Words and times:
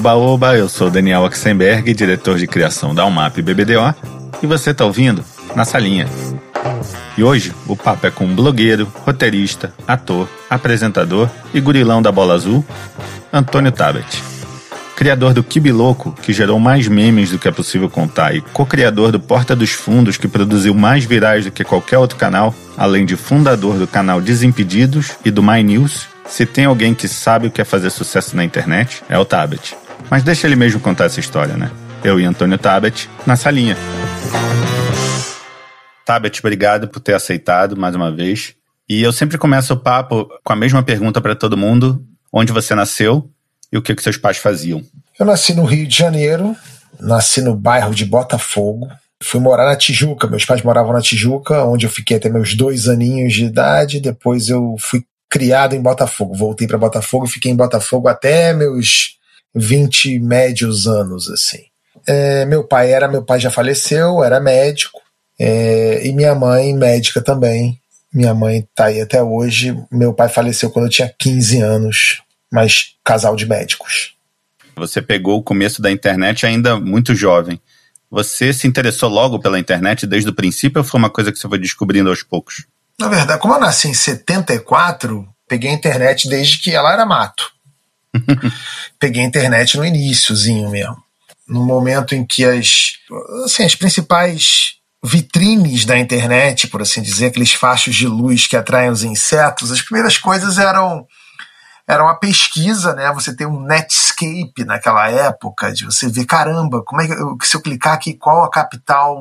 Oba 0.00 0.14
Oba, 0.14 0.56
eu 0.56 0.66
sou 0.66 0.90
Daniel 0.90 1.24
Oxenberg, 1.24 1.92
diretor 1.92 2.38
de 2.38 2.46
criação 2.46 2.94
da 2.94 3.04
UMAP 3.04 3.42
BBDO, 3.42 3.94
e 4.42 4.46
você 4.46 4.70
está 4.70 4.86
ouvindo 4.86 5.22
Na 5.54 5.66
Salinha. 5.66 6.08
E 7.18 7.22
hoje 7.22 7.52
o 7.66 7.76
papo 7.76 8.06
é 8.06 8.10
com 8.10 8.24
um 8.24 8.34
blogueiro, 8.34 8.90
roteirista, 9.04 9.74
ator, 9.86 10.26
apresentador 10.48 11.28
e 11.52 11.60
gurilão 11.60 12.00
da 12.00 12.10
bola 12.10 12.32
azul, 12.32 12.64
Antônio 13.30 13.70
Tabet. 13.70 14.22
Criador 14.96 15.34
do 15.34 15.44
Kibiloco, 15.44 16.16
que 16.22 16.32
gerou 16.32 16.58
mais 16.58 16.88
memes 16.88 17.32
do 17.32 17.38
que 17.38 17.48
é 17.48 17.52
possível 17.52 17.90
contar, 17.90 18.34
e 18.34 18.40
co-criador 18.40 19.12
do 19.12 19.20
Porta 19.20 19.54
dos 19.54 19.72
Fundos, 19.72 20.16
que 20.16 20.26
produziu 20.26 20.72
mais 20.72 21.04
virais 21.04 21.44
do 21.44 21.50
que 21.50 21.62
qualquer 21.62 21.98
outro 21.98 22.16
canal, 22.16 22.54
além 22.74 23.04
de 23.04 23.16
fundador 23.16 23.76
do 23.76 23.86
canal 23.86 24.18
Desimpedidos 24.18 25.10
e 25.26 25.30
do 25.30 25.42
My 25.42 25.62
News, 25.62 26.08
se 26.26 26.46
tem 26.46 26.64
alguém 26.64 26.94
que 26.94 27.06
sabe 27.06 27.48
o 27.48 27.50
que 27.50 27.60
é 27.60 27.64
fazer 27.66 27.90
sucesso 27.90 28.34
na 28.34 28.42
internet, 28.42 29.02
é 29.06 29.18
o 29.18 29.26
Tabet. 29.26 29.76
Mas 30.10 30.24
deixa 30.24 30.48
ele 30.48 30.56
mesmo 30.56 30.80
contar 30.80 31.04
essa 31.04 31.20
história, 31.20 31.56
né? 31.56 31.70
Eu 32.02 32.18
e 32.18 32.24
Antônio 32.24 32.58
Tabet, 32.58 33.08
na 33.24 33.36
salinha. 33.36 33.76
Tabet, 36.04 36.40
obrigado 36.40 36.88
por 36.88 36.98
ter 36.98 37.14
aceitado 37.14 37.76
mais 37.76 37.94
uma 37.94 38.10
vez. 38.10 38.54
E 38.88 39.00
eu 39.00 39.12
sempre 39.12 39.38
começo 39.38 39.72
o 39.72 39.76
papo 39.76 40.26
com 40.42 40.52
a 40.52 40.56
mesma 40.56 40.82
pergunta 40.82 41.20
para 41.20 41.36
todo 41.36 41.56
mundo: 41.56 42.04
onde 42.32 42.52
você 42.52 42.74
nasceu 42.74 43.30
e 43.72 43.78
o 43.78 43.82
que, 43.82 43.94
que 43.94 44.02
seus 44.02 44.16
pais 44.16 44.36
faziam? 44.36 44.82
Eu 45.16 45.24
nasci 45.24 45.54
no 45.54 45.64
Rio 45.64 45.86
de 45.86 45.96
Janeiro, 45.96 46.56
nasci 46.98 47.40
no 47.40 47.54
bairro 47.54 47.94
de 47.94 48.04
Botafogo. 48.04 48.88
Fui 49.22 49.38
morar 49.38 49.66
na 49.66 49.76
Tijuca, 49.76 50.26
meus 50.26 50.44
pais 50.44 50.62
moravam 50.62 50.92
na 50.92 51.00
Tijuca, 51.00 51.62
onde 51.64 51.86
eu 51.86 51.90
fiquei 51.90 52.16
até 52.16 52.28
meus 52.28 52.56
dois 52.56 52.88
aninhos 52.88 53.34
de 53.34 53.44
idade. 53.44 54.00
Depois 54.00 54.48
eu 54.48 54.74
fui 54.80 55.04
criado 55.28 55.76
em 55.76 55.80
Botafogo. 55.80 56.34
Voltei 56.34 56.66
para 56.66 56.78
Botafogo 56.78 57.26
e 57.26 57.30
fiquei 57.30 57.52
em 57.52 57.56
Botafogo 57.56 58.08
até 58.08 58.52
meus 58.52 59.19
20 59.54 60.18
médios 60.18 60.86
anos, 60.86 61.28
assim. 61.28 61.62
É, 62.06 62.44
meu 62.46 62.64
pai 62.64 62.92
era, 62.92 63.08
meu 63.08 63.22
pai 63.22 63.38
já 63.40 63.50
faleceu, 63.50 64.22
era 64.24 64.40
médico, 64.40 65.00
é, 65.38 66.06
e 66.06 66.12
minha 66.12 66.34
mãe 66.34 66.74
médica 66.74 67.20
também. 67.20 67.80
Minha 68.12 68.34
mãe 68.34 68.66
tá 68.74 68.86
aí 68.86 69.00
até 69.00 69.22
hoje. 69.22 69.76
Meu 69.90 70.12
pai 70.12 70.28
faleceu 70.28 70.70
quando 70.70 70.86
eu 70.86 70.90
tinha 70.90 71.14
15 71.18 71.60
anos, 71.60 72.22
mas 72.52 72.96
casal 73.04 73.36
de 73.36 73.46
médicos. 73.46 74.14
Você 74.76 75.00
pegou 75.00 75.38
o 75.38 75.42
começo 75.42 75.80
da 75.80 75.90
internet 75.90 76.44
ainda 76.44 76.78
muito 76.78 77.14
jovem. 77.14 77.60
Você 78.10 78.52
se 78.52 78.66
interessou 78.66 79.08
logo 79.08 79.38
pela 79.38 79.58
internet 79.58 80.06
desde 80.06 80.30
o 80.30 80.34
princípio 80.34 80.80
ou 80.80 80.84
foi 80.84 80.98
uma 80.98 81.10
coisa 81.10 81.30
que 81.30 81.38
você 81.38 81.48
foi 81.48 81.58
descobrindo 81.58 82.10
aos 82.10 82.22
poucos? 82.22 82.66
Na 82.98 83.08
verdade, 83.08 83.40
como 83.40 83.54
eu 83.54 83.60
nasci 83.60 83.88
em 83.88 83.94
74, 83.94 85.26
peguei 85.48 85.70
a 85.70 85.74
internet 85.74 86.28
desde 86.28 86.58
que 86.58 86.74
ela 86.74 86.92
era 86.92 87.06
mato. 87.06 87.50
peguei 88.98 89.22
a 89.22 89.26
internet 89.26 89.76
no 89.76 89.84
iníciozinho 89.84 90.70
mesmo. 90.70 90.96
No 91.48 91.64
momento 91.64 92.14
em 92.14 92.24
que 92.24 92.44
as, 92.44 92.92
assim, 93.44 93.64
as 93.64 93.74
principais 93.74 94.74
vitrines 95.02 95.84
da 95.84 95.98
internet, 95.98 96.68
por 96.68 96.82
assim 96.82 97.02
dizer, 97.02 97.26
aqueles 97.26 97.52
fachos 97.52 97.94
de 97.94 98.06
luz 98.06 98.46
que 98.46 98.56
atraem 98.56 98.90
os 98.90 99.02
insetos, 99.02 99.72
as 99.72 99.80
primeiras 99.80 100.18
coisas 100.18 100.58
eram 100.58 101.06
era 101.88 102.04
uma 102.04 102.14
pesquisa, 102.14 102.94
né? 102.94 103.10
Você 103.12 103.34
tem 103.34 103.48
um 103.48 103.62
Netscape 103.62 104.64
naquela 104.64 105.10
época, 105.10 105.72
de 105.72 105.84
você 105.84 106.08
ver, 106.08 106.24
caramba, 106.24 106.84
como 106.84 107.00
é 107.00 107.08
que 107.08 107.46
se 107.48 107.56
eu 107.56 107.60
clicar 107.60 107.94
aqui 107.94 108.14
qual 108.14 108.44
a 108.44 108.50
capital 108.50 109.20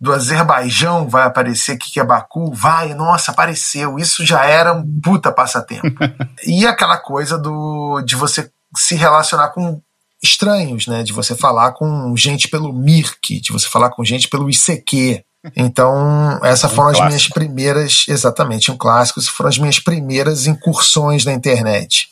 do 0.00 0.12
Azerbaijão 0.12 1.08
vai 1.08 1.24
aparecer 1.24 1.72
aqui 1.72 1.92
que 1.92 2.00
é 2.00 2.04
Baku, 2.04 2.52
vai, 2.52 2.92
nossa, 2.94 3.30
apareceu. 3.30 3.98
Isso 3.98 4.26
já 4.26 4.44
era 4.44 4.72
um 4.72 4.84
puta 5.00 5.30
passatempo. 5.30 5.86
e 6.44 6.66
aquela 6.66 6.96
coisa 6.96 7.38
do 7.38 8.02
de 8.02 8.16
você 8.16 8.50
se 8.76 8.94
relacionar 8.94 9.50
com 9.50 9.80
estranhos, 10.22 10.86
né? 10.86 11.02
De 11.02 11.12
você 11.12 11.34
falar 11.34 11.72
com 11.72 12.16
gente 12.16 12.48
pelo 12.48 12.72
Mirk, 12.72 13.40
de 13.40 13.52
você 13.52 13.68
falar 13.68 13.90
com 13.90 14.04
gente 14.04 14.28
pelo 14.28 14.50
ICQ. 14.50 15.24
Então, 15.56 16.40
essas 16.44 16.70
um 16.70 16.74
foram 16.74 16.92
clássico. 16.92 17.04
as 17.04 17.08
minhas 17.08 17.28
primeiras, 17.28 18.04
exatamente, 18.08 18.70
um 18.70 18.76
clássico, 18.76 19.18
essas 19.18 19.30
foram 19.30 19.48
as 19.48 19.58
minhas 19.58 19.78
primeiras 19.80 20.46
incursões 20.46 21.24
na 21.24 21.32
internet. 21.32 22.08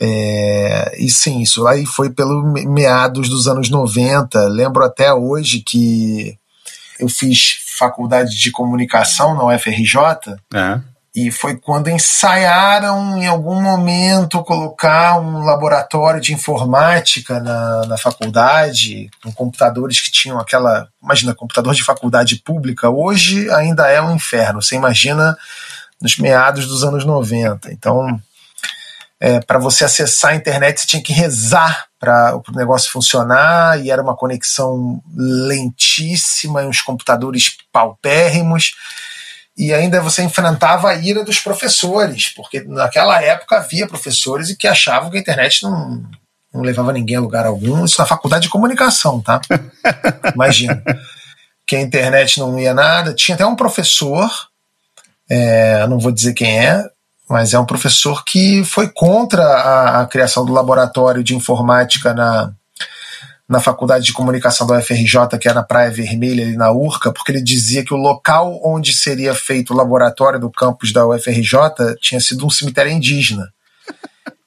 É, 0.00 0.96
e 0.98 1.10
sim, 1.10 1.40
isso 1.40 1.66
aí 1.66 1.86
foi 1.86 2.10
pelo 2.10 2.42
meados 2.42 3.28
dos 3.28 3.46
anos 3.46 3.70
90. 3.70 4.48
Lembro 4.48 4.84
até 4.84 5.12
hoje 5.12 5.60
que 5.60 6.36
eu 6.98 7.08
fiz 7.08 7.60
faculdade 7.78 8.36
de 8.36 8.50
comunicação 8.50 9.34
na 9.34 9.44
UFRJ. 9.54 9.98
Uhum. 10.52 10.82
E 11.16 11.30
foi 11.30 11.56
quando 11.56 11.88
ensaiaram 11.88 13.16
em 13.22 13.26
algum 13.26 13.62
momento 13.62 14.42
colocar 14.42 15.20
um 15.20 15.44
laboratório 15.44 16.20
de 16.20 16.34
informática 16.34 17.38
na, 17.38 17.86
na 17.86 17.96
faculdade, 17.96 19.08
com 19.22 19.32
computadores 19.32 20.00
que 20.00 20.10
tinham 20.10 20.40
aquela. 20.40 20.88
Imagina, 21.00 21.34
computador 21.34 21.72
de 21.72 21.84
faculdade 21.84 22.36
pública, 22.36 22.90
hoje 22.90 23.48
ainda 23.50 23.88
é 23.88 24.02
um 24.02 24.12
inferno. 24.12 24.60
Você 24.60 24.74
imagina 24.74 25.36
nos 26.00 26.18
meados 26.18 26.66
dos 26.66 26.82
anos 26.82 27.04
90. 27.04 27.72
Então, 27.72 28.20
é, 29.20 29.40
para 29.40 29.60
você 29.60 29.84
acessar 29.84 30.32
a 30.32 30.36
internet, 30.36 30.80
você 30.80 30.86
tinha 30.86 31.02
que 31.02 31.12
rezar 31.12 31.86
para 32.04 32.36
o 32.36 32.56
negócio 32.56 32.92
funcionar, 32.92 33.80
e 33.82 33.90
era 33.90 34.02
uma 34.02 34.14
conexão 34.14 35.02
lentíssima, 35.16 36.62
e 36.62 36.66
uns 36.66 36.82
computadores 36.82 37.56
paupérrimos, 37.72 38.74
e 39.56 39.72
ainda 39.72 40.00
você 40.00 40.22
enfrentava 40.22 40.90
a 40.90 40.94
ira 40.94 41.24
dos 41.24 41.40
professores, 41.40 42.28
porque 42.28 42.62
naquela 42.62 43.22
época 43.22 43.56
havia 43.56 43.86
professores 43.86 44.54
que 44.56 44.66
achavam 44.66 45.10
que 45.10 45.16
a 45.16 45.20
internet 45.20 45.62
não, 45.62 46.04
não 46.52 46.60
levava 46.62 46.92
ninguém 46.92 47.16
a 47.16 47.20
lugar 47.20 47.46
algum, 47.46 47.84
isso 47.84 48.00
na 48.00 48.06
faculdade 48.06 48.42
de 48.42 48.50
comunicação, 48.50 49.20
tá? 49.20 49.40
Imagina. 50.34 50.82
Que 51.66 51.76
a 51.76 51.80
internet 51.80 52.40
não 52.40 52.58
ia 52.58 52.74
nada. 52.74 53.14
Tinha 53.14 53.36
até 53.36 53.46
um 53.46 53.56
professor, 53.56 54.30
é, 55.30 55.86
não 55.86 55.98
vou 55.98 56.12
dizer 56.12 56.34
quem 56.34 56.60
é, 56.60 56.84
mas 57.28 57.54
é 57.54 57.58
um 57.58 57.64
professor 57.64 58.24
que 58.24 58.64
foi 58.64 58.88
contra 58.88 59.42
a, 59.42 60.00
a 60.02 60.06
criação 60.06 60.44
do 60.44 60.52
laboratório 60.52 61.24
de 61.24 61.34
informática 61.34 62.12
na, 62.12 62.52
na 63.48 63.60
Faculdade 63.60 64.04
de 64.04 64.12
Comunicação 64.12 64.66
da 64.66 64.78
UFRJ, 64.78 65.38
que 65.40 65.48
é 65.48 65.52
na 65.52 65.62
Praia 65.62 65.90
Vermelha, 65.90 66.44
ali 66.44 66.56
na 66.56 66.70
Urca, 66.70 67.12
porque 67.12 67.32
ele 67.32 67.42
dizia 67.42 67.84
que 67.84 67.94
o 67.94 67.98
local 67.98 68.60
onde 68.64 68.94
seria 68.94 69.34
feito 69.34 69.72
o 69.72 69.76
laboratório 69.76 70.38
do 70.38 70.50
campus 70.50 70.92
da 70.92 71.06
UFRJ 71.06 71.96
tinha 72.00 72.20
sido 72.20 72.46
um 72.46 72.50
cemitério 72.50 72.92
indígena. 72.92 73.48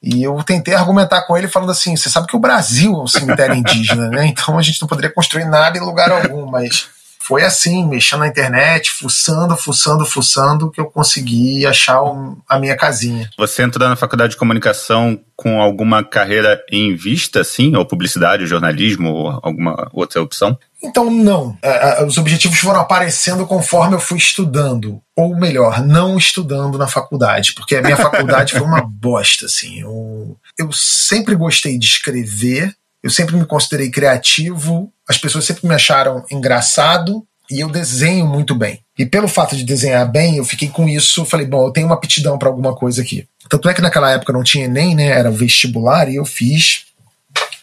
E 0.01 0.23
eu 0.23 0.41
tentei 0.43 0.73
argumentar 0.73 1.23
com 1.23 1.35
ele 1.35 1.47
falando 1.47 1.71
assim: 1.71 1.95
você 1.95 2.09
sabe 2.09 2.27
que 2.27 2.35
o 2.35 2.39
Brasil 2.39 2.93
é 2.93 3.01
um 3.01 3.07
cemitério 3.07 3.55
indígena, 3.55 4.07
né? 4.09 4.25
Então 4.27 4.57
a 4.57 4.61
gente 4.61 4.79
não 4.81 4.87
poderia 4.87 5.13
construir 5.13 5.45
nada 5.45 5.77
em 5.77 5.81
lugar 5.81 6.11
algum, 6.11 6.45
mas 6.45 6.87
foi 7.27 7.43
assim, 7.43 7.85
mexendo 7.85 8.21
na 8.21 8.27
internet, 8.27 8.89
fuçando, 8.89 9.57
fuçando, 9.57 10.05
fuçando, 10.05 10.71
que 10.71 10.79
eu 10.79 10.85
consegui 10.85 11.65
achar 11.65 11.99
a 12.47 12.57
minha 12.57 12.77
casinha. 12.77 13.29
Você 13.37 13.63
entrou 13.63 13.87
na 13.87 13.97
faculdade 13.97 14.31
de 14.31 14.37
comunicação 14.37 15.19
com 15.35 15.61
alguma 15.61 16.05
carreira 16.05 16.63
em 16.71 16.95
vista, 16.95 17.43
sim? 17.43 17.75
Ou 17.75 17.85
publicidade, 17.85 18.43
ou 18.43 18.47
jornalismo, 18.47 19.11
ou 19.11 19.39
alguma 19.43 19.89
outra 19.91 20.21
opção? 20.21 20.57
Então, 20.81 21.11
não. 21.11 21.57
É, 21.61 22.01
é, 22.01 22.05
os 22.05 22.17
objetivos 22.17 22.59
foram 22.59 22.79
aparecendo 22.79 23.45
conforme 23.45 23.95
eu 23.95 23.99
fui 23.99 24.17
estudando. 24.17 25.01
Ou 25.13 25.35
melhor, 25.35 25.85
não 25.85 26.17
estudando 26.17 26.77
na 26.77 26.87
faculdade, 26.87 27.53
porque 27.53 27.75
a 27.75 27.81
minha 27.81 27.97
faculdade 27.97 28.53
foi 28.53 28.65
uma 28.65 28.81
bosta, 28.87 29.47
assim. 29.47 29.81
Eu, 29.81 30.37
eu 30.57 30.71
sempre 30.71 31.35
gostei 31.35 31.77
de 31.77 31.87
escrever, 31.87 32.73
eu 33.03 33.09
sempre 33.09 33.35
me 33.35 33.45
considerei 33.45 33.91
criativo, 33.91 34.93
as 35.07 35.17
pessoas 35.17 35.45
sempre 35.45 35.67
me 35.67 35.73
acharam 35.73 36.25
engraçado 36.29 37.25
e 37.49 37.61
eu 37.61 37.69
desenho 37.69 38.25
muito 38.25 38.53
bem. 38.53 38.81
E 38.97 39.05
pelo 39.05 39.27
fato 39.27 39.55
de 39.55 39.63
desenhar 39.63 40.09
bem, 40.09 40.37
eu 40.37 40.45
fiquei 40.45 40.67
com 40.67 40.87
isso, 40.87 41.25
falei, 41.25 41.45
bom, 41.45 41.65
eu 41.65 41.71
tenho 41.71 41.87
uma 41.87 41.95
aptidão 41.95 42.37
para 42.37 42.49
alguma 42.49 42.75
coisa 42.75 43.01
aqui. 43.01 43.27
Tanto 43.47 43.69
é 43.69 43.73
que 43.73 43.81
naquela 43.81 44.11
época 44.11 44.33
não 44.33 44.43
tinha 44.43 44.67
nem, 44.67 44.95
né, 44.95 45.07
era 45.07 45.31
vestibular, 45.31 46.09
e 46.09 46.15
eu 46.15 46.25
fiz 46.25 46.87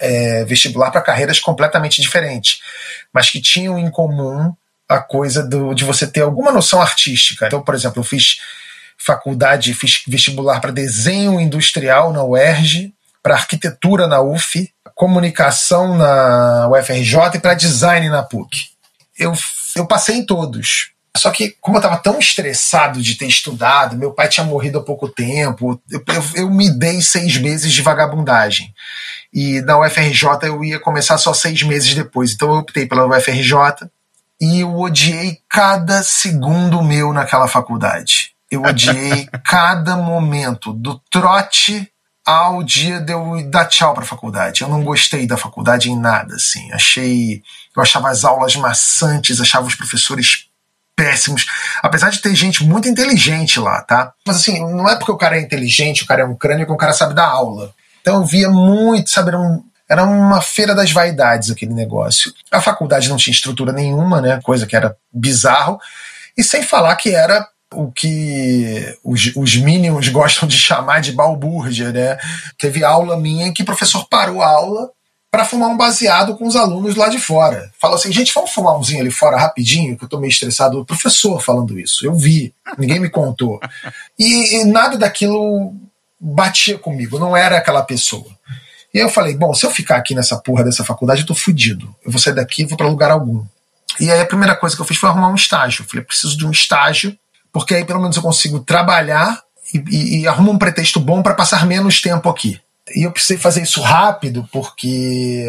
é, 0.01 0.45
vestibular 0.45 0.91
para 0.91 1.03
carreiras 1.03 1.39
completamente 1.39 2.01
diferentes, 2.01 2.61
mas 3.13 3.31
que 3.31 3.41
tinham 3.41 3.79
em 3.79 3.91
comum 3.91 4.53
a 4.89 4.99
coisa 4.99 5.43
do, 5.43 5.75
de 5.75 5.85
você 5.85 6.07
ter 6.07 6.21
alguma 6.21 6.53
noção 6.53 6.81
artística. 6.81 7.47
Então, 7.47 7.63
por 7.63 7.75
exemplo, 7.75 8.01
eu 8.01 8.05
fiz 8.05 8.39
faculdade, 8.97 9.75
fiz 9.75 10.03
vestibular 10.07 10.61
para 10.61 10.71
desenho 10.71 11.41
industrial 11.41 12.13
na 12.13 12.23
UERJ, 12.23 12.93
para 13.23 13.35
arquitetura 13.35 14.07
na 14.07 14.21
UF, 14.21 14.73
comunicação 14.95 15.97
na 15.97 16.69
UFRJ 16.71 17.19
e 17.35 17.39
para 17.41 17.55
design 17.55 18.09
na 18.09 18.23
PUC. 18.23 18.69
Eu, 19.19 19.33
eu 19.77 19.87
passei 19.87 20.17
em 20.17 20.27
todos. 20.27 20.95
Só 21.17 21.31
que, 21.31 21.55
como 21.61 21.77
eu 21.77 21.81
estava 21.81 21.97
tão 21.97 22.19
estressado 22.19 23.01
de 23.01 23.15
ter 23.15 23.27
estudado, 23.27 23.97
meu 23.97 24.13
pai 24.13 24.29
tinha 24.29 24.45
morrido 24.45 24.79
há 24.79 24.83
pouco 24.83 25.09
tempo, 25.09 25.81
eu, 25.91 26.03
eu, 26.09 26.25
eu, 26.35 26.51
me 26.51 26.69
dei 26.71 27.01
seis 27.01 27.37
meses 27.37 27.73
de 27.73 27.83
vagabundagem. 27.83 28.75
E 29.33 29.61
na 29.61 29.79
UFRJ 29.79 30.29
eu 30.43 30.65
ia 30.65 30.81
começar 30.81 31.17
só 31.19 31.33
seis 31.33 31.63
meses 31.63 31.95
depois. 31.95 32.33
Então 32.33 32.51
eu 32.51 32.59
optei 32.59 32.87
pela 32.87 33.07
UFRJ 33.07 33.89
e 34.41 34.61
eu 34.61 34.77
odiei 34.77 35.39
cada 35.49 36.03
segundo 36.03 36.83
meu 36.83 37.13
naquela 37.13 37.47
faculdade. 37.47 38.33
Eu 38.51 38.63
odiei 38.63 39.29
cada 39.47 39.97
momento, 39.97 40.73
do 40.73 41.01
trote 41.11 41.89
ao 42.25 42.63
dia 42.63 43.01
de 43.01 43.13
eu 43.13 43.49
dar 43.51 43.67
tchau 43.67 43.93
para 43.93 44.03
a 44.03 44.07
faculdade. 44.07 44.63
Eu 44.63 44.69
não 44.69 44.83
gostei 44.83 45.27
da 45.27 45.37
faculdade 45.37 45.91
em 45.91 45.99
nada, 45.99 46.35
assim. 46.37 46.73
Achei, 46.73 47.43
eu 47.77 47.83
achava 47.83 48.09
as 48.09 48.25
aulas 48.25 48.57
maçantes, 48.57 49.41
achava 49.41 49.67
os 49.67 49.75
professores 49.75 50.47
péssimos, 50.97 51.47
apesar 51.83 52.11
de 52.11 52.21
ter 52.21 52.35
gente 52.35 52.65
muito 52.65 52.89
inteligente 52.89 53.59
lá, 53.59 53.83
tá? 53.83 54.13
Mas 54.27 54.37
assim, 54.37 54.61
não 54.61 54.89
é 54.89 54.97
porque 54.97 55.11
o 55.11 55.17
cara 55.17 55.37
é 55.37 55.41
inteligente, 55.41 56.05
o 56.05 56.07
cara 56.07 56.23
é 56.23 56.25
um 56.25 56.37
crânio, 56.37 56.67
que 56.67 56.73
o 56.73 56.77
cara 56.77 56.93
sabe 56.93 57.15
dar 57.15 57.27
aula. 57.27 57.75
Então 58.01 58.17
eu 58.17 58.25
via 58.25 58.49
muito, 58.49 59.11
sabe, 59.11 59.31
era, 59.31 59.41
um, 59.41 59.65
era 59.89 60.05
uma 60.05 60.41
feira 60.41 60.75
das 60.75 60.93
vaidades 60.93 61.51
aquele 61.51 61.75
negócio. 61.75 62.33
A 62.51 62.61
faculdade 62.61 63.09
não 63.09 63.17
tinha 63.17 63.35
estrutura 63.35 63.73
nenhuma, 63.73 64.21
né? 64.21 64.41
Coisa 64.43 64.67
que 64.67 64.77
era 64.77 64.97
bizarro. 65.13 65.81
E 66.37 66.45
sem 66.45 66.63
falar 66.63 66.95
que 66.97 67.15
era 67.15 67.49
o 67.77 67.91
que 67.91 68.97
os, 69.03 69.33
os 69.37 69.57
mínimos 69.57 70.09
gostam 70.11 70.49
de 70.49 70.57
chamar 70.59 71.01
de 71.01 71.13
balbúrdia, 71.13 71.93
né? 71.93 72.19
Teve 72.59 72.85
aula 72.85 73.17
minha 73.17 73.47
em 73.47 73.53
que 73.53 73.63
o 73.63 73.67
professor 73.67 74.07
parou 74.09 74.43
a 74.43 74.49
aula 74.49 74.91
para 75.31 75.45
fumar 75.45 75.69
um 75.69 75.77
baseado 75.77 76.37
com 76.37 76.47
os 76.47 76.55
alunos 76.55 76.95
lá 76.95 77.09
de 77.09 77.19
fora. 77.19 77.69
Fala 77.81 77.97
assim, 77.97 78.13
gente, 78.13 78.33
vamos 78.33 78.53
fumar 78.53 78.77
umzinho 78.77 79.01
ali 79.01 79.11
fora 79.11 79.37
rapidinho, 79.37 79.99
que 79.99 80.05
eu 80.05 80.09
tô 80.09 80.21
meio 80.21 80.31
estressado. 80.31 80.81
O 80.81 80.85
professor 80.85 81.43
falando 81.43 81.79
isso, 81.79 82.07
eu 82.07 82.15
vi, 82.15 82.55
ninguém 82.79 83.01
me 83.01 83.11
contou. 83.11 83.59
E, 84.17 84.61
e 84.61 84.65
nada 84.65 84.97
daquilo 84.97 85.75
batia 86.21 86.79
comigo, 86.79 87.19
não 87.19 87.37
era 87.37 87.59
aquela 87.59 87.83
pessoa. 87.83 88.27
E 88.95 88.99
eu 88.99 89.09
falei, 89.09 89.37
bom, 89.37 89.53
se 89.53 89.67
eu 89.67 89.71
ficar 89.73 89.97
aqui 89.97 90.15
nessa 90.15 90.37
porra 90.37 90.63
dessa 90.63 90.85
faculdade, 90.85 91.23
eu 91.23 91.27
tô 91.27 91.35
fudido. 91.35 91.93
Eu 92.05 92.13
vou 92.13 92.21
sair 92.21 92.35
daqui 92.35 92.63
e 92.63 92.67
vou 92.67 92.79
para 92.79 92.87
lugar 92.87 93.11
algum. 93.11 93.45
E 93.99 94.13
aí 94.13 94.21
a 94.21 94.27
primeira 94.27 94.55
coisa 94.55 94.77
que 94.77 94.83
eu 94.83 94.87
fiz 94.87 94.97
foi 94.97 95.09
arrumar 95.09 95.31
um 95.31 95.35
estágio. 95.35 95.83
Eu 95.83 95.89
falei, 95.89 96.05
preciso 96.05 96.39
de 96.39 96.47
um 96.47 96.53
estágio 96.53 97.19
porque 97.55 97.73
aí 97.73 97.85
pelo 97.85 98.01
menos 98.01 98.17
eu 98.17 98.23
consigo 98.23 98.59
trabalhar 98.59 99.41
e, 99.73 99.79
e, 99.89 100.21
e 100.21 100.29
arrumo 100.29 100.51
um 100.51 100.59
pretexto 100.59 100.99
bom 100.99 101.23
para 101.23 101.35
passar 101.35 101.65
menos 101.65 102.03
tempo 102.03 102.29
aqui. 102.29 102.61
E 102.95 103.05
eu 103.05 103.13
precisei 103.13 103.39
fazer 103.39 103.63
isso 103.63 103.81
rápido 103.81 104.47
porque 104.53 105.47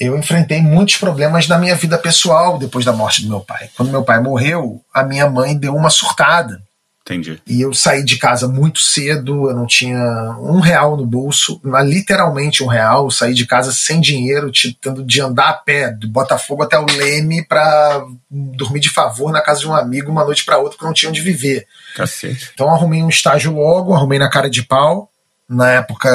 eu 0.00 0.18
enfrentei 0.18 0.60
muitos 0.60 0.96
problemas 0.96 1.46
na 1.46 1.56
minha 1.56 1.76
vida 1.76 1.96
pessoal 1.96 2.58
depois 2.58 2.84
da 2.84 2.92
morte 2.92 3.22
do 3.22 3.28
meu 3.28 3.40
pai. 3.40 3.70
Quando 3.76 3.92
meu 3.92 4.02
pai 4.02 4.20
morreu, 4.20 4.82
a 4.92 5.04
minha 5.04 5.30
mãe 5.30 5.56
deu 5.56 5.76
uma 5.76 5.90
surtada. 5.90 6.60
Entendi. 7.08 7.40
E 7.46 7.62
eu 7.62 7.72
saí 7.72 8.04
de 8.04 8.18
casa 8.18 8.46
muito 8.46 8.80
cedo, 8.80 9.48
eu 9.48 9.56
não 9.56 9.66
tinha 9.66 9.98
um 10.40 10.60
real 10.60 10.94
no 10.94 11.06
bolso, 11.06 11.58
literalmente 11.82 12.62
um 12.62 12.66
real. 12.66 13.04
Eu 13.04 13.10
saí 13.10 13.32
de 13.32 13.46
casa 13.46 13.72
sem 13.72 13.98
dinheiro, 13.98 14.52
tentando 14.52 15.02
de 15.02 15.18
andar 15.18 15.48
a 15.48 15.54
pé, 15.54 15.90
do 15.90 16.06
Botafogo 16.06 16.62
até 16.62 16.78
o 16.78 16.84
Leme, 16.84 17.42
para 17.42 18.04
dormir 18.30 18.80
de 18.80 18.90
favor 18.90 19.32
na 19.32 19.40
casa 19.40 19.60
de 19.60 19.66
um 19.66 19.74
amigo 19.74 20.12
uma 20.12 20.22
noite 20.22 20.44
para 20.44 20.58
outra, 20.58 20.72
porque 20.72 20.84
não 20.84 20.92
tinha 20.92 21.08
onde 21.08 21.22
viver. 21.22 21.66
Cacete. 21.96 22.50
Então 22.52 22.68
arrumei 22.68 23.02
um 23.02 23.08
estágio 23.08 23.54
logo, 23.54 23.94
arrumei 23.94 24.18
na 24.18 24.28
cara 24.28 24.50
de 24.50 24.62
pau. 24.62 25.10
Na 25.48 25.70
época, 25.70 26.10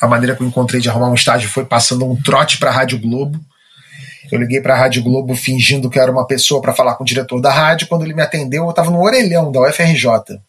a 0.00 0.06
maneira 0.06 0.34
que 0.34 0.42
eu 0.42 0.46
encontrei 0.46 0.80
de 0.80 0.88
arrumar 0.88 1.10
um 1.10 1.14
estágio 1.14 1.50
foi 1.50 1.66
passando 1.66 2.10
um 2.10 2.16
trote 2.16 2.56
para 2.56 2.70
a 2.70 2.72
Rádio 2.72 2.98
Globo 2.98 3.38
eu 4.30 4.38
liguei 4.38 4.60
para 4.60 4.74
a 4.74 4.78
Rádio 4.78 5.02
Globo 5.02 5.34
fingindo 5.34 5.88
que 5.88 5.98
era 5.98 6.10
uma 6.10 6.26
pessoa 6.26 6.60
para 6.60 6.74
falar 6.74 6.94
com 6.96 7.04
o 7.04 7.06
diretor 7.06 7.40
da 7.40 7.52
rádio. 7.52 7.88
Quando 7.88 8.04
ele 8.04 8.14
me 8.14 8.22
atendeu, 8.22 8.64
eu 8.64 8.70
estava 8.70 8.90
no 8.90 9.02
orelhão 9.02 9.50
da 9.50 9.60
UFRJ. 9.60 10.40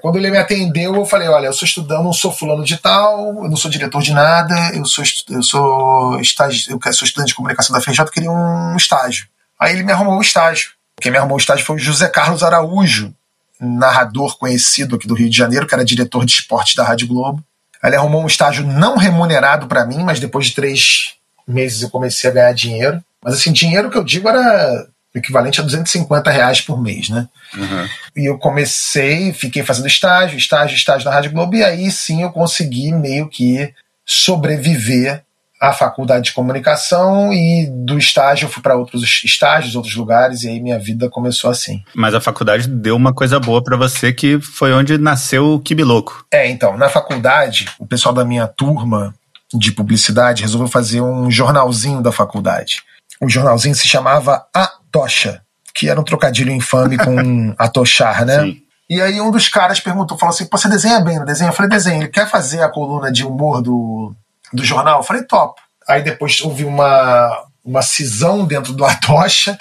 Quando 0.00 0.16
ele 0.16 0.30
me 0.30 0.38
atendeu, 0.38 0.94
eu 0.94 1.04
falei: 1.04 1.28
Olha, 1.28 1.46
eu 1.46 1.52
sou 1.52 1.66
estudando, 1.66 2.04
não 2.04 2.12
sou 2.12 2.32
fulano 2.32 2.64
de 2.64 2.76
tal, 2.78 3.44
eu 3.44 3.50
não 3.50 3.56
sou 3.56 3.70
diretor 3.70 4.00
de 4.00 4.12
nada, 4.12 4.54
eu 4.74 4.84
sou, 4.84 5.04
eu 5.30 5.42
sou, 5.42 6.20
estágio, 6.20 6.72
eu 6.72 6.92
sou 6.92 7.06
estudante 7.06 7.28
de 7.28 7.34
comunicação 7.34 7.72
da 7.72 7.80
UFRJ, 7.80 8.00
eu 8.00 8.10
queria 8.10 8.30
um 8.30 8.76
estágio. 8.76 9.26
Aí 9.58 9.74
ele 9.74 9.82
me 9.82 9.92
arrumou 9.92 10.16
o 10.16 10.22
estágio. 10.22 10.70
Quem 11.00 11.12
me 11.12 11.18
arrumou 11.18 11.36
o 11.36 11.40
estágio 11.40 11.64
foi 11.64 11.76
o 11.76 11.78
José 11.78 12.08
Carlos 12.08 12.42
Araújo, 12.42 13.14
narrador 13.60 14.38
conhecido 14.38 14.96
aqui 14.96 15.06
do 15.06 15.14
Rio 15.14 15.28
de 15.28 15.36
Janeiro, 15.36 15.66
que 15.66 15.74
era 15.74 15.84
diretor 15.84 16.24
de 16.24 16.32
esportes 16.32 16.74
da 16.74 16.84
Rádio 16.84 17.06
Globo. 17.06 17.44
Ele 17.82 17.96
arrumou 17.96 18.22
um 18.22 18.26
estágio 18.26 18.66
não 18.66 18.96
remunerado 18.96 19.66
para 19.66 19.86
mim, 19.86 20.02
mas 20.02 20.20
depois 20.20 20.46
de 20.46 20.54
três 20.54 21.14
meses 21.46 21.82
eu 21.82 21.90
comecei 21.90 22.30
a 22.30 22.32
ganhar 22.32 22.52
dinheiro. 22.52 23.02
Mas 23.22 23.34
assim, 23.34 23.52
dinheiro 23.52 23.90
que 23.90 23.98
eu 23.98 24.04
digo 24.04 24.28
era 24.28 24.86
equivalente 25.14 25.60
a 25.60 25.64
250 25.64 26.30
reais 26.30 26.60
por 26.60 26.80
mês, 26.80 27.08
né? 27.08 27.28
Uhum. 27.54 27.88
E 28.16 28.30
eu 28.30 28.38
comecei, 28.38 29.32
fiquei 29.32 29.62
fazendo 29.62 29.88
estágio, 29.88 30.38
estágio, 30.38 30.76
estágio 30.76 31.08
na 31.08 31.14
Rádio 31.14 31.32
Globo, 31.32 31.56
e 31.56 31.64
aí 31.64 31.90
sim 31.90 32.22
eu 32.22 32.30
consegui 32.30 32.92
meio 32.92 33.28
que 33.28 33.72
sobreviver 34.06 35.22
à 35.60 35.72
faculdade 35.72 36.26
de 36.26 36.32
comunicação 36.32 37.32
e 37.32 37.68
do 37.70 37.98
estágio 37.98 38.46
eu 38.46 38.50
fui 38.50 38.62
para 38.62 38.76
outros 38.76 39.02
estágios, 39.24 39.74
outros 39.74 39.94
lugares, 39.94 40.42
e 40.42 40.48
aí 40.48 40.60
minha 40.60 40.78
vida 40.78 41.10
começou 41.10 41.50
assim. 41.50 41.82
Mas 41.94 42.14
a 42.14 42.20
faculdade 42.20 42.66
deu 42.66 42.96
uma 42.96 43.12
coisa 43.12 43.38
boa 43.38 43.62
para 43.62 43.76
você 43.76 44.12
que 44.12 44.40
foi 44.40 44.72
onde 44.72 44.96
nasceu 44.96 45.54
o 45.54 45.60
Kibiloco. 45.60 46.24
É, 46.30 46.48
então, 46.48 46.78
na 46.78 46.88
faculdade, 46.88 47.68
o 47.78 47.86
pessoal 47.86 48.14
da 48.14 48.24
minha 48.24 48.46
turma 48.46 49.14
de 49.52 49.72
publicidade 49.72 50.42
resolveu 50.42 50.68
fazer 50.68 51.00
um 51.00 51.30
jornalzinho 51.30 52.00
da 52.00 52.12
faculdade 52.12 52.82
o 53.20 53.28
jornalzinho 53.28 53.74
se 53.74 53.86
chamava 53.86 54.46
A 54.54 54.70
Tocha, 54.90 55.42
que 55.74 55.88
era 55.88 56.00
um 56.00 56.04
trocadilho 56.04 56.52
infame 56.52 56.96
com 56.96 57.54
atochar, 57.58 58.24
né? 58.24 58.42
Sim. 58.42 58.62
E 58.88 59.00
aí 59.00 59.20
um 59.20 59.30
dos 59.30 59.48
caras 59.48 59.78
perguntou, 59.78 60.18
falou 60.18 60.34
assim, 60.34 60.48
você 60.50 60.68
desenha 60.68 61.00
bem, 61.00 61.18
não 61.18 61.24
desenha? 61.24 61.50
Eu 61.50 61.54
falei, 61.54 61.70
desenha. 61.70 61.98
Ele 61.98 62.08
quer 62.08 62.28
fazer 62.28 62.60
a 62.60 62.68
coluna 62.68 63.12
de 63.12 63.24
humor 63.24 63.62
do, 63.62 64.12
do 64.52 64.64
jornal? 64.64 64.98
Eu 64.98 65.04
falei, 65.04 65.22
top. 65.22 65.60
Aí 65.88 66.02
depois 66.02 66.40
houve 66.40 66.64
uma, 66.64 67.44
uma 67.64 67.82
cisão 67.82 68.44
dentro 68.44 68.72
do 68.72 68.84
Atocha 68.84 69.56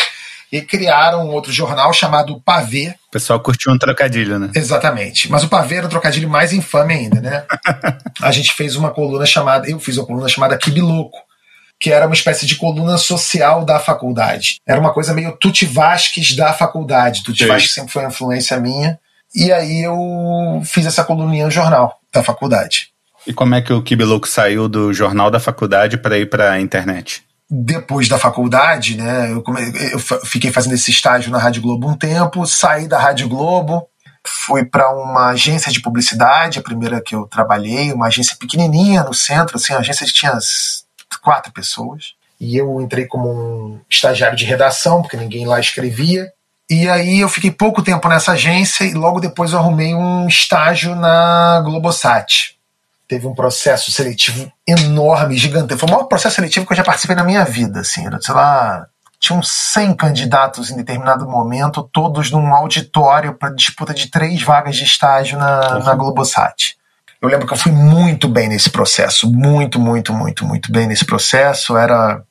e 0.51 0.62
criaram 0.62 1.27
um 1.27 1.31
outro 1.31 1.51
jornal 1.51 1.94
chamado 1.94 2.41
Pavê. 2.41 2.95
O 3.09 3.12
pessoal 3.12 3.39
curtiu 3.39 3.71
um 3.71 3.77
trocadilho, 3.77 4.39
né? 4.39 4.50
Exatamente. 4.55 5.29
Mas 5.29 5.44
o 5.44 5.47
Pavê 5.47 5.75
era 5.75 5.85
um 5.85 5.89
trocadilho 5.91 6.27
mais 6.27 6.51
infame 6.51 6.95
ainda, 6.95 7.21
né? 7.21 7.45
a 8.21 8.31
gente 8.31 8.53
fez 8.53 8.75
uma 8.75 8.89
coluna 8.89 9.27
chamada, 9.27 9.69
eu 9.69 9.79
fiz 9.79 9.97
uma 9.97 10.07
coluna 10.07 10.27
chamada 10.27 10.57
Kibiloco, 10.57 11.19
que 11.79 11.91
era 11.91 12.05
uma 12.05 12.13
espécie 12.13 12.45
de 12.45 12.55
coluna 12.55 12.97
social 12.97 13.63
da 13.63 13.79
faculdade. 13.79 14.57
Era 14.67 14.79
uma 14.79 14.93
coisa 14.93 15.13
meio 15.13 15.31
Tuti 15.37 15.65
Vasques 15.65 16.35
da 16.35 16.53
faculdade. 16.53 17.23
Tuti 17.23 17.45
Vasques 17.45 17.73
sempre 17.73 17.91
foi 17.91 18.03
uma 18.03 18.09
influência 18.09 18.59
minha. 18.59 18.99
E 19.33 19.51
aí 19.51 19.83
eu 19.83 20.61
fiz 20.65 20.85
essa 20.85 21.03
coluninha 21.03 21.45
no 21.45 21.51
jornal 21.51 21.99
da 22.13 22.23
faculdade. 22.23 22.89
E 23.25 23.33
como 23.33 23.55
é 23.55 23.61
que 23.61 23.71
o 23.71 23.81
Kibiloco 23.81 24.27
saiu 24.27 24.67
do 24.67 24.91
jornal 24.93 25.29
da 25.29 25.39
faculdade 25.39 25.97
para 25.97 26.17
ir 26.17 26.29
para 26.29 26.51
a 26.51 26.61
internet? 26.61 27.23
Depois 27.49 28.07
da 28.07 28.17
faculdade, 28.17 28.95
né, 28.95 29.31
eu, 29.31 29.41
come... 29.41 29.61
eu 29.91 29.99
fiquei 29.99 30.51
fazendo 30.51 30.73
esse 30.73 30.91
estágio 30.91 31.31
na 31.31 31.37
Rádio 31.37 31.61
Globo 31.61 31.89
um 31.89 31.97
tempo, 31.97 32.45
saí 32.45 32.87
da 32.87 32.99
Rádio 32.99 33.27
Globo, 33.27 33.87
fui 34.25 34.63
para 34.63 34.89
uma 34.91 35.29
agência 35.29 35.71
de 35.71 35.81
publicidade, 35.81 36.59
a 36.59 36.61
primeira 36.61 37.01
que 37.01 37.15
eu 37.15 37.25
trabalhei, 37.25 37.91
uma 37.91 38.07
agência 38.07 38.35
pequenininha 38.39 39.03
no 39.03 39.13
centro, 39.13 39.57
assim, 39.57 39.73
a 39.73 39.79
agência 39.79 40.05
que 40.05 40.13
tinha 40.13 40.37
quatro 41.29 41.53
pessoas. 41.53 42.15
E 42.41 42.57
eu 42.57 42.81
entrei 42.81 43.05
como 43.05 43.29
um 43.29 43.79
estagiário 43.88 44.36
de 44.36 44.45
redação, 44.45 45.03
porque 45.03 45.15
ninguém 45.15 45.45
lá 45.45 45.59
escrevia. 45.59 46.27
E 46.67 46.89
aí 46.89 47.19
eu 47.19 47.29
fiquei 47.29 47.51
pouco 47.51 47.83
tempo 47.83 48.07
nessa 48.07 48.31
agência 48.31 48.83
e 48.83 48.95
logo 48.95 49.19
depois 49.19 49.53
eu 49.53 49.59
arrumei 49.59 49.93
um 49.93 50.27
estágio 50.27 50.95
na 50.95 51.62
Globosat. 51.63 52.57
Teve 53.07 53.27
um 53.27 53.36
processo 53.36 53.91
seletivo 53.91 54.51
enorme, 54.67 55.38
gigantesco. 55.38 55.81
Foi 55.81 55.89
o 55.89 55.91
maior 55.91 56.05
processo 56.05 56.38
seletivo 56.38 56.65
que 56.65 56.74
eu 56.74 56.77
já 56.77 56.83
participei 56.83 57.15
na 57.15 57.24
minha 57.24 57.45
vida. 57.45 57.81
Assim, 57.81 58.07
era, 58.07 58.19
sei 58.19 58.33
lá, 58.33 58.88
tinham 59.19 59.43
100 59.43 59.93
candidatos 59.95 60.71
em 60.71 60.77
determinado 60.77 61.29
momento, 61.29 61.88
todos 61.93 62.31
num 62.31 62.55
auditório 62.55 63.36
para 63.36 63.53
disputa 63.53 63.93
de 63.93 64.09
três 64.09 64.41
vagas 64.41 64.75
de 64.75 64.83
estágio 64.83 65.38
na, 65.38 65.77
uhum. 65.77 65.83
na 65.83 65.93
Globosat. 65.93 66.75
Eu 67.21 67.27
lembro 67.27 67.45
que 67.45 67.53
eu 67.53 67.57
fui 67.57 67.71
muito 67.71 68.29
bem 68.29 68.47
nesse 68.47 68.69
processo, 68.69 69.29
muito, 69.29 69.77
muito, 69.77 70.13
muito, 70.13 70.45
muito 70.45 70.71
bem 70.71 70.88
nesse 70.88 71.03
processo. 71.03 71.75
Era 71.75 72.23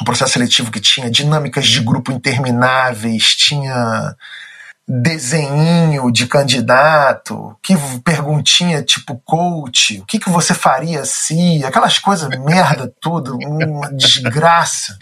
um 0.00 0.04
processo 0.04 0.32
seletivo 0.32 0.70
que 0.70 0.80
tinha 0.80 1.10
dinâmicas 1.10 1.66
de 1.66 1.80
grupo 1.80 2.10
intermináveis, 2.10 3.36
tinha 3.36 4.16
desenho 4.88 6.10
de 6.10 6.26
candidato, 6.26 7.54
que 7.62 7.74
perguntinha 8.02 8.82
tipo 8.82 9.20
coach, 9.24 10.00
o 10.00 10.06
que, 10.06 10.18
que 10.18 10.30
você 10.30 10.54
faria 10.54 11.04
se, 11.04 11.62
aquelas 11.64 11.98
coisas 11.98 12.30
merda 12.40 12.90
tudo, 13.00 13.36
uma 13.36 13.92
desgraça. 13.92 14.98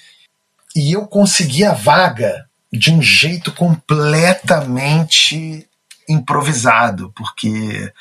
E 0.74 0.92
eu 0.92 1.06
consegui 1.06 1.64
a 1.64 1.72
vaga 1.72 2.46
de 2.72 2.92
um 2.92 3.00
jeito 3.00 3.52
completamente 3.52 5.68
improvisado, 6.08 7.12
porque 7.14 7.92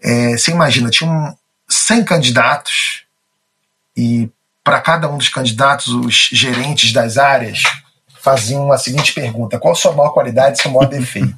é, 0.00 0.32
você 0.32 0.50
imagina, 0.50 0.90
tinham 0.90 1.36
100 1.68 2.04
candidatos 2.04 3.02
e 3.96 4.30
para 4.68 4.80
cada 4.80 5.08
um 5.10 5.16
dos 5.16 5.30
candidatos, 5.30 5.88
os 5.88 6.28
gerentes 6.30 6.92
das 6.92 7.16
áreas 7.16 7.62
faziam 8.20 8.70
a 8.70 8.76
seguinte 8.76 9.14
pergunta: 9.14 9.58
qual 9.58 9.72
a 9.72 9.76
sua 9.76 9.92
maior 9.92 10.10
qualidade 10.10 10.58
e 10.58 10.62
seu 10.62 10.70
maior 10.70 10.86
defeito? 10.86 11.34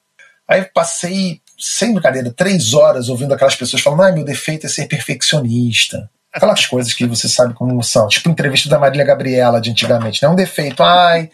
Aí 0.48 0.64
passei, 0.64 1.40
sem 1.58 1.92
brincadeira, 1.92 2.32
três 2.34 2.72
horas 2.72 3.10
ouvindo 3.10 3.34
aquelas 3.34 3.54
pessoas 3.54 3.82
falando: 3.82 4.02
ah, 4.02 4.12
meu 4.12 4.24
defeito 4.24 4.66
é 4.66 4.68
ser 4.68 4.86
perfeccionista. 4.86 6.10
Aquelas 6.32 6.64
coisas 6.64 6.94
que 6.94 7.04
você 7.06 7.28
sabe 7.28 7.52
como 7.52 7.82
são, 7.82 8.08
tipo 8.08 8.30
entrevista 8.30 8.68
da 8.68 8.78
Marília 8.78 9.04
Gabriela 9.04 9.60
de 9.60 9.70
antigamente, 9.70 10.22
não 10.22 10.30
é 10.30 10.32
um 10.32 10.36
defeito, 10.36 10.82
ai, 10.82 11.28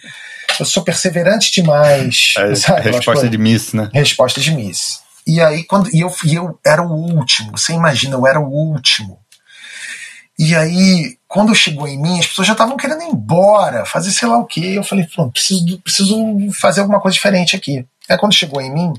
eu 0.58 0.66
sou 0.66 0.82
perseverante 0.82 1.52
demais. 1.52 2.34
É, 2.38 2.80
resposta 2.90 3.28
de 3.28 3.38
Miss, 3.38 3.72
né? 3.72 3.88
Resposta 3.92 4.40
de 4.40 4.50
Miss. 4.50 5.05
E 5.26 5.40
aí, 5.40 5.64
quando 5.64 5.90
e 5.94 6.00
eu, 6.00 6.14
e 6.24 6.34
eu 6.34 6.58
era 6.64 6.82
o 6.82 6.92
último, 6.92 7.58
você 7.58 7.72
imagina, 7.72 8.14
eu 8.14 8.26
era 8.26 8.38
o 8.38 8.48
último. 8.48 9.18
E 10.38 10.54
aí, 10.54 11.16
quando 11.26 11.54
chegou 11.54 11.88
em 11.88 12.00
mim, 12.00 12.18
as 12.20 12.26
pessoas 12.26 12.46
já 12.46 12.52
estavam 12.52 12.76
querendo 12.76 13.02
ir 13.02 13.06
embora, 13.06 13.86
fazer 13.86 14.12
sei 14.12 14.28
lá 14.28 14.36
o 14.36 14.44
quê. 14.44 14.74
Eu 14.76 14.84
falei, 14.84 15.06
preciso, 15.32 15.80
preciso 15.80 16.16
fazer 16.52 16.80
alguma 16.80 17.00
coisa 17.00 17.14
diferente 17.14 17.56
aqui. 17.56 17.86
Aí 18.08 18.18
quando 18.18 18.34
chegou 18.34 18.60
em 18.60 18.72
mim, 18.72 18.92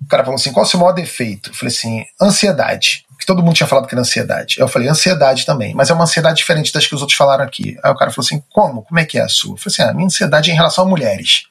o 0.00 0.08
cara 0.08 0.24
falou 0.24 0.36
assim: 0.36 0.52
qual 0.52 0.64
é 0.64 0.66
o 0.66 0.70
seu 0.70 0.78
maior 0.78 0.92
defeito? 0.92 1.50
Eu 1.50 1.54
falei 1.54 1.74
assim: 1.74 2.04
ansiedade. 2.20 3.04
Que 3.18 3.24
todo 3.24 3.42
mundo 3.42 3.54
tinha 3.54 3.66
falado 3.66 3.86
que 3.86 3.94
era 3.94 4.00
ansiedade. 4.00 4.56
Eu 4.58 4.66
falei, 4.66 4.88
ansiedade 4.88 5.46
também, 5.46 5.72
mas 5.72 5.88
é 5.88 5.94
uma 5.94 6.02
ansiedade 6.02 6.36
diferente 6.36 6.72
das 6.72 6.84
que 6.86 6.94
os 6.94 7.00
outros 7.00 7.16
falaram 7.16 7.44
aqui. 7.44 7.78
Aí 7.82 7.90
o 7.90 7.96
cara 7.96 8.10
falou 8.10 8.24
assim: 8.24 8.42
como? 8.50 8.82
Como 8.82 9.00
é 9.00 9.04
que 9.04 9.18
é 9.18 9.22
a 9.22 9.28
sua? 9.28 9.54
Eu 9.54 9.56
falei 9.56 9.72
assim: 9.72 9.82
ah, 9.82 9.90
a 9.90 9.94
minha 9.94 10.06
ansiedade 10.06 10.50
é 10.50 10.52
em 10.52 10.56
relação 10.56 10.84
a 10.84 10.88
mulheres. 10.88 11.44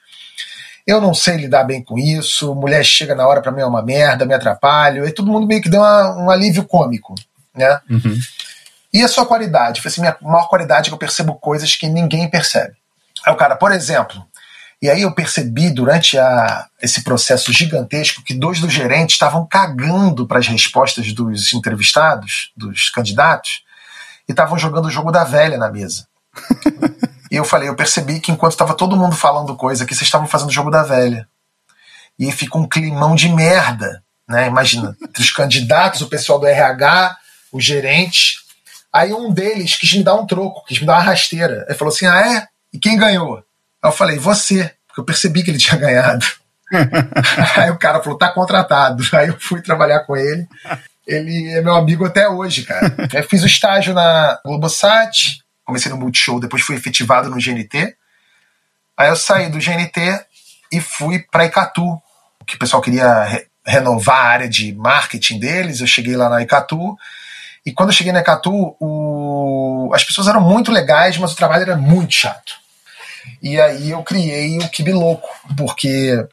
Eu 0.86 1.00
não 1.00 1.14
sei 1.14 1.38
lidar 1.38 1.64
bem 1.64 1.82
com 1.82 1.98
isso, 1.98 2.54
mulher 2.54 2.84
chega 2.84 3.16
na 3.16 3.26
hora 3.26 3.42
para 3.42 3.52
mim 3.52 3.62
é 3.62 3.66
uma 3.66 3.82
merda, 3.82 4.26
me 4.26 4.34
atrapalho, 4.34 5.08
e 5.08 5.12
todo 5.14 5.32
mundo 5.32 5.48
meio 5.48 5.62
que 5.62 5.70
deu 5.70 5.80
uma, 5.80 6.26
um 6.26 6.30
alívio 6.30 6.66
cômico, 6.66 7.16
né? 7.56 7.80
Uhum. 7.90 8.20
E 8.94 9.02
a 9.02 9.08
sua 9.08 9.26
qualidade? 9.26 9.82
Falei 9.82 9.92
assim, 9.92 10.02
minha 10.02 10.18
maior 10.22 10.48
qualidade 10.48 10.88
é 10.88 10.90
que 10.90 10.94
eu 10.94 11.00
percebo 11.00 11.36
coisas 11.36 11.76
que 11.76 11.88
ninguém 11.88 12.30
percebe. 12.30 12.76
Aí 13.26 13.34
o 13.34 13.38
cara, 13.38 13.56
por 13.56 13.72
exemplo, 13.72 14.24
e 14.82 14.90
aí 14.90 15.04
eu 15.04 15.14
percebi 15.14 15.70
durante 15.70 16.18
a, 16.18 16.68
esse 16.82 17.06
processo 17.06 17.54
gigantesco 17.54 18.22
que 18.22 18.34
dois 18.34 18.60
dos 18.60 18.74
gerentes 18.74 19.16
estavam 19.16 19.48
cagando 19.48 20.28
para 20.28 20.40
as 20.40 20.48
respostas 20.48 21.14
dos 21.14 21.54
entrevistados, 21.54 22.52
dos 22.56 22.90
candidatos, 22.90 23.64
e 24.28 24.34
estavam 24.34 24.58
jogando 24.58 24.88
o 24.88 24.92
jogo 24.92 25.10
da 25.10 25.24
velha 25.24 25.58
na 25.58 25.72
mesa. 25.72 26.06
e 27.34 27.36
eu 27.36 27.44
falei, 27.44 27.68
eu 27.68 27.76
percebi 27.76 28.20
que 28.20 28.32
enquanto 28.32 28.52
estava 28.52 28.76
todo 28.76 28.96
mundo 28.96 29.16
falando 29.16 29.56
coisa, 29.56 29.88
que 29.88 29.96
vocês 29.96 30.08
estavam 30.08 30.28
fazendo 30.28 30.50
o 30.50 30.54
jogo 30.54 30.70
da 30.70 30.84
velha. 30.84 31.28
E 32.20 32.32
fica 32.32 32.60
um 32.60 32.70
climão 32.70 33.16
de 33.16 33.28
merda, 33.28 34.04
né? 34.30 34.46
Imagina, 34.46 34.96
entre 35.02 35.24
os 35.24 35.32
candidatos, 35.32 36.02
o 36.02 36.08
pessoal 36.08 36.40
do 36.40 36.46
RH, 36.46 37.18
o 37.52 37.60
gerente. 37.60 38.36
Aí 38.94 39.12
um 39.12 39.34
deles 39.34 39.76
quis 39.76 39.92
me 39.94 40.04
dar 40.04 40.14
um 40.14 40.28
troco, 40.28 40.64
quis 40.68 40.80
me 40.80 40.86
dar 40.86 40.94
uma 40.94 41.02
rasteira. 41.02 41.66
Ele 41.68 41.76
falou 41.76 41.92
assim: 41.92 42.06
ah, 42.06 42.22
é? 42.22 42.48
E 42.72 42.78
quem 42.78 43.00
ganhou? 43.00 43.38
Aí 43.38 43.90
eu 43.90 43.92
falei, 43.92 44.20
você, 44.20 44.72
porque 44.86 45.02
eu 45.02 45.06
percebi 45.06 45.42
que 45.42 45.50
ele 45.50 45.58
tinha 45.58 45.76
ganhado. 45.76 46.24
Aí 47.58 47.72
o 47.72 47.80
cara 47.80 48.00
falou, 48.00 48.16
tá 48.16 48.30
contratado. 48.30 49.04
Aí 49.12 49.30
eu 49.30 49.40
fui 49.40 49.60
trabalhar 49.60 50.02
com 50.02 50.16
ele. 50.16 50.48
Ele 51.08 51.50
é 51.50 51.62
meu 51.62 51.74
amigo 51.74 52.06
até 52.06 52.30
hoje, 52.30 52.62
cara. 52.62 52.96
Eu 53.12 53.28
fiz 53.28 53.42
o 53.42 53.48
estágio 53.48 53.92
na 53.92 54.40
Globosat, 54.46 55.43
comecei 55.66 55.92
no 55.92 55.98
Multishow, 55.98 56.40
depois 56.40 56.62
fui 56.62 56.76
efetivado 56.76 57.30
no 57.30 57.38
GNT. 57.38 57.96
Aí 58.98 59.10
eu 59.10 59.16
saí 59.16 59.50
do 59.50 59.58
GNT 59.58 60.26
e 60.72 60.80
fui 60.80 61.20
para 61.32 61.46
Icatu, 61.46 62.02
que 62.46 62.56
o 62.56 62.60
pessoal 62.60 62.82
queria 62.82 63.24
re 63.24 63.48
renovar 63.66 64.18
a 64.18 64.28
área 64.28 64.50
de 64.50 64.74
marketing 64.74 65.40
deles. 65.40 65.80
Eu 65.80 65.88
cheguei 65.88 66.18
lá 66.18 66.30
na 66.30 66.42
Icatu. 66.42 66.98
E 67.66 67.72
quando 67.72 67.90
eu 67.90 67.96
cheguei 67.96 68.12
na 68.12 68.20
Icatu, 68.20 68.76
o... 68.78 69.90
as 69.94 70.04
pessoas 70.04 70.28
eram 70.28 70.42
muito 70.42 70.70
legais, 70.70 71.18
mas 71.18 71.32
o 71.32 71.36
trabalho 71.36 71.64
era 71.64 71.78
muito 71.78 72.14
chato. 72.14 72.56
E 73.42 73.60
aí 73.60 73.92
eu 73.92 74.04
criei 74.04 74.58
o 74.58 74.68
Kibi 74.68 74.92
Louco, 74.92 75.30
porque 75.56 76.28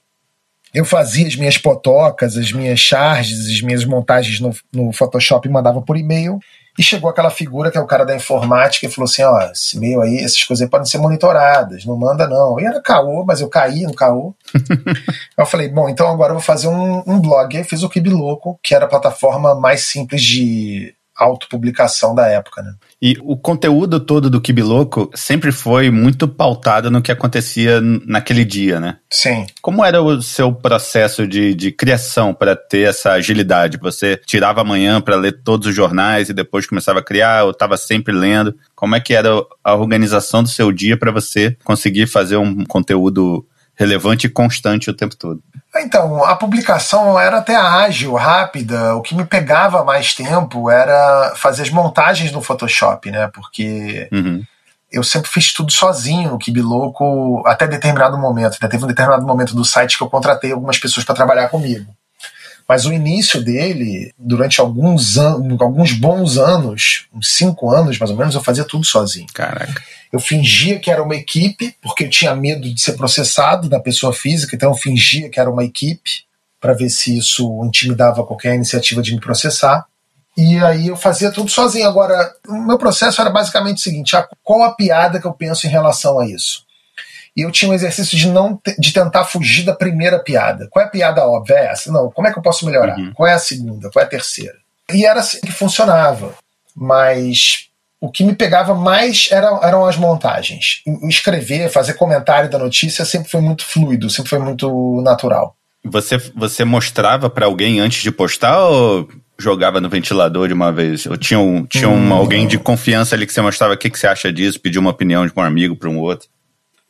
eu 0.74 0.84
fazia 0.84 1.26
as 1.26 1.36
minhas 1.36 1.56
potocas, 1.56 2.36
as 2.36 2.52
minhas 2.52 2.80
charges, 2.80 3.48
as 3.48 3.62
minhas 3.62 3.84
montagens 3.84 4.40
no, 4.40 4.54
no 4.72 4.92
Photoshop 4.92 5.46
e 5.46 5.50
mandava 5.50 5.80
por 5.80 5.96
e-mail. 5.96 6.40
E 6.78 6.82
chegou 6.82 7.10
aquela 7.10 7.30
figura 7.30 7.70
que 7.70 7.78
é 7.78 7.80
o 7.80 7.86
cara 7.86 8.04
da 8.04 8.14
informática 8.14 8.86
e 8.86 8.90
falou 8.90 9.08
assim: 9.08 9.22
ó, 9.22 9.40
esse 9.50 9.76
e-mail 9.76 10.00
aí, 10.00 10.18
essas 10.18 10.42
coisas 10.44 10.62
aí 10.62 10.70
podem 10.70 10.86
ser 10.86 10.98
monitoradas, 10.98 11.84
não 11.84 11.96
manda 11.96 12.26
não. 12.26 12.58
E 12.60 12.64
era 12.64 12.80
caô, 12.80 13.24
mas 13.24 13.40
eu 13.40 13.48
caí 13.48 13.82
no 13.82 13.94
caô. 13.94 14.34
eu 15.36 15.46
falei: 15.46 15.68
bom, 15.68 15.88
então 15.88 16.08
agora 16.08 16.30
eu 16.30 16.36
vou 16.36 16.42
fazer 16.42 16.68
um, 16.68 17.02
um 17.06 17.20
blog. 17.20 17.56
Aí 17.56 17.64
fiz 17.64 17.82
o 17.82 17.88
Kibi 17.88 18.10
Louco, 18.10 18.58
que 18.62 18.74
era 18.74 18.84
a 18.84 18.88
plataforma 18.88 19.54
mais 19.54 19.84
simples 19.84 20.22
de 20.22 20.94
autopublicação 21.16 22.14
da 22.14 22.26
época, 22.28 22.62
né? 22.62 22.72
E 23.02 23.16
o 23.22 23.34
conteúdo 23.36 23.98
todo 23.98 24.28
do 24.28 24.40
Kibiloco 24.40 25.10
sempre 25.14 25.50
foi 25.50 25.90
muito 25.90 26.28
pautado 26.28 26.90
no 26.90 27.00
que 27.00 27.10
acontecia 27.10 27.80
naquele 27.80 28.44
dia, 28.44 28.78
né? 28.78 28.98
Sim. 29.08 29.46
Como 29.62 29.82
era 29.82 30.02
o 30.02 30.20
seu 30.20 30.52
processo 30.52 31.26
de, 31.26 31.54
de 31.54 31.72
criação 31.72 32.34
para 32.34 32.54
ter 32.54 32.88
essa 32.88 33.12
agilidade? 33.12 33.78
Você 33.78 34.20
tirava 34.26 34.60
amanhã 34.60 35.00
para 35.00 35.16
ler 35.16 35.40
todos 35.42 35.68
os 35.68 35.74
jornais 35.74 36.28
e 36.28 36.34
depois 36.34 36.66
começava 36.66 36.98
a 36.98 37.04
criar, 37.04 37.44
ou 37.44 37.52
estava 37.52 37.78
sempre 37.78 38.12
lendo? 38.12 38.54
Como 38.74 38.94
é 38.94 39.00
que 39.00 39.14
era 39.14 39.30
a 39.64 39.74
organização 39.74 40.42
do 40.42 40.48
seu 40.48 40.70
dia 40.70 40.96
para 40.96 41.10
você 41.10 41.56
conseguir 41.64 42.06
fazer 42.06 42.36
um 42.36 42.64
conteúdo 42.66 43.46
relevante 43.80 44.26
e 44.26 44.30
constante 44.30 44.90
o 44.90 44.94
tempo 44.94 45.16
todo. 45.16 45.42
Então, 45.74 46.22
a 46.22 46.36
publicação 46.36 47.18
era 47.18 47.38
até 47.38 47.56
ágil, 47.56 48.14
rápida. 48.14 48.94
O 48.94 49.00
que 49.00 49.14
me 49.14 49.24
pegava 49.24 49.82
mais 49.82 50.12
tempo 50.12 50.68
era 50.70 51.32
fazer 51.34 51.62
as 51.62 51.70
montagens 51.70 52.30
no 52.30 52.42
Photoshop, 52.42 53.10
né? 53.10 53.30
Porque 53.32 54.06
uhum. 54.12 54.44
eu 54.92 55.02
sempre 55.02 55.30
fiz 55.30 55.54
tudo 55.54 55.72
sozinho 55.72 56.30
no 56.30 56.38
Kibiloco 56.38 57.42
até 57.46 57.66
determinado 57.66 58.18
momento. 58.18 58.58
Né? 58.60 58.68
Teve 58.68 58.84
um 58.84 58.88
determinado 58.88 59.26
momento 59.26 59.54
do 59.54 59.64
site 59.64 59.96
que 59.96 60.04
eu 60.04 60.10
contratei 60.10 60.52
algumas 60.52 60.78
pessoas 60.78 61.06
para 61.06 61.14
trabalhar 61.14 61.48
comigo. 61.48 61.90
Mas 62.68 62.84
o 62.84 62.92
início 62.92 63.42
dele, 63.42 64.12
durante 64.18 64.60
alguns 64.60 65.16
anos, 65.16 65.60
alguns 65.60 65.92
bons 65.92 66.36
anos, 66.36 67.06
uns 67.12 67.30
cinco 67.30 67.70
anos 67.70 67.98
mais 67.98 68.10
ou 68.10 68.16
menos, 68.16 68.34
eu 68.34 68.42
fazia 68.42 68.64
tudo 68.64 68.84
sozinho. 68.84 69.26
Caraca. 69.32 69.82
Eu 70.12 70.18
fingia 70.18 70.78
que 70.78 70.90
era 70.90 71.02
uma 71.02 71.14
equipe, 71.14 71.74
porque 71.80 72.04
eu 72.04 72.10
tinha 72.10 72.34
medo 72.34 72.72
de 72.72 72.80
ser 72.80 72.94
processado 72.94 73.68
da 73.68 73.78
pessoa 73.78 74.12
física, 74.12 74.56
então 74.56 74.70
eu 74.70 74.76
fingia 74.76 75.28
que 75.28 75.38
era 75.38 75.50
uma 75.50 75.64
equipe, 75.64 76.24
para 76.60 76.74
ver 76.74 76.90
se 76.90 77.16
isso 77.16 77.64
intimidava 77.64 78.26
qualquer 78.26 78.54
iniciativa 78.54 79.00
de 79.00 79.14
me 79.14 79.20
processar. 79.20 79.86
E 80.36 80.58
aí 80.58 80.88
eu 80.88 80.96
fazia 80.96 81.30
tudo 81.30 81.50
sozinho. 81.50 81.88
Agora, 81.88 82.32
o 82.48 82.54
meu 82.66 82.78
processo 82.78 83.20
era 83.20 83.30
basicamente 83.30 83.78
o 83.78 83.80
seguinte: 83.80 84.16
ah, 84.16 84.28
qual 84.42 84.62
a 84.62 84.74
piada 84.74 85.20
que 85.20 85.26
eu 85.26 85.32
penso 85.32 85.66
em 85.66 85.70
relação 85.70 86.18
a 86.18 86.26
isso? 86.26 86.64
e 87.36 87.42
eu 87.42 87.50
tinha 87.50 87.70
um 87.70 87.74
exercício 87.74 88.18
de 88.18 88.28
não 88.28 88.60
de 88.78 88.92
tentar 88.92 89.24
fugir 89.24 89.64
da 89.64 89.74
primeira 89.74 90.18
piada. 90.18 90.68
Qual 90.68 90.84
é 90.84 90.86
a 90.86 90.90
piada 90.90 91.26
óbvia? 91.26 91.54
É 91.54 91.66
essa? 91.66 91.90
Não, 91.92 92.10
como 92.10 92.26
é 92.26 92.32
que 92.32 92.38
eu 92.38 92.42
posso 92.42 92.66
melhorar? 92.66 92.98
Uhum. 92.98 93.12
Qual 93.14 93.26
é 93.26 93.34
a 93.34 93.38
segunda? 93.38 93.90
Qual 93.90 94.02
é 94.02 94.06
a 94.06 94.10
terceira? 94.10 94.58
E 94.92 95.06
era 95.06 95.20
assim 95.20 95.40
que 95.40 95.52
funcionava. 95.52 96.34
Mas 96.74 97.69
o 98.00 98.10
que 98.10 98.24
me 98.24 98.34
pegava 98.34 98.74
mais 98.74 99.28
eram, 99.30 99.62
eram 99.62 99.84
as 99.84 99.96
montagens. 99.96 100.82
Escrever, 101.08 101.70
fazer 101.70 101.94
comentário 101.94 102.48
da 102.48 102.58
notícia 102.58 103.04
sempre 103.04 103.30
foi 103.30 103.42
muito 103.42 103.64
fluido, 103.64 104.08
sempre 104.08 104.30
foi 104.30 104.38
muito 104.38 105.02
natural. 105.02 105.54
Você, 105.84 106.18
você 106.34 106.64
mostrava 106.64 107.28
para 107.28 107.46
alguém 107.46 107.78
antes 107.80 108.02
de 108.02 108.10
postar 108.10 108.58
ou 108.64 109.08
jogava 109.38 109.80
no 109.80 109.88
ventilador 109.88 110.48
de 110.48 110.54
uma 110.54 110.72
vez? 110.72 111.06
Ou 111.06 111.16
tinha, 111.16 111.38
um, 111.38 111.64
tinha 111.66 111.88
um, 111.88 112.08
hum. 112.08 112.12
alguém 112.12 112.46
de 112.46 112.58
confiança 112.58 113.14
ali 113.14 113.26
que 113.26 113.32
você 113.32 113.40
mostrava 113.42 113.74
o 113.74 113.76
que, 113.76 113.90
que 113.90 113.98
você 113.98 114.06
acha 114.06 114.32
disso, 114.32 114.60
pedir 114.60 114.78
uma 114.78 114.90
opinião 114.90 115.26
de 115.26 115.32
um 115.36 115.42
amigo 115.42 115.76
para 115.76 115.88
um 115.88 115.98
outro? 115.98 116.28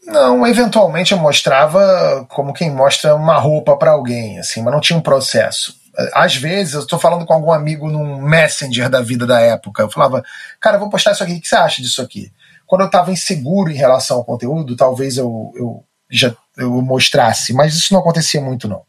Não, 0.06 0.46
eventualmente 0.46 1.12
eu 1.12 1.18
mostrava 1.18 2.26
como 2.28 2.52
quem 2.52 2.70
mostra 2.70 3.14
uma 3.14 3.38
roupa 3.38 3.76
para 3.76 3.92
alguém, 3.92 4.38
assim, 4.38 4.62
mas 4.62 4.72
não 4.72 4.80
tinha 4.80 4.98
um 4.98 5.02
processo. 5.02 5.74
Às 6.14 6.36
vezes 6.36 6.74
eu 6.74 6.80
estou 6.80 6.98
falando 6.98 7.26
com 7.26 7.32
algum 7.32 7.52
amigo 7.52 7.88
num 7.88 8.20
messenger 8.22 8.88
da 8.88 9.00
vida 9.00 9.26
da 9.26 9.40
época, 9.40 9.82
eu 9.82 9.90
falava, 9.90 10.24
cara, 10.60 10.76
eu 10.76 10.80
vou 10.80 10.90
postar 10.90 11.12
isso 11.12 11.22
aqui, 11.22 11.34
o 11.34 11.40
que 11.40 11.48
você 11.48 11.56
acha 11.56 11.82
disso 11.82 12.00
aqui? 12.00 12.32
Quando 12.66 12.82
eu 12.82 12.86
estava 12.86 13.12
inseguro 13.12 13.70
em 13.70 13.76
relação 13.76 14.18
ao 14.18 14.24
conteúdo, 14.24 14.76
talvez 14.76 15.16
eu, 15.16 15.52
eu 15.56 15.84
já 16.10 16.34
eu 16.56 16.70
mostrasse, 16.82 17.52
mas 17.52 17.74
isso 17.74 17.92
não 17.92 18.00
acontecia 18.00 18.40
muito 18.40 18.68
não. 18.68 18.82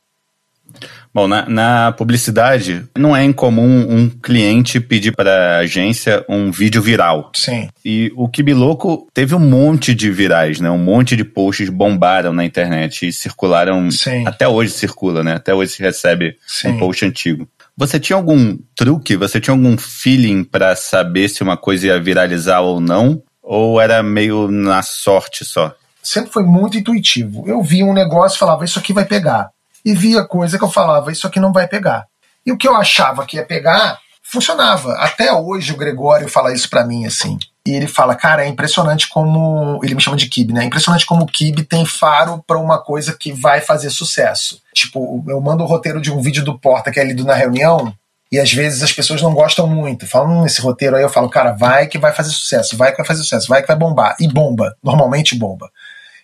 Bom, 1.14 1.28
na, 1.28 1.48
na, 1.48 1.92
publicidade, 1.92 2.86
não 2.98 3.16
é 3.16 3.24
incomum 3.24 3.86
um 3.90 4.10
cliente 4.10 4.80
pedir 4.80 5.14
para 5.14 5.58
a 5.58 5.60
agência 5.60 6.24
um 6.30 6.52
vídeo 6.52 6.82
viral. 6.82 7.32
Sim. 7.36 7.68
E 7.84 8.12
o 8.16 8.30
Kibiloco 8.30 9.08
teve 9.14 9.36
um 9.36 9.40
monte 9.40 9.94
de 9.94 10.10
virais, 10.10 10.62
né? 10.62 10.70
Um 10.70 10.78
monte 10.78 11.18
de 11.18 11.26
posts 11.26 11.70
bombaram 11.70 12.32
na 12.32 12.46
internet 12.46 13.08
e 13.08 13.12
circularam. 13.12 13.92
Sim. 13.92 14.26
Até 14.26 14.48
hoje 14.48 14.72
circula, 14.72 15.22
né? 15.22 15.34
Até 15.36 15.54
hoje 15.54 15.74
se 15.74 15.82
recebe 15.82 16.38
Sim. 16.48 16.70
um 16.70 16.80
post 16.80 17.06
antigo. 17.06 17.48
Você 17.76 18.00
tinha 18.00 18.16
algum 18.16 18.58
truque? 18.76 19.18
Você 19.18 19.42
tinha 19.42 19.54
algum 19.54 19.78
feeling 19.78 20.44
para 20.44 20.76
saber 20.76 21.28
se 21.28 21.44
uma 21.44 21.58
coisa 21.58 21.88
ia 21.88 22.00
viralizar 22.00 22.62
ou 22.62 22.80
não? 22.80 23.22
Ou 23.44 23.82
era 23.82 24.02
meio 24.02 24.50
na 24.50 24.82
sorte 24.82 25.44
só? 25.44 25.74
Sempre 26.02 26.32
foi 26.32 26.44
muito 26.44 26.78
intuitivo. 26.78 27.44
Eu 27.48 27.62
via 27.62 27.86
um 27.86 27.94
negócio 27.94 28.38
e 28.38 28.40
falava, 28.40 28.64
isso 28.64 28.80
aqui 28.80 28.94
vai 28.94 29.06
pegar 29.06 29.50
e 29.84 29.94
via 29.94 30.24
coisa 30.24 30.58
que 30.58 30.64
eu 30.64 30.70
falava, 30.70 31.12
isso 31.12 31.28
aqui 31.28 31.40
não 31.40 31.52
vai 31.52 31.68
pegar. 31.68 32.06
E 32.46 32.52
o 32.52 32.58
que 32.58 32.68
eu 32.68 32.76
achava 32.76 33.26
que 33.26 33.38
ia 33.38 33.46
pegar, 33.46 34.00
funcionava. 34.24 34.94
Até 34.94 35.34
hoje 35.34 35.74
o 35.74 35.78
Gregório 35.78 36.28
fala 36.28 36.54
isso 36.54 36.70
para 36.70 36.86
mim, 36.86 37.06
assim. 37.06 37.38
E 37.66 37.72
ele 37.72 37.88
fala, 37.88 38.16
cara, 38.16 38.44
é 38.44 38.48
impressionante 38.48 39.08
como. 39.08 39.80
Ele 39.84 39.94
me 39.94 40.02
chama 40.02 40.18
de 40.18 40.28
Kib, 40.28 40.52
né? 40.52 40.64
É 40.64 40.66
impressionante 40.66 41.06
como 41.06 41.24
o 41.24 41.28
Kib 41.28 41.64
tem 41.64 41.86
faro 41.86 42.44
para 42.48 42.58
uma 42.58 42.82
coisa 42.82 43.16
que 43.16 43.32
vai 43.32 43.62
fazer 43.62 43.92
sucesso. 43.92 44.60
Tipo, 44.74 45.24
eu 45.28 45.40
mando 45.40 45.64
o 45.64 45.68
roteiro 45.68 46.02
de 46.02 46.12
um 46.12 46.22
vídeo 46.22 46.44
do 46.44 46.58
Porta 46.58 46.92
que 46.92 47.00
é 47.00 47.04
lido 47.04 47.24
na 47.24 47.36
reunião, 47.36 47.94
e 48.32 48.40
às 48.40 48.52
vezes 48.52 48.82
as 48.82 48.92
pessoas 48.92 49.22
não 49.22 49.34
gostam 49.34 49.68
muito. 49.68 50.08
Falam, 50.08 50.42
hum, 50.42 50.46
esse 50.46 50.62
roteiro 50.62 50.96
aí, 50.96 51.04
eu 51.04 51.10
falo, 51.10 51.30
cara, 51.30 51.52
vai 51.52 51.86
que 51.86 52.00
vai 52.00 52.14
fazer 52.14 52.32
sucesso, 52.32 52.76
vai 52.76 52.92
que 52.92 52.98
vai 52.98 53.06
fazer 53.06 53.22
sucesso, 53.22 53.48
vai 53.48 53.62
que 53.62 53.68
vai 53.68 53.76
bombar. 53.76 54.16
E 54.20 54.28
bomba, 54.28 54.76
normalmente 54.82 55.36
bomba. 55.36 55.70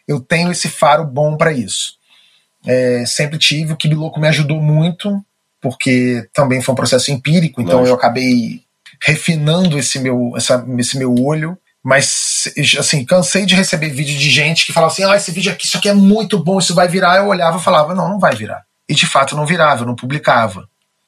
Eu 0.07 0.19
tenho 0.19 0.51
esse 0.51 0.69
faro 0.69 1.05
bom 1.05 1.35
para 1.37 1.51
isso 1.51 1.96
é, 2.67 3.05
sempre 3.05 3.37
tive. 3.37 3.73
O 3.73 3.77
Kibiloco 3.77 4.19
me 4.19 4.27
ajudou 4.27 4.61
muito 4.61 5.23
porque 5.61 6.27
também 6.33 6.61
foi 6.61 6.73
um 6.73 6.75
processo 6.75 7.11
empírico, 7.11 7.61
então 7.61 7.85
eu 7.85 7.93
acabei 7.93 8.61
refinando 9.01 9.77
esse 9.77 9.99
meu, 9.99 10.33
essa, 10.35 10.65
esse 10.77 10.97
meu 10.97 11.13
olho. 11.15 11.57
Mas, 11.83 12.51
assim, 12.77 13.05
cansei 13.05 13.45
de 13.45 13.55
receber 13.55 13.89
vídeo 13.89 14.17
de 14.17 14.29
gente 14.29 14.65
que 14.65 14.73
falava 14.73 14.91
assim: 14.91 15.03
ah, 15.03 15.15
esse 15.15 15.31
vídeo 15.31 15.51
aqui, 15.51 15.65
isso 15.65 15.77
aqui 15.77 15.87
é 15.87 15.93
muito 15.93 16.37
bom, 16.43 16.59
isso 16.59 16.75
vai 16.75 16.87
virar. 16.87 17.17
Eu 17.17 17.27
olhava 17.27 17.57
e 17.57 17.63
falava: 17.63 17.95
não, 17.95 18.09
não 18.09 18.19
vai 18.19 18.35
virar. 18.35 18.63
E 18.89 18.93
de 18.93 19.05
fato 19.05 19.35
não 19.35 19.45
virava, 19.45 19.83
eu 19.83 19.87
não 19.87 19.95
publicava. 19.95 20.67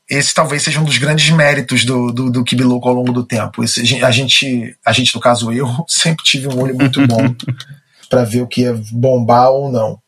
Esse 0.10 0.34
talvez 0.34 0.63
seja 0.63 0.80
um 0.80 0.86
dos 0.86 0.98
grandes 0.98 1.30
méritos 1.30 1.86
do, 1.86 2.12
do, 2.12 2.32
do 2.32 2.44
Kibiloco 2.44 2.88
ao 2.88 2.96
longo 2.96 3.12
do 3.12 3.24
tempo. 3.24 3.63
Esse, 3.63 4.04
a, 4.04 4.12
gente, 4.12 4.75
a 4.84 4.92
gente, 4.92 5.13
no 5.13 5.22
caso 5.22 5.51
eu, 5.51 5.68
sempre 5.88 6.24
tive 6.24 6.48
um 6.48 6.60
olho 6.60 6.75
muito 6.75 7.06
bom 7.06 7.36
para 8.10 8.24
ver 8.24 8.42
o 8.42 8.48
que 8.48 8.62
ia 8.62 8.74
bombar 8.92 9.51
ou 9.51 9.72
não. 9.72 10.00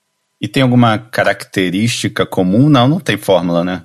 E 0.41 0.47
tem 0.47 0.63
alguma 0.63 0.97
característica 0.97 2.25
comum? 2.25 2.67
Não, 2.67 2.87
não 2.87 2.99
tem 2.99 3.17
fórmula, 3.17 3.63
né? 3.63 3.83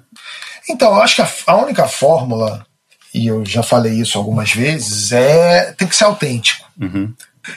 Então, 0.69 0.95
eu 0.95 1.03
acho 1.03 1.17
que 1.17 1.23
a, 1.23 1.29
a 1.47 1.57
única 1.57 1.87
fórmula 1.87 2.67
e 3.17 3.27
eu 3.27 3.45
já 3.47 3.63
falei 3.63 3.95
isso 3.95 4.19
algumas 4.19 4.53
vezes, 4.53 5.11
é 5.11 5.73
tem 5.73 5.89
que 5.89 5.97
ser 5.97 6.05
autêntico. 6.05 6.67
Uhum. 6.79 7.15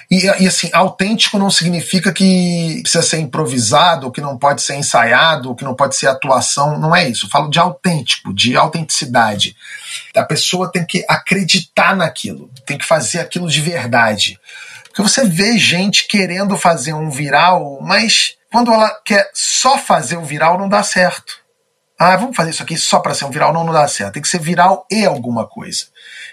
E, 0.09 0.25
e, 0.25 0.47
assim, 0.47 0.69
autêntico 0.71 1.37
não 1.37 1.49
significa 1.49 2.13
que 2.13 2.79
precisa 2.81 3.03
ser 3.03 3.17
improvisado, 3.19 4.11
que 4.11 4.21
não 4.21 4.37
pode 4.37 4.61
ser 4.61 4.75
ensaiado, 4.75 5.55
que 5.55 5.65
não 5.65 5.75
pode 5.75 5.95
ser 5.95 6.07
atuação. 6.07 6.79
Não 6.79 6.95
é 6.95 7.09
isso. 7.09 7.25
Eu 7.25 7.29
falo 7.29 7.49
de 7.49 7.59
autêntico, 7.59 8.33
de 8.33 8.55
autenticidade. 8.55 9.55
A 10.15 10.23
pessoa 10.23 10.71
tem 10.71 10.85
que 10.85 11.03
acreditar 11.09 11.95
naquilo, 11.95 12.49
tem 12.65 12.77
que 12.77 12.85
fazer 12.85 13.19
aquilo 13.19 13.49
de 13.49 13.59
verdade. 13.59 14.39
Porque 14.85 15.01
você 15.01 15.25
vê 15.25 15.57
gente 15.57 16.07
querendo 16.07 16.55
fazer 16.55 16.93
um 16.93 17.09
viral, 17.09 17.79
mas 17.81 18.35
quando 18.51 18.73
ela 18.73 18.89
quer 19.05 19.29
só 19.33 19.77
fazer 19.77 20.17
o 20.17 20.23
viral, 20.23 20.57
não 20.57 20.67
dá 20.67 20.81
certo. 20.83 21.39
Ah, 21.97 22.15
vamos 22.15 22.35
fazer 22.35 22.51
isso 22.51 22.63
aqui 22.63 22.77
só 22.77 22.99
para 22.99 23.13
ser 23.13 23.25
um 23.25 23.29
viral. 23.29 23.51
Não, 23.51 23.65
não 23.65 23.73
dá 23.73 23.85
certo. 23.87 24.13
Tem 24.13 24.21
que 24.21 24.29
ser 24.29 24.39
viral 24.39 24.87
e 24.89 25.05
alguma 25.05 25.45
coisa. 25.45 25.85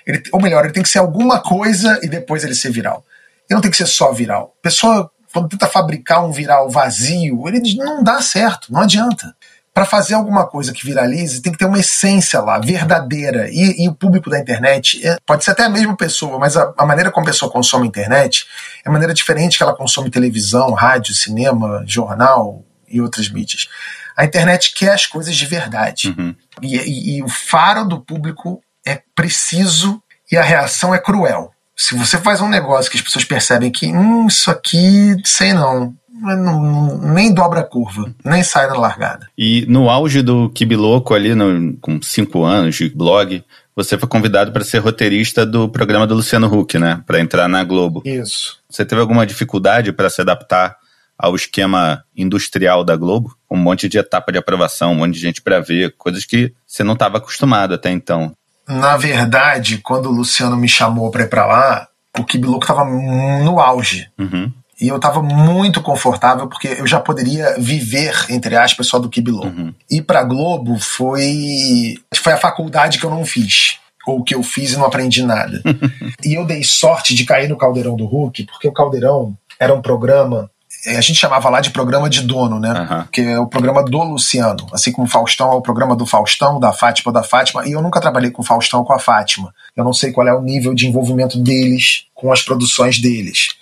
Ele, 0.06 0.23
ou 0.32 0.40
melhor, 0.40 0.64
ele 0.64 0.73
tem 0.73 0.82
que 0.82 0.88
ser 0.88 1.00
alguma 1.00 1.40
coisa 1.42 1.99
e 2.02 2.08
depois 2.08 2.44
ele 2.44 2.54
ser 2.54 2.70
viral. 2.70 3.04
Ele 3.50 3.56
não 3.56 3.61
tem 3.61 3.70
que 3.70 3.76
ser 3.76 3.87
só 3.87 4.12
viral. 4.12 4.54
A 4.61 4.62
pessoa, 4.62 5.11
quando 5.32 5.49
tenta 5.49 5.66
fabricar 5.66 6.25
um 6.25 6.30
viral 6.30 6.70
vazio, 6.70 7.49
ele 7.49 7.75
não 7.75 8.02
dá 8.02 8.23
certo, 8.23 8.73
não 8.73 8.82
adianta. 8.82 9.35
Para 9.76 9.85
fazer 9.85 10.14
alguma 10.14 10.47
coisa 10.47 10.73
que 10.73 10.87
viralize, 10.87 11.42
tem 11.42 11.52
que 11.52 11.59
ter 11.59 11.66
uma 11.66 11.78
essência 11.78 12.40
lá, 12.40 12.59
verdadeira. 12.59 13.50
E, 13.50 13.85
e 13.85 13.88
o 13.90 13.95
público 13.95 14.30
da 14.30 14.38
internet, 14.38 15.06
é, 15.06 15.18
pode 15.26 15.45
ser 15.45 15.50
até 15.50 15.64
a 15.64 15.68
mesma 15.68 15.95
pessoa, 15.95 16.38
mas 16.38 16.56
a, 16.56 16.73
a 16.78 16.87
maneira 16.87 17.11
como 17.11 17.26
a 17.26 17.30
pessoa 17.30 17.52
consome 17.52 17.87
internet 17.87 18.47
é 18.83 18.88
maneira 18.88 19.12
diferente 19.12 19.59
que 19.59 19.62
ela 19.62 19.76
consome 19.76 20.09
televisão, 20.09 20.73
rádio, 20.73 21.14
cinema, 21.14 21.85
jornal 21.87 22.64
e 22.88 23.02
outras 23.02 23.28
mídias. 23.28 23.68
A 24.16 24.25
internet 24.25 24.73
quer 24.75 24.95
as 24.95 25.04
coisas 25.04 25.37
de 25.37 25.45
verdade. 25.45 26.09
Uhum. 26.09 26.35
E, 26.62 26.78
e, 26.78 27.18
e 27.18 27.23
o 27.23 27.28
faro 27.28 27.85
do 27.85 28.00
público 28.00 28.62
é 28.83 29.02
preciso 29.14 30.02
e 30.33 30.38
a 30.38 30.42
reação 30.42 30.95
é 30.95 30.99
cruel. 30.99 31.52
Se 31.76 31.95
você 31.95 32.16
faz 32.16 32.40
um 32.40 32.49
negócio 32.49 32.90
que 32.90 32.97
as 32.97 33.04
pessoas 33.04 33.26
percebem 33.26 33.71
que, 33.71 33.92
hum, 33.92 34.26
isso 34.26 34.50
aqui, 34.50 35.16
sei 35.23 35.52
não, 35.52 35.95
não, 36.20 36.99
nem 36.99 37.32
dobra 37.32 37.61
a 37.61 37.64
curva, 37.64 38.12
nem 38.25 38.42
sai 38.42 38.66
na 38.68 38.76
largada. 38.76 39.28
E 39.37 39.66
no 39.68 39.90
auge 39.90 40.23
do 40.23 40.49
Kibiloco 40.50 41.14
ali, 41.14 41.35
no, 41.35 41.76
com 41.78 42.00
cinco 42.02 42.44
anos 42.44 42.75
de 42.76 42.88
blog, 42.88 43.44
você 43.75 43.99
foi 43.99 44.08
convidado 44.08 44.52
para 44.52 44.64
ser 44.64 44.78
roteirista 44.78 45.44
do 45.44 45.68
programa 45.68 46.06
do 46.06 46.14
Luciano 46.14 46.46
Huck, 46.46 46.78
né? 46.78 47.02
Para 47.06 47.20
entrar 47.20 47.46
na 47.49 47.62
Globo. 47.62 48.02
Isso. 48.04 48.58
Você 48.70 48.85
teve 48.85 49.00
alguma 49.00 49.26
dificuldade 49.26 49.92
para 49.92 50.08
se 50.08 50.23
adaptar 50.23 50.76
ao 51.18 51.35
esquema 51.35 52.02
industrial 52.16 52.85
da 52.85 52.96
Globo, 52.96 53.37
um 53.50 53.56
monte 53.56 53.88
de 53.88 53.99
etapa 53.99 54.32
de 54.32 54.38
aprovação, 54.38 54.92
um 54.92 54.96
monte 54.96 55.14
de 55.14 55.20
gente 55.20 55.42
para 55.42 55.61
ver, 55.61 55.94
coisas 55.96 56.25
que 56.25 56.52
você 56.66 56.85
não 56.85 56.92
estava 56.94 57.18
acostumado 57.18 57.75
até 57.75 57.90
então. 57.90 58.35
Na 58.68 58.96
verdade, 58.96 59.78
quando 59.78 60.06
o 60.06 60.12
Luciano 60.12 60.56
me 60.56 60.68
chamou 60.68 61.11
para 61.11 61.25
ir 61.25 61.28
para 61.28 61.46
lá, 61.46 61.88
o 62.18 62.25
Kibiloco 62.25 62.64
estava 62.64 62.85
no 62.85 63.61
auge. 63.61 64.11
Uhum. 64.18 64.52
E 64.80 64.89
eu 64.89 64.97
estava 64.97 65.23
muito 65.23 65.80
confortável 65.80 66.47
porque 66.49 66.69
eu 66.69 66.86
já 66.86 67.00
poderia 67.00 67.56
viver, 67.58 68.15
entre 68.28 68.56
aspas, 68.56 68.86
só 68.86 68.99
do 68.99 69.08
Kibiloco. 69.08 69.47
Uhum. 69.47 69.73
Ir 69.91 70.02
para 70.02 70.23
Globo 70.23 70.78
foi 70.78 71.95
foi 72.15 72.32
a 72.32 72.39
faculdade 72.39 72.99
que 72.99 73.04
eu 73.04 73.10
não 73.10 73.25
fiz 73.25 73.78
ou 74.06 74.23
que 74.23 74.34
eu 74.34 74.43
fiz 74.43 74.73
e 74.73 74.76
não 74.76 74.84
aprendi 74.84 75.23
nada. 75.23 75.60
e 76.25 76.34
eu 76.34 76.45
dei 76.45 76.62
sorte 76.62 77.15
de 77.15 77.25
cair 77.25 77.49
no 77.49 77.56
Caldeirão 77.56 77.97
do 77.97 78.06
Hulk, 78.06 78.45
porque 78.45 78.69
o 78.69 78.73
Caldeirão 78.73 79.36
era 79.58 79.75
um 79.75 79.82
programa 79.82 80.50
é, 80.84 80.97
a 80.97 81.00
gente 81.00 81.19
chamava 81.19 81.49
lá 81.49 81.60
de 81.60 81.71
programa 81.71 82.08
de 82.08 82.23
dono, 82.23 82.60
né? 82.60 82.71
Uhum. 82.73 83.04
Que 83.10 83.21
é 83.21 83.41
o 83.41 83.47
programa 83.49 83.82
do 83.82 84.02
Luciano. 84.04 84.67
Assim 84.73 84.93
como 84.93 85.06
o 85.06 85.10
Faustão 85.10 85.50
é 85.50 85.54
o 85.54 85.60
programa 85.60 85.97
do 85.97 86.06
Faustão, 86.06 86.60
da 86.60 86.73
Fátima 86.73 87.12
da 87.12 87.25
Fátima. 87.25 87.67
E 87.67 87.73
eu 87.73 87.82
nunca 87.82 88.00
trabalhei 88.00 88.30
com 88.30 88.41
o 88.41 88.45
Faustão 88.45 88.84
com 88.84 88.93
a 88.93 88.99
Fátima. 88.99 89.52
Eu 89.75 89.84
não 89.84 89.93
sei 89.93 90.12
qual 90.12 90.28
é 90.28 90.32
o 90.32 90.41
nível 90.41 90.75
de 90.75 90.86
envolvimento 90.86 91.39
deles 91.39 92.04
com 92.15 92.32
as 92.32 92.41
produções 92.41 93.00
deles. 93.00 93.56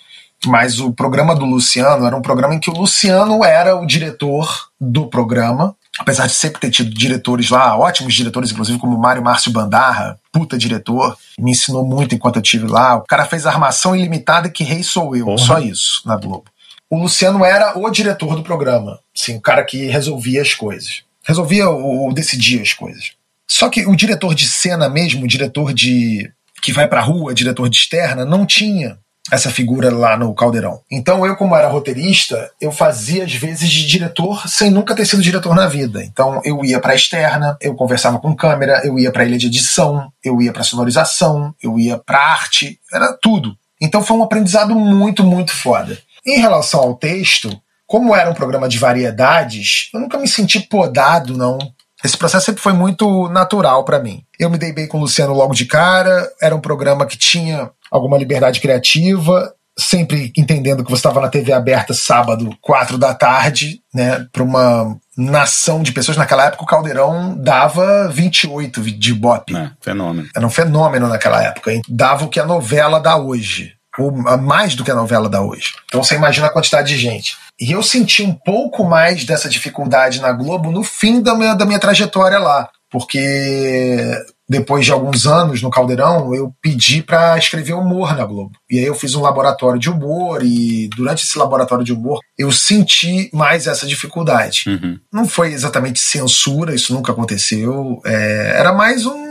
Mas 0.45 0.79
o 0.79 0.91
programa 0.91 1.35
do 1.35 1.45
Luciano 1.45 2.05
era 2.05 2.15
um 2.15 2.21
programa 2.21 2.55
em 2.55 2.59
que 2.59 2.69
o 2.69 2.73
Luciano 2.73 3.43
era 3.43 3.75
o 3.75 3.85
diretor 3.85 4.69
do 4.79 5.07
programa. 5.07 5.75
Apesar 5.97 6.27
de 6.27 6.33
sempre 6.33 6.59
ter 6.59 6.69
tido 6.69 6.93
diretores 6.93 7.49
lá, 7.49 7.77
ótimos 7.77 8.13
diretores, 8.13 8.51
inclusive 8.51 8.77
como 8.77 8.97
Mário 8.97 9.23
Márcio 9.23 9.51
Bandarra, 9.51 10.19
puta 10.31 10.57
diretor, 10.57 11.17
me 11.39 11.51
ensinou 11.51 11.85
muito 11.85 12.13
enquanto 12.13 12.35
eu 12.35 12.41
estive 12.41 12.67
lá. 12.67 12.95
O 12.95 13.03
cara 13.03 13.25
fez 13.25 13.45
Armação 13.45 13.95
Ilimitada 13.95 14.49
que 14.49 14.63
Rei 14.63 14.83
Sou 14.83 15.15
Eu, 15.15 15.27
uhum. 15.27 15.37
só 15.37 15.57
isso, 15.57 16.01
na 16.05 16.17
Globo 16.17 16.45
o 16.89 16.99
Luciano 17.01 17.43
era 17.43 17.77
o 17.77 17.89
diretor 17.89 18.35
do 18.35 18.43
programa, 18.43 18.99
assim, 19.15 19.37
o 19.37 19.41
cara 19.41 19.63
que 19.63 19.87
resolvia 19.87 20.41
as 20.41 20.53
coisas. 20.53 21.03
Resolvia 21.23 21.69
ou 21.69 22.13
decidia 22.13 22.61
as 22.61 22.73
coisas. 22.73 23.11
Só 23.47 23.69
que 23.69 23.85
o 23.85 23.95
diretor 23.95 24.33
de 24.35 24.47
cena 24.47 24.87
mesmo, 24.87 25.25
o 25.25 25.27
diretor 25.27 25.73
de 25.73 26.31
que 26.61 26.71
vai 26.71 26.87
pra 26.87 27.01
rua, 27.01 27.33
diretor 27.33 27.69
de 27.69 27.77
externa, 27.77 28.25
não 28.25 28.45
tinha 28.45 28.97
essa 29.31 29.49
figura 29.49 29.91
lá 29.91 30.17
no 30.17 30.33
Caldeirão. 30.35 30.81
Então 30.89 31.25
eu, 31.25 31.35
como 31.35 31.55
era 31.55 31.67
roteirista, 31.67 32.51
eu 32.61 32.71
fazia 32.71 33.23
às 33.23 33.33
vezes 33.33 33.69
de 33.69 33.85
diretor 33.85 34.47
sem 34.47 34.69
nunca 34.69 34.95
ter 34.95 35.05
sido 35.05 35.21
diretor 35.21 35.55
na 35.55 35.67
vida. 35.67 36.03
Então 36.03 36.41
eu 36.43 36.63
ia 36.63 36.79
para 36.79 36.95
externa, 36.95 37.57
eu 37.59 37.75
conversava 37.75 38.19
com 38.19 38.35
câmera, 38.35 38.81
eu 38.85 38.99
ia 38.99 39.11
para 39.11 39.25
ilha 39.25 39.37
de 39.37 39.47
edição, 39.47 40.11
eu 40.23 40.41
ia 40.41 40.53
para 40.53 40.63
sonorização, 40.63 41.53
eu 41.61 41.79
ia 41.79 41.97
para 41.97 42.19
arte, 42.19 42.79
era 42.91 43.13
tudo. 43.13 43.57
Então 43.81 44.03
foi 44.03 44.15
um 44.17 44.23
aprendizado 44.23 44.75
muito, 44.75 45.23
muito 45.23 45.51
foda. 45.51 45.97
Em 46.25 46.39
relação 46.39 46.79
ao 46.81 46.95
texto, 46.95 47.49
como 47.85 48.15
era 48.15 48.29
um 48.29 48.33
programa 48.33 48.67
de 48.67 48.79
variedades, 48.79 49.89
eu 49.93 49.99
nunca 49.99 50.17
me 50.17 50.27
senti 50.27 50.59
podado, 50.59 51.37
não. 51.37 51.57
Esse 52.05 52.17
processo 52.17 52.45
sempre 52.45 52.61
foi 52.61 52.73
muito 52.73 53.27
natural 53.29 53.83
para 53.83 53.99
mim. 53.99 54.23
Eu 54.39 54.49
me 54.49 54.59
dei 54.59 54.71
bem 54.71 54.87
com 54.87 54.97
o 54.97 55.01
Luciano 55.01 55.33
logo 55.33 55.55
de 55.55 55.65
cara, 55.65 56.29
era 56.39 56.55
um 56.55 56.61
programa 56.61 57.05
que 57.05 57.17
tinha 57.17 57.71
alguma 57.89 58.15
liberdade 58.15 58.59
criativa, 58.59 59.51
sempre 59.77 60.31
entendendo 60.37 60.83
que 60.83 60.89
você 60.89 60.99
estava 60.99 61.19
na 61.19 61.29
TV 61.29 61.51
aberta 61.51 61.95
sábado, 61.95 62.55
quatro 62.61 62.97
da 62.97 63.13
tarde, 63.15 63.81
né, 63.91 64.25
para 64.31 64.43
uma 64.43 64.95
nação 65.17 65.81
de 65.81 65.91
pessoas. 65.91 66.15
Naquela 66.15 66.45
época 66.45 66.63
o 66.63 66.67
Caldeirão 66.67 67.35
dava 67.37 68.07
28 68.09 68.81
de 68.81 69.09
Ibope. 69.09 69.55
É, 69.55 69.71
fenômeno. 69.81 70.29
Era 70.35 70.45
um 70.45 70.49
fenômeno 70.51 71.07
naquela 71.07 71.43
época. 71.43 71.73
Hein? 71.73 71.81
Dava 71.89 72.25
o 72.25 72.29
que 72.29 72.39
a 72.39 72.45
novela 72.45 72.99
dá 72.99 73.17
hoje 73.17 73.73
ou 73.97 74.11
mais 74.11 74.75
do 74.75 74.83
que 74.83 74.91
a 74.91 74.95
novela 74.95 75.29
da 75.29 75.41
hoje. 75.41 75.73
Então 75.85 76.03
você 76.03 76.15
imagina 76.15 76.47
a 76.47 76.51
quantidade 76.51 76.89
de 76.89 76.97
gente. 76.97 77.37
E 77.59 77.71
eu 77.71 77.81
senti 77.81 78.23
um 78.23 78.33
pouco 78.33 78.83
mais 78.83 79.23
dessa 79.23 79.47
dificuldade 79.47 80.19
na 80.21 80.31
Globo 80.31 80.71
no 80.71 80.83
fim 80.83 81.21
da 81.21 81.35
minha, 81.35 81.53
da 81.53 81.65
minha 81.65 81.79
trajetória 81.79 82.37
lá, 82.37 82.69
porque 82.89 84.11
depois 84.47 84.85
de 84.85 84.91
alguns 84.91 85.25
anos 85.25 85.61
no 85.61 85.69
Caldeirão, 85.69 86.35
eu 86.35 86.53
pedi 86.61 87.01
para 87.01 87.37
escrever 87.37 87.73
humor 87.73 88.15
na 88.15 88.25
Globo. 88.25 88.51
E 88.69 88.77
aí 88.77 88.85
eu 88.85 88.93
fiz 88.93 89.15
um 89.15 89.21
laboratório 89.21 89.79
de 89.79 89.89
humor 89.89 90.43
e 90.43 90.87
durante 90.95 91.23
esse 91.23 91.37
laboratório 91.37 91.83
de 91.83 91.93
humor 91.93 92.19
eu 92.37 92.51
senti 92.51 93.29
mais 93.33 93.67
essa 93.67 93.87
dificuldade. 93.87 94.63
Uhum. 94.67 94.99
Não 95.11 95.27
foi 95.27 95.51
exatamente 95.51 95.99
censura, 95.99 96.75
isso 96.75 96.93
nunca 96.93 97.11
aconteceu. 97.11 98.01
É, 98.05 98.53
era 98.57 98.71
mais 98.71 99.05
um 99.05 99.25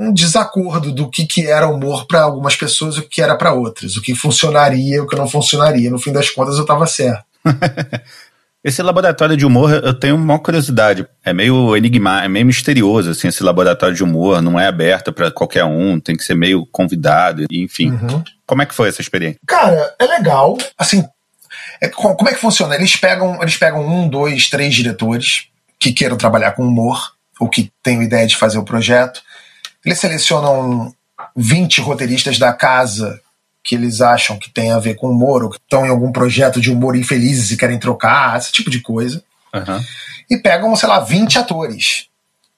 um 0.00 0.14
desacordo 0.14 0.92
do 0.92 1.10
que, 1.10 1.26
que 1.26 1.46
era 1.46 1.68
humor 1.68 2.06
para 2.06 2.22
algumas 2.22 2.56
pessoas 2.56 2.96
e 2.96 3.00
o 3.00 3.08
que 3.08 3.20
era 3.20 3.36
para 3.36 3.52
outras, 3.52 3.96
o 3.96 4.00
que 4.00 4.14
funcionaria 4.14 4.96
e 4.96 5.00
o 5.00 5.06
que 5.06 5.14
não 5.14 5.28
funcionaria. 5.28 5.90
No 5.90 5.98
fim 5.98 6.10
das 6.10 6.30
contas, 6.30 6.56
eu 6.56 6.62
estava 6.62 6.86
certo. 6.86 7.22
Esse 8.62 8.82
laboratório 8.82 9.38
de 9.38 9.46
humor, 9.46 9.72
eu 9.72 9.94
tenho 9.94 10.14
uma 10.14 10.38
curiosidade. 10.38 11.06
É 11.24 11.32
meio 11.32 11.74
enigmático, 11.74 12.26
é 12.26 12.28
meio 12.28 12.44
misterioso, 12.44 13.10
assim, 13.10 13.28
esse 13.28 13.42
laboratório 13.42 13.96
de 13.96 14.04
humor. 14.04 14.42
Não 14.42 14.60
é 14.60 14.66
aberto 14.66 15.14
para 15.14 15.30
qualquer 15.30 15.64
um, 15.64 15.98
tem 15.98 16.14
que 16.14 16.22
ser 16.22 16.34
meio 16.34 16.66
convidado, 16.66 17.46
enfim. 17.50 17.90
Uhum. 17.92 18.22
Como 18.46 18.60
é 18.60 18.66
que 18.66 18.74
foi 18.74 18.90
essa 18.90 19.00
experiência? 19.00 19.40
Cara, 19.46 19.94
é 19.98 20.04
legal. 20.04 20.58
Assim, 20.76 21.02
é, 21.80 21.88
como 21.88 22.28
é 22.28 22.34
que 22.34 22.40
funciona? 22.40 22.74
Eles 22.74 22.94
pegam, 22.96 23.40
eles 23.40 23.56
pegam 23.56 23.80
um, 23.80 24.06
dois, 24.06 24.50
três 24.50 24.74
diretores 24.74 25.46
que 25.78 25.94
queiram 25.94 26.18
trabalhar 26.18 26.52
com 26.52 26.62
humor, 26.62 27.14
ou 27.40 27.48
que 27.48 27.72
tenham 27.82 28.02
ideia 28.02 28.26
de 28.26 28.36
fazer 28.36 28.58
o 28.58 28.64
projeto. 28.64 29.22
Eles 29.82 29.98
selecionam 29.98 30.94
20 31.34 31.80
roteiristas 31.80 32.38
da 32.38 32.52
casa 32.52 33.18
que 33.62 33.74
eles 33.74 34.00
acham 34.00 34.38
que 34.38 34.50
tem 34.50 34.72
a 34.72 34.78
ver 34.78 34.94
com 34.94 35.10
humor, 35.10 35.44
ou 35.44 35.50
que 35.50 35.58
estão 35.58 35.84
em 35.84 35.90
algum 35.90 36.12
projeto 36.12 36.60
de 36.60 36.70
humor 36.70 36.96
infelizes 36.96 37.50
e 37.50 37.56
querem 37.56 37.78
trocar, 37.78 38.38
esse 38.38 38.52
tipo 38.52 38.70
de 38.70 38.80
coisa. 38.80 39.22
Uhum. 39.54 39.84
E 40.30 40.36
pegam, 40.36 40.74
sei 40.76 40.88
lá, 40.88 41.00
20 41.00 41.38
atores. 41.38 42.06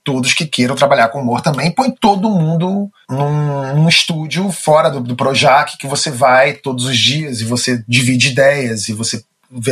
todos 0.04 0.34
que 0.34 0.46
queiram 0.46 0.74
trabalhar 0.74 1.08
com 1.08 1.20
humor 1.20 1.40
também, 1.40 1.70
põe 1.70 1.90
todo 1.90 2.28
mundo 2.28 2.90
num, 3.08 3.74
num 3.74 3.88
estúdio 3.88 4.50
fora 4.50 4.90
do, 4.90 5.00
do 5.00 5.14
Projac, 5.14 5.78
que 5.78 5.86
você 5.86 6.10
vai 6.10 6.54
todos 6.54 6.86
os 6.86 6.98
dias 6.98 7.40
e 7.40 7.44
você 7.44 7.84
divide 7.86 8.30
ideias 8.30 8.88
e 8.88 8.92
você 8.92 9.24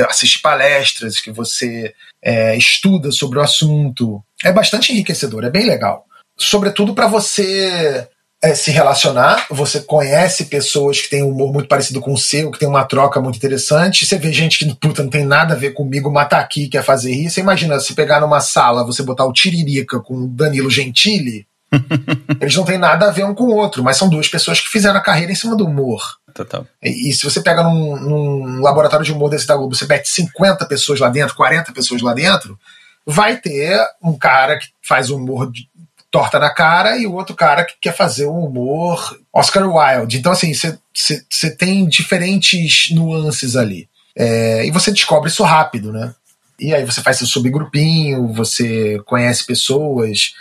assiste 0.08 0.40
palestras, 0.40 1.20
que 1.20 1.32
você 1.32 1.94
é, 2.22 2.56
estuda 2.56 3.10
sobre 3.10 3.38
o 3.38 3.42
assunto. 3.42 4.22
É 4.44 4.52
bastante 4.52 4.92
enriquecedor, 4.92 5.44
é 5.44 5.50
bem 5.50 5.66
legal. 5.66 6.06
Sobretudo 6.36 6.94
para 6.94 7.06
você 7.06 8.08
é, 8.42 8.54
se 8.54 8.70
relacionar, 8.70 9.46
você 9.50 9.80
conhece 9.80 10.46
pessoas 10.46 11.00
que 11.00 11.10
têm 11.10 11.22
um 11.22 11.30
humor 11.30 11.52
muito 11.52 11.68
parecido 11.68 12.00
com 12.00 12.12
o 12.12 12.18
seu, 12.18 12.50
que 12.50 12.58
tem 12.58 12.68
uma 12.68 12.84
troca 12.84 13.20
muito 13.20 13.36
interessante. 13.36 14.06
Você 14.06 14.16
vê 14.16 14.32
gente 14.32 14.58
que, 14.58 14.74
puta, 14.76 15.02
não 15.02 15.10
tem 15.10 15.24
nada 15.24 15.54
a 15.54 15.56
ver 15.56 15.72
comigo, 15.72 16.10
mata 16.10 16.38
aqui, 16.38 16.68
quer 16.68 16.82
fazer 16.82 17.12
rir. 17.12 17.30
Você 17.30 17.40
imagina 17.40 17.78
se 17.80 17.94
pegar 17.94 18.20
numa 18.20 18.40
sala, 18.40 18.84
você 18.84 19.02
botar 19.02 19.26
o 19.26 19.32
Tiririca 19.32 20.00
com 20.00 20.14
o 20.14 20.28
Danilo 20.28 20.70
Gentili. 20.70 21.46
eles 22.40 22.56
não 22.56 22.64
têm 22.64 22.78
nada 22.78 23.06
a 23.06 23.10
ver 23.10 23.24
um 23.24 23.34
com 23.34 23.44
o 23.44 23.54
outro, 23.54 23.84
mas 23.84 23.96
são 23.96 24.08
duas 24.08 24.26
pessoas 24.26 24.58
que 24.58 24.68
fizeram 24.68 24.98
a 24.98 25.02
carreira 25.02 25.32
em 25.32 25.36
cima 25.36 25.54
do 25.54 25.66
humor. 25.66 26.02
Total. 26.34 26.66
E, 26.82 27.10
e 27.10 27.12
se 27.12 27.24
você 27.24 27.42
pega 27.42 27.62
num, 27.62 27.96
num, 27.96 28.60
laboratório 28.60 29.04
de 29.04 29.12
humor 29.12 29.30
desse 29.30 29.46
da 29.46 29.54
Globo, 29.54 29.76
você 29.76 29.86
mete 29.86 30.08
50 30.08 30.64
pessoas 30.66 30.98
lá 30.98 31.10
dentro, 31.10 31.36
40 31.36 31.72
pessoas 31.72 32.00
lá 32.00 32.14
dentro, 32.14 32.58
vai 33.06 33.36
ter 33.36 33.78
um 34.02 34.16
cara 34.16 34.58
que 34.58 34.68
faz 34.82 35.10
humor 35.10 35.50
de, 35.50 35.68
torta 36.10 36.38
na 36.38 36.52
cara 36.52 36.96
e 36.98 37.06
o 37.06 37.14
outro 37.14 37.34
cara 37.34 37.64
que 37.64 37.74
quer 37.80 37.96
fazer 37.96 38.26
um 38.26 38.44
humor 38.44 39.18
Oscar 39.32 39.64
Wilde. 39.68 40.18
Então, 40.18 40.32
assim, 40.32 40.52
você 40.52 41.50
tem 41.56 41.86
diferentes 41.88 42.90
nuances 42.90 43.56
ali. 43.56 43.88
É, 44.16 44.66
e 44.66 44.70
você 44.70 44.90
descobre 44.90 45.30
isso 45.30 45.44
rápido, 45.44 45.92
né? 45.92 46.12
E 46.58 46.74
aí 46.74 46.84
você 46.84 47.00
faz 47.00 47.16
seu 47.18 47.26
subgrupinho, 47.26 48.32
você 48.32 49.00
conhece 49.06 49.46
pessoas. 49.46 50.34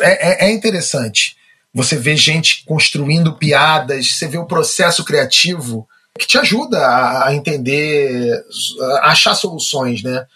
É, 0.00 0.46
é, 0.46 0.48
é 0.48 0.52
interessante. 0.52 1.36
Você 1.72 1.96
vê 1.96 2.16
gente 2.16 2.64
construindo 2.66 3.38
piadas, 3.38 4.12
você 4.12 4.28
vê 4.28 4.36
o 4.36 4.44
processo 4.44 5.04
criativo 5.04 5.88
que 6.18 6.26
te 6.26 6.36
ajuda 6.36 6.78
a 7.24 7.34
entender, 7.34 8.44
a 9.02 9.12
achar 9.12 9.34
soluções, 9.34 10.02
né? 10.02 10.26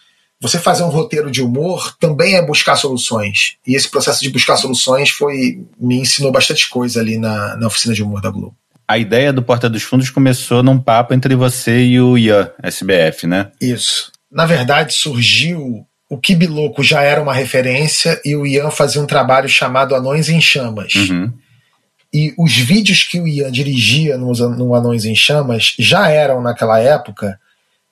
Você 0.40 0.58
fazer 0.58 0.82
um 0.82 0.88
roteiro 0.88 1.30
de 1.30 1.42
humor 1.42 1.96
também 1.98 2.34
é 2.34 2.44
buscar 2.44 2.76
soluções. 2.76 3.56
E 3.66 3.74
esse 3.74 3.90
processo 3.90 4.20
de 4.22 4.30
buscar 4.30 4.56
soluções 4.56 5.10
foi 5.10 5.64
me 5.80 5.96
ensinou 5.96 6.30
bastante 6.30 6.68
coisa 6.68 7.00
ali 7.00 7.18
na, 7.18 7.56
na 7.56 7.66
oficina 7.66 7.94
de 7.94 8.02
humor 8.02 8.20
da 8.20 8.30
Globo. 8.30 8.54
A 8.88 8.98
ideia 8.98 9.32
do 9.32 9.42
Porta 9.42 9.68
dos 9.68 9.82
Fundos 9.82 10.10
começou 10.10 10.62
num 10.62 10.78
papo 10.78 11.12
entre 11.12 11.34
você 11.34 11.84
e 11.84 12.00
o 12.00 12.16
Ian, 12.16 12.50
SBF, 12.62 13.26
né? 13.26 13.50
Isso. 13.60 14.12
Na 14.30 14.46
verdade, 14.46 14.94
surgiu. 14.94 15.84
O 16.08 16.18
Kibiloco 16.18 16.84
já 16.84 17.02
era 17.02 17.20
uma 17.20 17.34
referência 17.34 18.20
e 18.24 18.36
o 18.36 18.46
Ian 18.46 18.70
fazia 18.70 19.02
um 19.02 19.06
trabalho 19.06 19.48
chamado 19.48 19.92
Anões 19.92 20.28
em 20.28 20.40
Chamas. 20.40 20.94
Uhum. 20.94 21.32
E 22.14 22.32
os 22.38 22.56
vídeos 22.56 23.02
que 23.02 23.18
o 23.18 23.26
Ian 23.26 23.50
dirigia 23.50 24.16
no, 24.16 24.32
no 24.32 24.74
Anões 24.74 25.04
em 25.04 25.16
Chamas 25.16 25.74
já 25.76 26.08
eram, 26.08 26.40
naquela 26.40 26.78
época, 26.78 27.40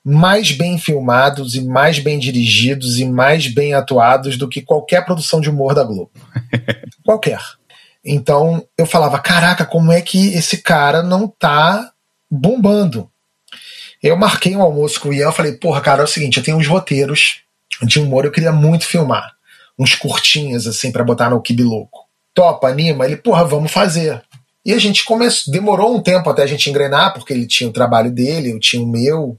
mais 0.04 0.52
bem 0.52 0.76
filmados 0.78 1.54
e 1.54 1.62
mais 1.62 1.98
bem 1.98 2.18
dirigidos 2.18 2.98
e 2.98 3.06
mais 3.06 3.48
bem 3.48 3.72
atuados 3.72 4.36
do 4.36 4.48
que 4.48 4.60
qualquer 4.60 5.04
produção 5.04 5.40
de 5.40 5.48
humor 5.48 5.74
da 5.74 5.82
Globo. 5.82 6.10
qualquer. 7.02 7.40
Então 8.04 8.66
eu 8.76 8.84
falava: 8.84 9.18
caraca, 9.18 9.64
como 9.64 9.90
é 9.90 10.02
que 10.02 10.34
esse 10.34 10.58
cara 10.58 11.02
não 11.02 11.26
tá 11.26 11.90
bombando? 12.30 13.10
Eu 14.02 14.16
marquei 14.18 14.54
um 14.54 14.60
almoço 14.60 15.00
com 15.00 15.08
o 15.08 15.14
Ian 15.14 15.30
e 15.30 15.32
falei: 15.32 15.52
porra, 15.52 15.80
cara, 15.80 16.02
é 16.02 16.04
o 16.04 16.08
seguinte, 16.08 16.36
eu 16.36 16.44
tenho 16.44 16.58
uns 16.58 16.66
roteiros 16.66 17.40
de 17.82 17.98
humor, 17.98 18.26
eu 18.26 18.30
queria 18.30 18.52
muito 18.52 18.86
filmar. 18.86 19.32
Uns 19.78 19.94
curtinhas, 19.94 20.66
assim, 20.66 20.92
para 20.92 21.02
botar 21.02 21.30
no 21.30 21.40
Kibi 21.40 21.64
Louco. 21.64 22.04
Topa, 22.34 22.68
anima? 22.68 23.06
Ele, 23.06 23.16
porra, 23.16 23.44
vamos 23.44 23.72
fazer. 23.72 24.22
E 24.64 24.72
a 24.72 24.78
gente 24.78 25.04
começou, 25.04 25.52
demorou 25.52 25.94
um 25.94 26.02
tempo 26.02 26.28
até 26.30 26.42
a 26.42 26.46
gente 26.46 26.70
engrenar, 26.70 27.12
porque 27.12 27.32
ele 27.32 27.46
tinha 27.46 27.68
o 27.68 27.72
trabalho 27.72 28.10
dele, 28.10 28.52
eu 28.52 28.60
tinha 28.60 28.82
o 28.82 28.86
meu, 28.86 29.38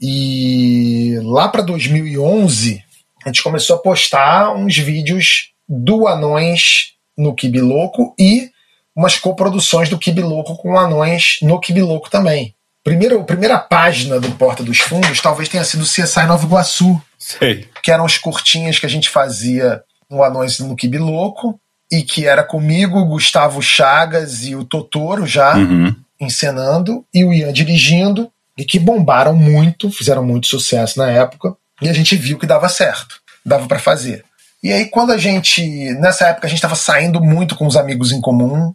e 0.00 1.18
lá 1.22 1.48
para 1.48 1.62
2011, 1.62 2.82
a 3.24 3.28
gente 3.28 3.42
começou 3.42 3.76
a 3.76 3.80
postar 3.80 4.54
uns 4.54 4.76
vídeos 4.76 5.50
do 5.68 6.08
Anões 6.08 6.94
no 7.16 7.34
Kibiloco 7.34 8.14
e 8.18 8.50
umas 8.96 9.18
coproduções 9.18 9.88
do 9.88 9.98
Kibiloco 9.98 10.56
com 10.56 10.78
Anões 10.78 11.38
no 11.42 11.60
Kibiloco 11.60 12.10
também. 12.10 12.54
Primeiro, 12.82 13.20
a 13.20 13.24
primeira 13.24 13.58
página 13.58 14.18
do 14.18 14.30
Porta 14.32 14.62
dos 14.62 14.78
Fundos 14.78 15.20
talvez 15.20 15.48
tenha 15.48 15.64
sido 15.64 15.82
o 15.82 15.86
CSI 15.86 16.26
Nova 16.26 16.46
Iguaçu. 16.46 17.00
Sei. 17.18 17.68
Que 17.82 17.90
eram 17.90 18.06
as 18.06 18.16
curtinhas 18.16 18.78
que 18.78 18.86
a 18.86 18.88
gente 18.88 19.10
fazia 19.10 19.82
no 20.10 20.22
Anões 20.22 20.58
no 20.60 20.74
Kibiloco 20.74 21.60
e 21.92 22.02
que 22.02 22.26
era 22.26 22.42
comigo, 22.42 23.04
Gustavo 23.04 23.60
Chagas 23.60 24.44
e 24.44 24.56
o 24.56 24.64
Totoro 24.64 25.26
já 25.26 25.56
uhum. 25.56 25.94
encenando 26.18 27.04
e 27.12 27.22
o 27.22 27.32
Ian 27.32 27.52
dirigindo 27.52 28.32
e 28.60 28.64
que 28.66 28.78
bombaram 28.78 29.34
muito, 29.34 29.90
fizeram 29.90 30.22
muito 30.22 30.46
sucesso 30.46 30.98
na 30.98 31.10
época, 31.10 31.56
e 31.80 31.88
a 31.88 31.94
gente 31.94 32.14
viu 32.14 32.38
que 32.38 32.46
dava 32.46 32.68
certo, 32.68 33.18
dava 33.44 33.66
para 33.66 33.78
fazer. 33.78 34.22
E 34.62 34.70
aí, 34.70 34.84
quando 34.84 35.12
a 35.12 35.16
gente, 35.16 35.62
nessa 35.94 36.26
época, 36.26 36.46
a 36.46 36.50
gente 36.50 36.58
estava 36.58 36.74
saindo 36.74 37.22
muito 37.22 37.56
com 37.56 37.66
os 37.66 37.74
amigos 37.74 38.12
em 38.12 38.20
comum, 38.20 38.74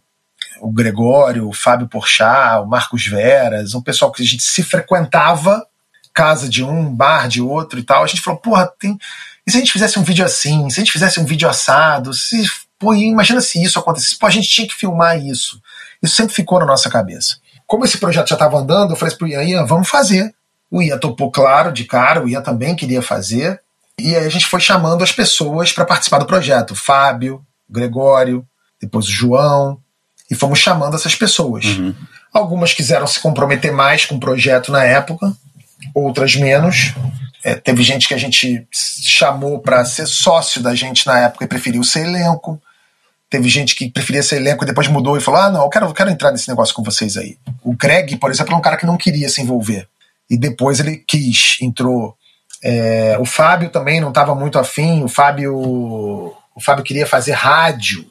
o 0.60 0.72
Gregório, 0.72 1.48
o 1.48 1.52
Fábio 1.52 1.86
Porchat, 1.86 2.64
o 2.64 2.66
Marcos 2.66 3.06
Veras, 3.06 3.74
um 3.74 3.80
pessoal 3.80 4.10
que 4.10 4.24
a 4.24 4.26
gente 4.26 4.42
se 4.42 4.60
frequentava, 4.64 5.64
casa 6.12 6.48
de 6.48 6.64
um, 6.64 6.92
bar 6.92 7.28
de 7.28 7.40
outro 7.40 7.78
e 7.78 7.84
tal. 7.84 8.02
A 8.02 8.08
gente 8.08 8.22
falou, 8.22 8.40
porra, 8.40 8.68
tem. 8.80 8.98
E 9.46 9.52
se 9.52 9.56
a 9.56 9.60
gente 9.60 9.72
fizesse 9.72 10.00
um 10.00 10.02
vídeo 10.02 10.24
assim? 10.24 10.68
Se 10.68 10.80
a 10.80 10.82
gente 10.82 10.92
fizesse 10.92 11.20
um 11.20 11.24
vídeo 11.24 11.48
assado? 11.48 12.12
Se, 12.12 12.44
pô, 12.76 12.92
imagina 12.92 13.40
se 13.40 13.62
isso 13.62 13.78
acontecesse. 13.78 14.18
Pô, 14.18 14.26
a 14.26 14.30
gente 14.30 14.48
tinha 14.48 14.66
que 14.66 14.74
filmar 14.74 15.16
isso. 15.16 15.60
Isso 16.02 16.16
sempre 16.16 16.34
ficou 16.34 16.58
na 16.58 16.66
nossa 16.66 16.90
cabeça 16.90 17.36
como 17.66 17.84
esse 17.84 17.98
projeto 17.98 18.28
já 18.28 18.34
estava 18.34 18.58
andando, 18.58 18.92
eu 18.92 18.96
falei 18.96 19.14
para 19.14 19.24
o 19.24 19.28
Ian, 19.28 19.42
Ian, 19.42 19.66
vamos 19.66 19.88
fazer. 19.88 20.34
O 20.70 20.82
Ian 20.82 20.98
topou 20.98 21.30
claro, 21.30 21.72
de 21.72 21.84
cara, 21.84 22.22
o 22.22 22.28
Ian 22.28 22.42
também 22.42 22.76
queria 22.76 23.02
fazer. 23.02 23.60
E 23.98 24.14
aí 24.14 24.26
a 24.26 24.28
gente 24.28 24.46
foi 24.46 24.60
chamando 24.60 25.02
as 25.02 25.12
pessoas 25.12 25.72
para 25.72 25.84
participar 25.84 26.18
do 26.18 26.26
projeto. 26.26 26.74
Fábio, 26.74 27.44
o 27.68 27.72
Gregório, 27.72 28.46
depois 28.80 29.06
o 29.06 29.12
João. 29.12 29.78
E 30.30 30.34
fomos 30.34 30.58
chamando 30.58 30.96
essas 30.96 31.14
pessoas. 31.14 31.64
Uhum. 31.64 31.94
Algumas 32.32 32.74
quiseram 32.74 33.06
se 33.06 33.20
comprometer 33.20 33.72
mais 33.72 34.04
com 34.04 34.16
o 34.16 34.20
projeto 34.20 34.70
na 34.70 34.84
época, 34.84 35.32
outras 35.94 36.36
menos. 36.36 36.94
É, 37.42 37.54
teve 37.54 37.82
gente 37.82 38.08
que 38.08 38.14
a 38.14 38.18
gente 38.18 38.66
chamou 38.72 39.60
para 39.60 39.84
ser 39.84 40.06
sócio 40.06 40.60
da 40.60 40.74
gente 40.74 41.06
na 41.06 41.20
época 41.20 41.44
e 41.44 41.48
preferiu 41.48 41.82
ser 41.84 42.06
elenco. 42.06 42.60
Teve 43.28 43.48
gente 43.48 43.74
que 43.74 43.90
preferia 43.90 44.22
ser 44.22 44.36
elenco 44.36 44.62
e 44.64 44.66
depois 44.66 44.86
mudou 44.88 45.16
e 45.16 45.20
falou: 45.20 45.40
ah, 45.40 45.50
não, 45.50 45.62
eu 45.62 45.68
quero, 45.68 45.86
eu 45.86 45.94
quero 45.94 46.10
entrar 46.10 46.30
nesse 46.30 46.48
negócio 46.48 46.74
com 46.74 46.82
vocês 46.82 47.16
aí. 47.16 47.36
O 47.62 47.74
Greg, 47.74 48.16
por 48.16 48.30
exemplo, 48.30 48.54
é 48.54 48.56
um 48.56 48.60
cara 48.60 48.76
que 48.76 48.86
não 48.86 48.96
queria 48.96 49.28
se 49.28 49.42
envolver. 49.42 49.88
E 50.30 50.36
depois 50.36 50.80
ele 50.80 50.96
quis, 50.96 51.58
entrou. 51.60 52.16
É, 52.62 53.16
o 53.20 53.24
Fábio 53.24 53.70
também 53.70 54.00
não 54.00 54.08
estava 54.08 54.34
muito 54.34 54.58
afim. 54.58 55.02
O 55.02 55.08
Fábio, 55.08 55.54
o 55.56 56.60
Fábio 56.60 56.84
queria 56.84 57.06
fazer 57.06 57.32
rádio. 57.32 58.06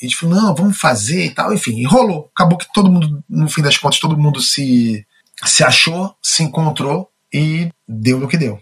E 0.00 0.06
a 0.06 0.08
gente 0.08 0.16
falou: 0.16 0.34
não, 0.34 0.54
vamos 0.54 0.78
fazer 0.78 1.26
e 1.26 1.30
tal. 1.30 1.52
Enfim, 1.52 1.84
rolou. 1.84 2.30
Acabou 2.34 2.56
que 2.56 2.66
todo 2.72 2.90
mundo, 2.90 3.22
no 3.28 3.48
fim 3.48 3.62
das 3.62 3.76
contas, 3.76 4.00
todo 4.00 4.16
mundo 4.16 4.40
se, 4.40 5.06
se 5.44 5.62
achou, 5.62 6.14
se 6.22 6.42
encontrou 6.42 7.10
e 7.32 7.70
deu 7.86 8.18
no 8.18 8.28
que 8.28 8.38
deu. 8.38 8.58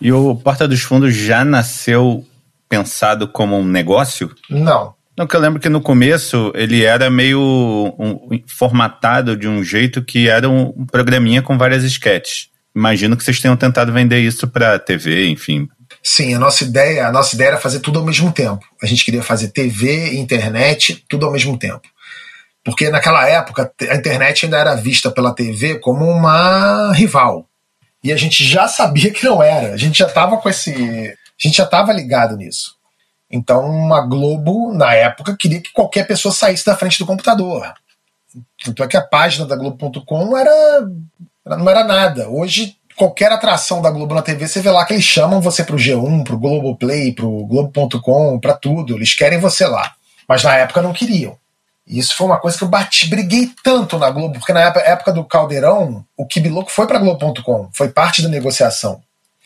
E 0.00 0.10
o 0.12 0.34
Porta 0.34 0.66
dos 0.66 0.80
Fundos 0.80 1.14
já 1.14 1.44
nasceu 1.44 2.24
pensado 2.68 3.28
como 3.28 3.56
um 3.56 3.64
negócio? 3.64 4.34
Não. 4.50 4.95
Não, 5.16 5.26
que 5.26 5.34
eu 5.34 5.40
lembro 5.40 5.58
que 5.58 5.70
no 5.70 5.80
começo 5.80 6.52
ele 6.54 6.84
era 6.84 7.08
meio 7.08 7.40
um, 7.40 8.38
formatado 8.46 9.34
de 9.34 9.48
um 9.48 9.64
jeito 9.64 10.04
que 10.04 10.28
era 10.28 10.48
um, 10.48 10.84
programinha 10.84 11.40
com 11.40 11.56
várias 11.56 11.82
sketches. 11.84 12.50
Imagino 12.74 13.16
que 13.16 13.24
vocês 13.24 13.40
tenham 13.40 13.56
tentado 13.56 13.92
vender 13.92 14.20
isso 14.20 14.46
para 14.46 14.78
TV, 14.78 15.28
enfim. 15.28 15.66
Sim, 16.02 16.34
a 16.34 16.38
nossa 16.38 16.64
ideia, 16.64 17.08
a 17.08 17.12
nossa 17.12 17.34
ideia 17.34 17.48
era 17.48 17.58
fazer 17.58 17.80
tudo 17.80 17.98
ao 17.98 18.04
mesmo 18.04 18.30
tempo. 18.30 18.62
A 18.82 18.86
gente 18.86 19.04
queria 19.04 19.22
fazer 19.22 19.48
TV, 19.48 20.14
internet, 20.18 21.02
tudo 21.08 21.24
ao 21.24 21.32
mesmo 21.32 21.58
tempo. 21.58 21.88
Porque 22.62 22.90
naquela 22.90 23.26
época 23.26 23.72
a 23.88 23.94
internet 23.94 24.44
ainda 24.44 24.58
era 24.58 24.74
vista 24.74 25.10
pela 25.10 25.34
TV 25.34 25.78
como 25.78 26.04
uma 26.04 26.92
rival. 26.92 27.48
E 28.04 28.12
a 28.12 28.16
gente 28.16 28.44
já 28.44 28.68
sabia 28.68 29.10
que 29.10 29.24
não 29.24 29.42
era. 29.42 29.72
A 29.72 29.76
gente 29.78 29.98
já 29.98 30.06
estava 30.06 30.36
com 30.36 30.48
esse, 30.48 30.70
a 30.72 31.42
gente 31.42 31.56
já 31.56 31.64
estava 31.64 31.92
ligado 31.92 32.36
nisso. 32.36 32.75
Então, 33.30 33.92
a 33.92 34.00
Globo, 34.02 34.72
na 34.72 34.94
época, 34.94 35.36
queria 35.36 35.60
que 35.60 35.72
qualquer 35.72 36.06
pessoa 36.06 36.32
saísse 36.32 36.64
da 36.64 36.76
frente 36.76 36.98
do 36.98 37.06
computador. 37.06 37.74
Tanto 38.64 38.82
é 38.82 38.86
que 38.86 38.96
a 38.96 39.02
página 39.02 39.44
da 39.44 39.56
Globo.com 39.56 40.36
era, 40.36 40.88
não 41.44 41.68
era 41.68 41.84
nada. 41.84 42.28
Hoje, 42.28 42.76
qualquer 42.94 43.32
atração 43.32 43.82
da 43.82 43.90
Globo 43.90 44.14
na 44.14 44.22
TV, 44.22 44.46
você 44.46 44.60
vê 44.60 44.70
lá 44.70 44.84
que 44.84 44.94
eles 44.94 45.04
chamam 45.04 45.40
você 45.40 45.64
pro 45.64 45.76
G1, 45.76 46.24
pro 46.24 46.38
Globoplay, 46.38 47.12
pro 47.12 47.44
Globo.com, 47.46 48.38
para 48.38 48.54
tudo. 48.54 48.94
Eles 48.94 49.14
querem 49.14 49.40
você 49.40 49.66
lá. 49.66 49.92
Mas 50.28 50.42
na 50.42 50.56
época 50.56 50.82
não 50.82 50.92
queriam. 50.92 51.36
E 51.86 51.98
isso 51.98 52.16
foi 52.16 52.26
uma 52.26 52.38
coisa 52.38 52.58
que 52.58 52.64
eu 52.64 52.68
bati, 52.68 53.06
briguei 53.06 53.50
tanto 53.62 53.96
na 53.96 54.10
Globo, 54.10 54.38
porque 54.38 54.52
na 54.52 54.60
época 54.60 55.12
do 55.12 55.24
Caldeirão, 55.24 56.04
o 56.16 56.26
Kibiloco 56.26 56.70
foi 56.70 56.86
pra 56.86 56.98
Globo.com, 56.98 57.68
foi 57.72 57.90
parte 57.90 58.22
da 58.22 58.28
negociação. 58.28 59.00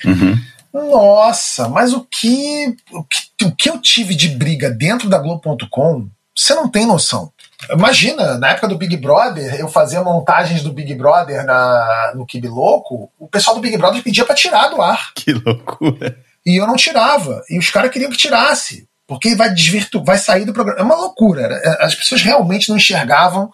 Uhum. 0.05 0.39
Nossa, 0.73 1.69
mas 1.69 1.93
o 1.93 2.07
que, 2.09 2.77
o 2.93 3.05
que, 3.05 3.45
o 3.45 3.53
que 3.53 3.71
eu 3.71 3.79
tive 3.81 4.15
de 4.15 4.29
briga 4.29 4.71
dentro 4.71 5.09
da 5.09 5.19
Globo.com, 5.19 6.09
você 6.37 6.55
não 6.55 6.69
tem 6.69 6.87
noção. 6.87 7.33
Imagina, 7.71 8.39
na 8.39 8.51
época 8.51 8.69
do 8.69 8.79
Big 8.79 8.97
Brother, 8.97 9.57
eu 9.57 9.69
fazia 9.69 10.03
montagens 10.03 10.63
do 10.63 10.73
Big 10.73 10.95
Brother 10.95 11.45
na, 11.45 12.13
no 12.15 12.25
Kibi 12.25 12.49
Louco, 12.49 13.11
o 13.19 13.29
pessoal 13.29 13.57
do 13.57 13.63
Big 13.63 13.77
Brother 13.77 14.03
pedia 14.03 14.25
para 14.25 14.35
tirar 14.35 14.69
do 14.69 14.81
ar. 14.81 15.11
Que 15.15 15.33
loucura. 15.33 16.17
E 16.47 16.57
eu 16.59 16.67
não 16.67 16.77
tirava. 16.77 17.43
E 17.51 17.59
os 17.59 17.69
caras 17.69 17.91
queriam 17.91 18.11
que 18.11 18.17
tirasse. 18.17 18.89
Porque 19.07 19.35
vai 19.35 19.53
desvirtu 19.53 20.03
vai 20.05 20.17
sair 20.17 20.45
do 20.45 20.53
programa. 20.53 20.81
É 20.81 20.85
uma 20.85 20.95
loucura. 20.95 21.61
As 21.81 21.95
pessoas 21.97 22.23
realmente 22.23 22.69
não 22.69 22.77
enxergavam 22.77 23.51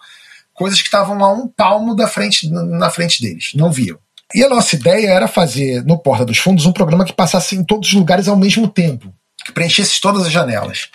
coisas 0.53 0.79
que 0.79 0.87
estavam 0.87 1.23
a 1.23 1.33
um 1.33 1.47
palmo 1.47 1.95
da 1.95 2.07
frente, 2.07 2.49
na 2.49 2.89
frente 2.89 3.21
deles. 3.21 3.51
Não 3.55 3.71
viam. 3.71 3.97
E 4.33 4.43
a 4.43 4.49
nossa 4.49 4.75
ideia 4.75 5.09
era 5.09 5.27
fazer 5.27 5.83
no 5.85 5.97
Porta 5.97 6.25
dos 6.25 6.37
Fundos 6.37 6.65
um 6.65 6.73
programa 6.73 7.05
que 7.05 7.13
passasse 7.13 7.55
em 7.55 7.63
todos 7.63 7.89
os 7.89 7.93
lugares 7.93 8.27
ao 8.27 8.35
mesmo 8.35 8.67
tempo, 8.67 9.13
que 9.45 9.51
preenchesse 9.51 10.01
todas 10.01 10.25
as 10.25 10.31
janelas. 10.31 10.89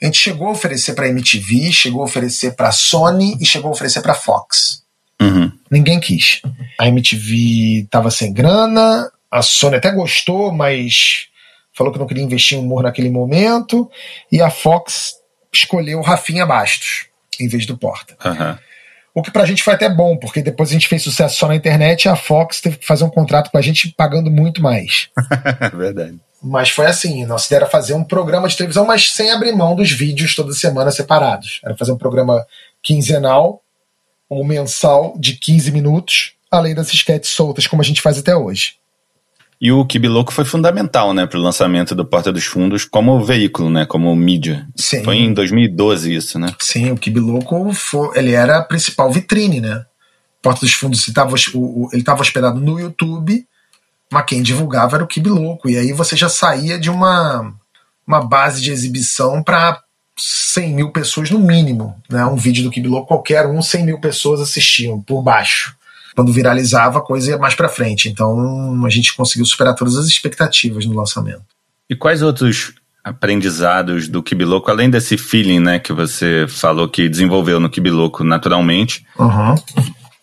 A 0.00 0.06
gente 0.06 0.18
chegou 0.18 0.48
a 0.48 0.52
oferecer 0.52 0.94
para 0.94 1.08
MTV, 1.08 1.72
chegou 1.72 2.02
a 2.02 2.06
oferecer 2.06 2.56
para 2.56 2.72
Sony 2.72 3.36
e 3.40 3.46
chegou 3.46 3.68
a 3.68 3.72
oferecer 3.72 4.02
para 4.02 4.14
Fox. 4.14 4.82
Uhum. 5.20 5.52
Ninguém 5.70 6.00
quis. 6.00 6.42
A 6.78 6.88
MTV 6.88 7.82
estava 7.84 8.10
sem 8.10 8.32
grana, 8.32 9.08
a 9.30 9.42
Sony 9.42 9.76
até 9.76 9.92
gostou, 9.92 10.52
mas 10.52 11.28
falou 11.72 11.92
que 11.92 12.00
não 12.00 12.06
queria 12.06 12.24
investir 12.24 12.58
em 12.58 12.60
humor 12.60 12.82
naquele 12.82 13.08
momento, 13.08 13.88
e 14.30 14.42
a 14.42 14.50
Fox 14.50 15.14
escolheu 15.52 16.00
o 16.00 16.02
Rafinha 16.02 16.44
Bastos 16.44 17.06
em 17.38 17.46
vez 17.46 17.64
do 17.64 17.78
Porta. 17.78 18.16
Uhum. 18.24 18.58
O 19.14 19.22
que 19.22 19.30
pra 19.30 19.44
gente 19.44 19.62
foi 19.62 19.74
até 19.74 19.88
bom, 19.88 20.16
porque 20.16 20.40
depois 20.40 20.70
a 20.70 20.72
gente 20.72 20.88
fez 20.88 21.02
sucesso 21.02 21.36
só 21.36 21.46
na 21.46 21.54
internet 21.54 22.04
e 22.04 22.08
a 22.08 22.16
Fox 22.16 22.60
teve 22.60 22.78
que 22.78 22.86
fazer 22.86 23.04
um 23.04 23.10
contrato 23.10 23.50
com 23.50 23.58
a 23.58 23.62
gente 23.62 23.92
pagando 23.96 24.30
muito 24.30 24.62
mais. 24.62 25.08
Verdade. 25.74 26.18
Mas 26.42 26.70
foi 26.70 26.86
assim, 26.86 27.24
nossa 27.24 27.46
ideia 27.46 27.60
era 27.60 27.70
fazer 27.70 27.94
um 27.94 28.02
programa 28.02 28.48
de 28.48 28.56
televisão, 28.56 28.84
mas 28.84 29.12
sem 29.12 29.30
abrir 29.30 29.52
mão 29.52 29.76
dos 29.76 29.92
vídeos 29.92 30.34
toda 30.34 30.52
semana 30.52 30.90
separados. 30.90 31.60
Era 31.64 31.76
fazer 31.76 31.92
um 31.92 31.98
programa 31.98 32.44
quinzenal 32.82 33.62
ou 34.28 34.44
mensal 34.44 35.14
de 35.18 35.34
15 35.34 35.70
minutos, 35.70 36.32
além 36.50 36.74
das 36.74 36.92
sketches 36.92 37.32
soltas, 37.32 37.66
como 37.66 37.82
a 37.82 37.84
gente 37.84 38.00
faz 38.00 38.18
até 38.18 38.34
hoje. 38.34 38.76
E 39.62 39.70
o 39.70 39.86
Kibiloco 39.86 40.32
foi 40.32 40.44
fundamental, 40.44 41.14
né, 41.14 41.24
para 41.24 41.38
o 41.38 41.42
lançamento 41.42 41.94
do 41.94 42.04
Porta 42.04 42.32
dos 42.32 42.44
Fundos 42.44 42.84
como 42.84 43.24
veículo, 43.24 43.70
né, 43.70 43.86
como 43.86 44.12
mídia. 44.16 44.66
Sim. 44.74 45.04
Foi 45.04 45.18
em 45.18 45.32
2012 45.32 46.12
isso, 46.12 46.36
né? 46.36 46.52
Sim, 46.58 46.90
o 46.90 46.96
Kibiloco 46.96 47.72
foi, 47.72 48.18
ele 48.18 48.32
era 48.32 48.58
a 48.58 48.64
principal 48.64 49.12
vitrine, 49.12 49.60
né? 49.60 49.86
Porta 50.42 50.62
dos 50.62 50.72
Fundos 50.72 51.06
ele 51.06 52.00
estava 52.00 52.22
hospedado 52.22 52.58
no 52.58 52.80
YouTube, 52.80 53.46
mas 54.10 54.24
quem 54.26 54.42
divulgava 54.42 54.96
era 54.96 55.04
o 55.04 55.06
Kibiloco. 55.06 55.70
E 55.70 55.78
aí 55.78 55.92
você 55.92 56.16
já 56.16 56.28
saía 56.28 56.76
de 56.76 56.90
uma, 56.90 57.54
uma 58.04 58.20
base 58.20 58.60
de 58.60 58.72
exibição 58.72 59.44
para 59.44 59.80
100 60.18 60.74
mil 60.74 60.90
pessoas 60.90 61.30
no 61.30 61.38
mínimo. 61.38 61.94
Né? 62.10 62.26
Um 62.26 62.34
vídeo 62.34 62.64
do 62.64 62.70
Kibiloco, 62.70 63.06
qualquer 63.06 63.46
um, 63.46 63.62
100 63.62 63.84
mil 63.84 64.00
pessoas 64.00 64.40
assistiam 64.40 65.00
por 65.00 65.22
baixo 65.22 65.76
quando 66.14 66.32
viralizava, 66.32 66.98
a 66.98 67.02
coisa 67.02 67.30
ia 67.30 67.38
mais 67.38 67.54
para 67.54 67.68
frente. 67.68 68.08
Então 68.08 68.84
a 68.84 68.90
gente 68.90 69.14
conseguiu 69.14 69.46
superar 69.46 69.74
todas 69.74 69.96
as 69.96 70.06
expectativas 70.06 70.86
no 70.86 70.94
lançamento. 70.94 71.42
E 71.88 71.96
quais 71.96 72.22
outros 72.22 72.72
aprendizados 73.04 74.06
do 74.06 74.22
Kibiloco, 74.22 74.70
além 74.70 74.88
desse 74.88 75.18
feeling, 75.18 75.58
né, 75.58 75.78
que 75.78 75.92
você 75.92 76.46
falou 76.48 76.88
que 76.88 77.08
desenvolveu 77.08 77.58
no 77.58 77.68
Kibiloco 77.68 78.22
naturalmente? 78.22 79.04
Uhum. 79.18 79.54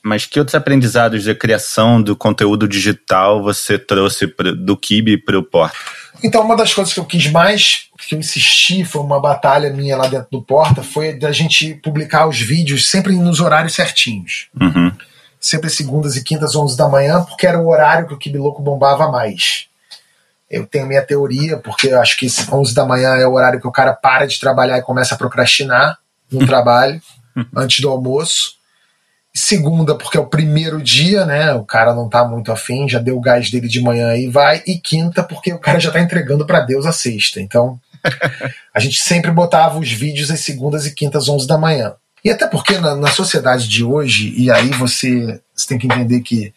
Mas 0.02 0.26
que 0.26 0.40
outros 0.40 0.56
aprendizados 0.56 1.24
de 1.24 1.36
criação 1.36 2.02
do 2.02 2.16
conteúdo 2.16 2.68
digital 2.68 3.44
você 3.44 3.78
trouxe 3.78 4.28
pra, 4.28 4.52
do 4.52 4.78
Kibi 4.78 5.18
para 5.18 5.38
o 5.38 5.44
Porta? 5.44 5.76
Então, 6.24 6.42
uma 6.42 6.56
das 6.56 6.74
coisas 6.74 6.94
que 6.94 7.00
eu 7.00 7.06
quis 7.06 7.30
mais, 7.30 7.84
que 8.08 8.16
eu 8.16 8.20
insisti, 8.20 8.84
foi 8.84 9.02
uma 9.02 9.20
batalha 9.22 9.72
minha 9.72 9.96
lá 9.96 10.08
dentro 10.08 10.28
do 10.32 10.42
Porta, 10.42 10.84
foi 10.84 11.18
da 11.18 11.32
gente 11.32 11.76
publicar 11.76 12.28
os 12.28 12.40
vídeos 12.40 12.90
sempre 12.90 13.14
nos 13.14 13.40
horários 13.40 13.74
certinhos. 13.74 14.48
Uhum 14.60 14.92
sempre 15.40 15.70
segundas 15.70 16.16
e 16.16 16.24
quintas, 16.24 16.56
11 16.56 16.76
da 16.76 16.90
manhã, 16.90 17.24
porque 17.24 17.48
era 17.48 17.60
o 17.60 17.70
horário 17.70 18.08
que 18.08 18.14
o 18.14 18.18
Kibiloco 18.18 18.62
bombava 18.62 19.10
mais. 19.10 19.68
Eu 20.50 20.66
tenho 20.66 20.88
minha 20.88 21.02
teoria, 21.02 21.58
porque 21.58 21.88
eu 21.88 22.02
acho 22.02 22.18
que 22.18 22.28
11 22.52 22.74
da 22.74 22.86
manhã 22.86 23.16
é 23.16 23.28
o 23.28 23.34
horário 23.34 23.62
que 23.62 23.68
o 23.68 23.72
cara 23.72 23.94
para 23.94 24.26
de 24.26 24.40
trabalhar 24.40 24.78
e 24.78 24.82
começa 24.82 25.16
a 25.16 25.18
procrastinar 25.18 25.98
no 26.32 26.46
trabalho, 26.48 27.02
antes 27.56 27.80
do 27.80 27.90
almoço. 27.90 28.58
Segunda, 29.34 29.96
porque 29.96 30.18
é 30.18 30.20
o 30.20 30.26
primeiro 30.26 30.82
dia, 30.82 31.24
né? 31.24 31.54
O 31.54 31.64
cara 31.64 31.94
não 31.94 32.10
tá 32.10 32.26
muito 32.26 32.52
afim, 32.52 32.90
já 32.90 32.98
deu 32.98 33.16
o 33.16 33.22
gás 33.22 33.52
dele 33.52 33.68
de 33.68 33.80
manhã 33.80 34.16
e 34.16 34.28
vai. 34.28 34.64
E 34.66 34.78
quinta, 34.80 35.22
porque 35.24 35.54
o 35.54 35.60
cara 35.60 35.80
já 35.80 35.92
tá 35.92 36.00
entregando 36.00 36.46
para 36.48 36.62
Deus 36.62 36.86
a 36.86 36.92
sexta. 36.92 37.40
Então, 37.40 37.80
a 38.74 38.80
gente 38.80 39.00
sempre 39.00 39.30
botava 39.32 39.78
os 39.78 39.92
vídeos 39.92 40.32
às 40.32 40.40
segundas 40.40 40.88
e 40.88 40.96
quintas, 40.96 41.30
11 41.30 41.46
da 41.46 41.60
manhã. 41.60 41.94
E 42.24 42.30
até 42.30 42.48
porque 42.48 42.78
na, 42.78 42.96
na 42.96 43.10
sociedade 43.10 43.68
de 43.68 43.84
hoje, 43.84 44.34
e 44.38 44.52
aí 44.52 44.70
você, 44.70 45.42
você 45.56 45.68
tem 45.68 45.78
que 45.78 45.88
entender 45.88 46.22
que 46.22 46.54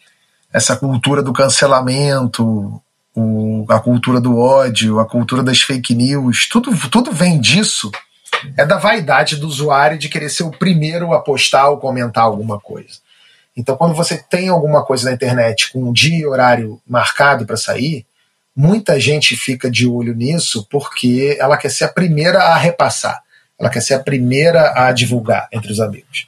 essa 0.51 0.75
cultura 0.75 1.23
do 1.23 1.33
cancelamento, 1.33 2.81
o, 3.15 3.65
a 3.69 3.79
cultura 3.79 4.19
do 4.19 4.37
ódio, 4.37 4.99
a 4.99 5.05
cultura 5.05 5.41
das 5.41 5.61
fake 5.61 5.95
news, 5.95 6.47
tudo, 6.49 6.71
tudo 6.89 7.11
vem 7.11 7.39
disso. 7.39 7.91
É 8.57 8.65
da 8.65 8.77
vaidade 8.77 9.37
do 9.37 9.47
usuário 9.47 9.97
de 9.97 10.09
querer 10.09 10.29
ser 10.29 10.43
o 10.43 10.51
primeiro 10.51 11.13
a 11.13 11.19
postar 11.19 11.69
ou 11.69 11.77
comentar 11.77 12.23
alguma 12.23 12.59
coisa. 12.59 13.01
Então, 13.55 13.77
quando 13.77 13.93
você 13.93 14.17
tem 14.17 14.49
alguma 14.49 14.83
coisa 14.83 15.07
na 15.07 15.15
internet 15.15 15.71
com 15.71 15.83
um 15.83 15.93
dia 15.93 16.17
e 16.17 16.25
horário 16.25 16.81
marcado 16.87 17.45
para 17.45 17.55
sair, 17.55 18.05
muita 18.55 18.99
gente 18.99 19.35
fica 19.35 19.69
de 19.69 19.87
olho 19.87 20.15
nisso 20.15 20.67
porque 20.69 21.37
ela 21.39 21.57
quer 21.57 21.69
ser 21.69 21.85
a 21.85 21.89
primeira 21.89 22.39
a 22.39 22.57
repassar. 22.57 23.21
Ela 23.63 23.71
quer 23.71 23.81
ser 23.81 23.93
a 23.93 23.99
primeira 23.99 24.73
a 24.75 24.91
divulgar 24.91 25.47
entre 25.51 25.71
os 25.71 25.79
amigos. 25.79 26.27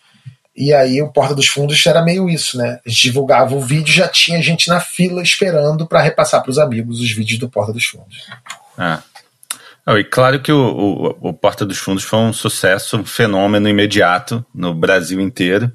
E 0.56 0.74
aí 0.74 1.02
o 1.02 1.12
Porta 1.12 1.36
dos 1.36 1.48
Fundos 1.48 1.86
era 1.86 2.02
meio 2.02 2.30
isso, 2.30 2.58
né? 2.58 2.80
A 2.86 2.89
gente 2.89 3.02
divulgava 3.02 3.54
o 3.54 3.60
vídeo 3.60 3.93
já 3.93 4.08
tinha 4.08 4.41
gente 4.41 4.69
na 4.69 4.80
fila 4.80 5.21
esperando 5.21 5.86
para 5.86 6.02
repassar 6.02 6.41
para 6.41 6.50
os 6.50 6.58
amigos 6.58 7.02
os 7.02 7.12
vídeos 7.12 7.38
do 7.38 7.50
Porta 7.50 7.74
dos 7.74 7.86
Fundos. 7.86 8.26
Ah. 8.78 9.02
E 9.88 10.04
claro 10.06 10.39
que 10.39 10.52
o, 10.52 10.58
o, 10.58 11.30
o, 11.30 11.34
Porta 11.34 11.65
dos 11.65 11.78
Fundos 11.78 12.04
foi 12.04 12.19
um 12.19 12.32
sucesso, 12.32 12.98
um 12.98 13.06
fenômeno 13.06 13.67
imediato 13.67 14.43
no 14.54 14.74
Brasil 14.74 15.19
inteiro. 15.19 15.69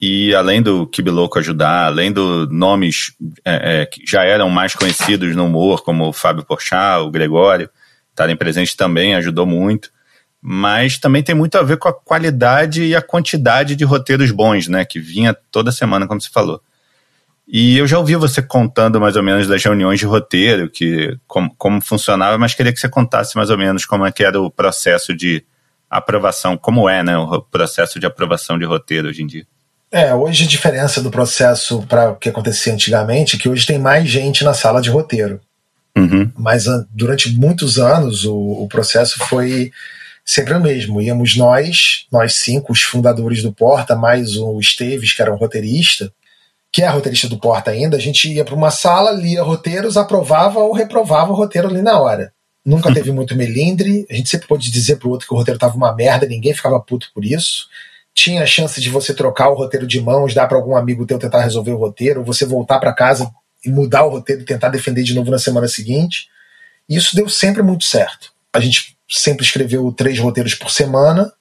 E 0.00 0.34
além 0.34 0.62
do 0.62 0.86
Kibiloco 0.86 1.38
ajudar, 1.38 1.86
além 1.86 2.12
dos 2.12 2.48
nomes 2.50 3.14
é, 3.44 3.82
é, 3.82 3.86
que 3.86 4.04
já 4.06 4.24
eram 4.24 4.48
mais 4.48 4.74
conhecidos 4.74 5.34
no 5.34 5.46
humor, 5.46 5.82
como 5.82 6.08
o 6.08 6.12
Fábio 6.12 6.44
Porchat, 6.44 7.02
o 7.02 7.10
Gregório, 7.10 7.68
estarem 8.10 8.36
presentes 8.36 8.74
também 8.74 9.14
ajudou 9.16 9.46
muito 9.46 9.90
mas 10.44 10.98
também 10.98 11.22
tem 11.22 11.36
muito 11.36 11.56
a 11.56 11.62
ver 11.62 11.76
com 11.76 11.88
a 11.88 11.92
qualidade 11.92 12.82
e 12.82 12.96
a 12.96 13.00
quantidade 13.00 13.76
de 13.76 13.84
roteiros 13.84 14.32
bons, 14.32 14.66
né? 14.66 14.84
Que 14.84 14.98
vinha 14.98 15.32
toda 15.52 15.70
semana, 15.70 16.04
como 16.08 16.20
você 16.20 16.28
falou. 16.28 16.60
E 17.46 17.78
eu 17.78 17.86
já 17.86 17.98
ouvi 17.98 18.16
você 18.16 18.42
contando 18.42 19.00
mais 19.00 19.14
ou 19.14 19.22
menos 19.22 19.46
das 19.46 19.62
reuniões 19.62 20.00
de 20.00 20.06
roteiro, 20.06 20.68
que 20.68 21.16
como, 21.28 21.54
como 21.56 21.80
funcionava, 21.80 22.36
mas 22.38 22.54
queria 22.54 22.72
que 22.72 22.80
você 22.80 22.88
contasse 22.88 23.36
mais 23.36 23.50
ou 23.50 23.58
menos 23.58 23.86
como 23.86 24.04
é 24.04 24.10
que 24.10 24.24
era 24.24 24.40
o 24.40 24.50
processo 24.50 25.14
de 25.14 25.44
aprovação, 25.88 26.56
como 26.56 26.88
é, 26.88 27.02
né, 27.04 27.16
o 27.16 27.40
processo 27.42 28.00
de 28.00 28.06
aprovação 28.06 28.58
de 28.58 28.64
roteiro 28.64 29.08
hoje 29.08 29.22
em 29.22 29.26
dia. 29.26 29.46
É, 29.92 30.12
hoje 30.14 30.44
a 30.44 30.48
diferença 30.48 31.02
do 31.02 31.10
processo 31.10 31.82
para 31.86 32.10
o 32.10 32.16
que 32.16 32.30
acontecia 32.30 32.72
antigamente 32.72 33.36
é 33.36 33.38
que 33.38 33.48
hoje 33.48 33.66
tem 33.66 33.78
mais 33.78 34.08
gente 34.08 34.42
na 34.42 34.54
sala 34.54 34.80
de 34.80 34.88
roteiro. 34.88 35.38
Uhum. 35.94 36.32
Mas 36.36 36.64
durante 36.90 37.30
muitos 37.36 37.78
anos 37.78 38.24
o, 38.24 38.34
o 38.34 38.68
processo 38.68 39.18
foi 39.28 39.70
sempre 40.24 40.54
o 40.54 40.60
mesmo. 40.60 41.00
Íamos 41.00 41.36
nós, 41.36 42.06
nós 42.10 42.36
cinco, 42.36 42.72
os 42.72 42.82
fundadores 42.82 43.42
do 43.42 43.52
Porta, 43.52 43.96
mais 43.96 44.36
o 44.36 44.58
Esteves, 44.60 45.12
que 45.12 45.22
era 45.22 45.32
um 45.32 45.36
roteirista, 45.36 46.12
que 46.72 46.82
é 46.82 46.88
roteirista 46.88 47.28
do 47.28 47.38
Porta 47.38 47.70
ainda, 47.70 47.96
a 47.98 48.00
gente 48.00 48.32
ia 48.32 48.44
para 48.44 48.54
uma 48.54 48.70
sala, 48.70 49.10
lia 49.10 49.42
roteiros, 49.42 49.98
aprovava 49.98 50.58
ou 50.60 50.72
reprovava 50.72 51.30
o 51.30 51.34
roteiro 51.34 51.68
ali 51.68 51.82
na 51.82 52.00
hora. 52.00 52.32
Nunca 52.64 52.92
teve 52.94 53.12
muito 53.12 53.36
melindre, 53.36 54.06
a 54.10 54.14
gente 54.14 54.30
sempre 54.30 54.48
pôde 54.48 54.70
dizer 54.70 54.96
pro 54.96 55.10
outro 55.10 55.26
que 55.26 55.34
o 55.34 55.36
roteiro 55.36 55.60
tava 55.60 55.76
uma 55.76 55.94
merda, 55.94 56.26
ninguém 56.26 56.54
ficava 56.54 56.80
puto 56.80 57.10
por 57.14 57.24
isso. 57.24 57.66
Tinha 58.14 58.42
a 58.42 58.46
chance 58.46 58.80
de 58.80 58.88
você 58.88 59.12
trocar 59.12 59.50
o 59.50 59.54
roteiro 59.54 59.86
de 59.86 60.00
mãos, 60.00 60.34
dar 60.34 60.46
para 60.46 60.56
algum 60.56 60.76
amigo 60.76 61.06
teu 61.06 61.18
tentar 61.18 61.42
resolver 61.42 61.72
o 61.72 61.78
roteiro, 61.78 62.20
ou 62.20 62.26
você 62.26 62.46
voltar 62.46 62.78
para 62.78 62.92
casa 62.92 63.30
e 63.64 63.70
mudar 63.70 64.04
o 64.04 64.10
roteiro 64.10 64.42
e 64.42 64.44
tentar 64.44 64.68
defender 64.70 65.02
de 65.02 65.14
novo 65.14 65.30
na 65.30 65.38
semana 65.38 65.68
seguinte. 65.68 66.28
E 66.88 66.96
isso 66.96 67.14
deu 67.14 67.28
sempre 67.28 67.62
muito 67.62 67.84
certo. 67.84 68.32
A 68.52 68.60
gente 68.60 68.91
sempre 69.12 69.44
escreveu 69.44 69.92
três 69.92 70.18
roteiros 70.18 70.54
por 70.54 70.70
semana 70.70 71.32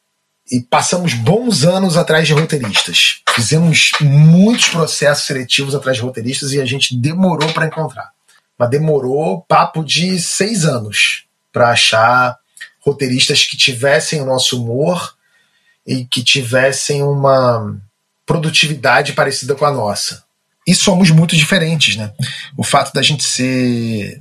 e 0.52 0.60
passamos 0.60 1.14
bons 1.14 1.64
anos 1.64 1.96
atrás 1.96 2.28
de 2.28 2.34
roteiristas. 2.34 3.22
Fizemos 3.30 3.92
muitos 4.02 4.68
processos 4.70 5.26
seletivos 5.26 5.74
atrás 5.74 5.98
de 5.98 6.04
roteiristas 6.04 6.52
e 6.52 6.60
a 6.60 6.66
gente 6.66 6.96
demorou 6.96 7.52
para 7.54 7.68
encontrar. 7.68 8.12
Mas 8.58 8.70
demorou 8.70 9.42
papo 9.48 9.84
de 9.84 10.20
seis 10.20 10.66
anos 10.66 11.26
para 11.52 11.72
achar 11.72 12.38
roteiristas 12.80 13.46
que 13.46 13.56
tivessem 13.56 14.22
o 14.22 14.26
nosso 14.26 14.62
humor 14.62 15.16
e 15.86 16.06
que 16.06 16.24
tivessem 16.24 17.02
uma 17.04 17.78
produtividade 18.26 19.14
parecida 19.14 19.56
com 19.56 19.66
a 19.66 19.72
nossa. 19.72 20.24
E 20.68 20.76
somos 20.76 21.10
muito 21.10 21.36
diferentes, 21.36 21.96
né? 21.96 22.14
O 22.58 22.64
fato 22.64 22.94
da 22.94 23.02
gente 23.02 23.24
ser 23.24 24.20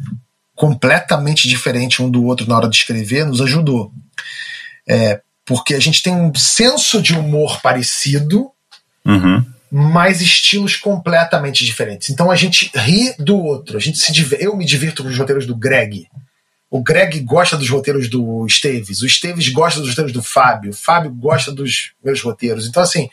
completamente 0.60 1.48
diferente 1.48 2.02
um 2.02 2.10
do 2.10 2.22
outro 2.26 2.46
na 2.46 2.54
hora 2.54 2.68
de 2.68 2.76
escrever 2.76 3.24
nos 3.24 3.40
ajudou. 3.40 3.90
É, 4.86 5.22
porque 5.42 5.72
a 5.72 5.80
gente 5.80 6.02
tem 6.02 6.12
um 6.12 6.34
senso 6.34 7.00
de 7.00 7.14
humor 7.14 7.62
parecido, 7.62 8.50
uhum. 9.02 9.42
mas 9.72 10.20
estilos 10.20 10.76
completamente 10.76 11.64
diferentes. 11.64 12.10
Então 12.10 12.30
a 12.30 12.36
gente 12.36 12.70
ri 12.74 13.14
do 13.18 13.38
outro, 13.38 13.78
a 13.78 13.80
gente 13.80 13.96
se 13.98 14.12
eu 14.38 14.54
me 14.54 14.66
divirto 14.66 15.02
com 15.02 15.08
os 15.08 15.16
roteiros 15.16 15.46
do 15.46 15.56
Greg. 15.56 16.06
O 16.70 16.82
Greg 16.82 17.20
gosta 17.20 17.56
dos 17.56 17.70
roteiros 17.70 18.10
do 18.10 18.44
Esteves, 18.44 19.00
o 19.00 19.06
Esteves 19.06 19.48
gosta 19.48 19.80
dos 19.80 19.88
roteiros 19.88 20.12
do 20.12 20.22
Fábio, 20.22 20.72
o 20.72 20.76
Fábio 20.76 21.10
gosta 21.10 21.50
dos 21.50 21.92
meus 22.04 22.20
roteiros. 22.20 22.66
Então, 22.66 22.82
assim, 22.82 23.08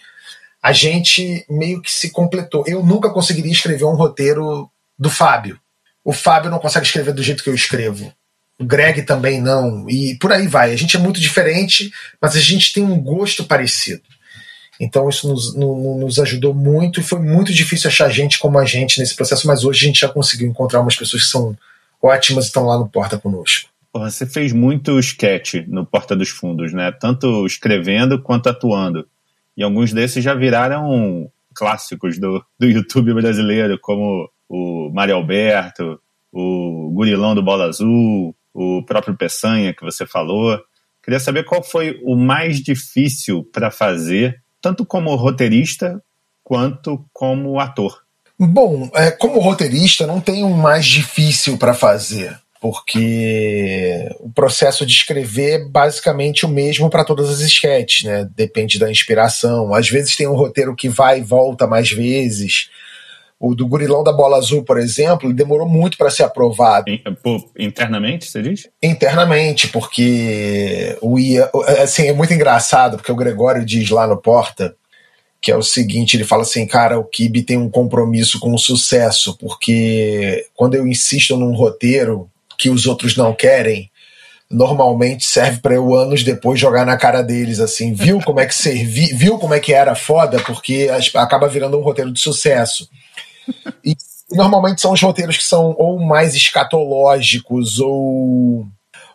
a 0.62 0.74
gente 0.74 1.46
meio 1.50 1.82
que 1.82 1.90
se 1.90 2.12
completou. 2.12 2.66
Eu 2.68 2.86
nunca 2.86 3.10
conseguiria 3.10 3.54
escrever 3.54 3.86
um 3.86 3.96
roteiro 3.96 4.70
do 5.00 5.10
Fábio. 5.10 5.58
O 6.08 6.14
Fábio 6.14 6.50
não 6.50 6.58
consegue 6.58 6.86
escrever 6.86 7.14
do 7.14 7.22
jeito 7.22 7.44
que 7.44 7.50
eu 7.50 7.54
escrevo. 7.54 8.14
O 8.58 8.64
Greg 8.64 9.02
também 9.02 9.42
não. 9.42 9.90
E 9.90 10.16
por 10.16 10.32
aí 10.32 10.48
vai. 10.48 10.72
A 10.72 10.76
gente 10.78 10.96
é 10.96 11.00
muito 11.02 11.20
diferente, 11.20 11.92
mas 12.22 12.34
a 12.34 12.40
gente 12.40 12.72
tem 12.72 12.82
um 12.82 12.98
gosto 12.98 13.44
parecido. 13.44 14.04
Então 14.80 15.10
isso 15.10 15.28
nos, 15.28 15.54
no, 15.54 16.00
nos 16.00 16.18
ajudou 16.18 16.54
muito 16.54 17.02
e 17.02 17.04
foi 17.04 17.20
muito 17.20 17.52
difícil 17.52 17.90
achar 17.90 18.08
gente 18.10 18.40
como 18.40 18.58
a 18.58 18.64
gente 18.64 19.02
nesse 19.02 19.18
processo, 19.18 19.46
mas 19.46 19.66
hoje 19.66 19.84
a 19.84 19.88
gente 19.88 20.00
já 20.00 20.08
conseguiu 20.08 20.48
encontrar 20.48 20.80
umas 20.80 20.96
pessoas 20.96 21.24
que 21.24 21.30
são 21.30 21.58
ótimas 22.02 22.46
e 22.46 22.48
estão 22.48 22.64
lá 22.64 22.78
no 22.80 22.88
Porta 22.88 23.18
conosco. 23.18 23.70
Você 23.94 24.26
fez 24.26 24.54
muito 24.54 24.98
sketch 25.00 25.56
no 25.68 25.86
Porta 25.86 26.16
dos 26.16 26.30
Fundos, 26.30 26.72
né? 26.72 26.90
Tanto 26.90 27.46
escrevendo 27.46 28.22
quanto 28.22 28.48
atuando. 28.48 29.06
E 29.58 29.62
alguns 29.62 29.92
desses 29.92 30.24
já 30.24 30.34
viraram 30.34 31.30
clássicos 31.54 32.18
do, 32.18 32.42
do 32.58 32.66
YouTube 32.66 33.14
brasileiro, 33.14 33.78
como 33.78 34.30
o 34.50 34.90
Mário 34.94 35.16
Alberto, 35.16 36.00
o 36.32 36.92
Gurilão 36.94 37.36
do 37.36 37.44
Bola 37.44 37.66
Azul, 37.66 38.36
o 38.54 38.84
próprio 38.84 39.16
Peçanha 39.16 39.74
que 39.74 39.84
você 39.84 40.06
falou. 40.06 40.60
Queria 41.04 41.20
saber 41.20 41.46
qual 41.46 41.64
foi 41.64 42.00
o 42.04 42.16
mais 42.16 42.62
difícil 42.62 43.44
para 43.52 43.72
fazer, 43.72 44.42
tanto 44.62 44.86
como 44.86 45.16
roteirista 45.16 46.02
quanto 46.44 47.06
como 47.14 47.60
ator. 47.60 48.04
Bom, 48.40 48.90
é, 48.94 49.12
como 49.12 49.40
roteirista, 49.40 50.06
não 50.06 50.22
tem 50.22 50.44
um 50.44 50.54
mais 50.54 50.86
difícil 50.86 51.58
para 51.58 51.74
fazer 51.74 52.38
porque 52.60 54.10
o 54.20 54.30
processo 54.30 54.86
de 54.86 54.94
escrever 54.94 55.62
é 55.62 55.66
basicamente 55.66 56.46
o 56.46 56.50
mesmo 56.50 56.90
para 56.90 57.04
todas 57.04 57.30
as 57.30 57.40
sketches, 57.40 58.04
né? 58.04 58.28
Depende 58.36 58.80
da 58.80 58.90
inspiração. 58.90 59.74
Às 59.74 59.90
vezes 59.90 60.16
tem 60.16 60.28
um 60.28 60.36
roteiro 60.36 60.76
que 60.76 60.90
vai 60.90 61.20
e 61.20 61.24
volta 61.24 61.68
mais 61.68 61.92
vezes. 61.92 62.70
O 63.40 63.54
do 63.54 63.68
Gurilão 63.68 64.04
da 64.04 64.12
Bola 64.12 64.38
Azul, 64.38 64.64
por 64.64 64.80
exemplo, 64.80 65.32
demorou 65.32 65.70
muito 65.70 65.98
para 65.98 66.10
ser 66.10 66.24
aprovado. 66.24 66.86
Internamente, 67.58 68.26
você 68.26 68.42
diz? 68.42 68.68
Internamente, 68.82 69.68
porque 69.68 70.98
o 71.02 71.20
ia, 71.20 71.50
assim, 71.82 72.08
é 72.08 72.14
muito 72.14 72.34
engraçado, 72.34 72.98
porque 72.98 73.12
o 73.12 73.16
Gregório 73.16 73.64
diz 73.64 73.90
lá 73.90 74.08
no 74.08 74.18
Porta 74.18 74.76
que 75.40 75.52
é 75.52 75.56
o 75.56 75.64
seguinte, 75.64 76.18
ele 76.18 76.24
fala 76.24 76.42
assim, 76.42 76.66
cara, 76.66 77.00
o 77.00 77.04
Kibe 77.04 77.44
tem 77.44 77.58
um 77.58 77.70
compromisso 77.70 78.40
com 78.40 78.54
o 78.54 78.58
sucesso, 78.58 79.38
porque 79.38 80.46
quando 80.56 80.76
eu 80.76 80.88
insisto 80.88 81.38
num 81.38 81.54
roteiro, 81.54 82.30
que 82.58 82.70
os 82.70 82.86
outros 82.88 83.16
não 83.16 83.34
querem, 83.34 83.90
normalmente 84.50 85.26
serve 85.26 85.60
para 85.60 85.76
eu 85.76 85.94
anos 85.94 86.24
depois 86.24 86.60
jogar 86.60 86.86
na 86.86 86.98
cara 86.98 87.22
deles 87.22 87.60
assim, 87.60 87.94
viu 87.94 88.20
como 88.22 88.40
é 88.40 88.46
que 88.46 88.56
servi, 88.56 89.14
viu 89.14 89.38
como 89.38 89.54
é 89.54 89.60
que 89.60 89.74
era 89.74 89.94
foda, 89.94 90.40
porque 90.40 90.90
acaba 91.16 91.48
virando 91.48 91.78
um 91.78 91.84
roteiro 91.84 92.12
de 92.12 92.20
sucesso. 92.20 92.90
E 93.84 93.96
normalmente 94.32 94.82
são 94.82 94.94
os 94.94 95.02
roteiros 95.02 95.38
que 95.38 95.44
são 95.44 95.76
ou 95.78 96.00
mais 96.00 96.36
escatológicos 96.36 97.80
ou 97.80 98.68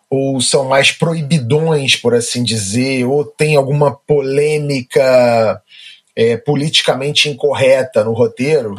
ou 0.08 0.42
são 0.42 0.66
mais 0.66 0.92
proibidões, 0.92 1.96
por 1.96 2.14
assim 2.14 2.44
dizer, 2.44 3.06
ou 3.06 3.24
tem 3.24 3.56
alguma 3.56 3.92
polêmica 3.92 5.62
é, 6.14 6.36
politicamente 6.36 7.30
incorreta 7.30 8.04
no 8.04 8.12
roteiro 8.12 8.76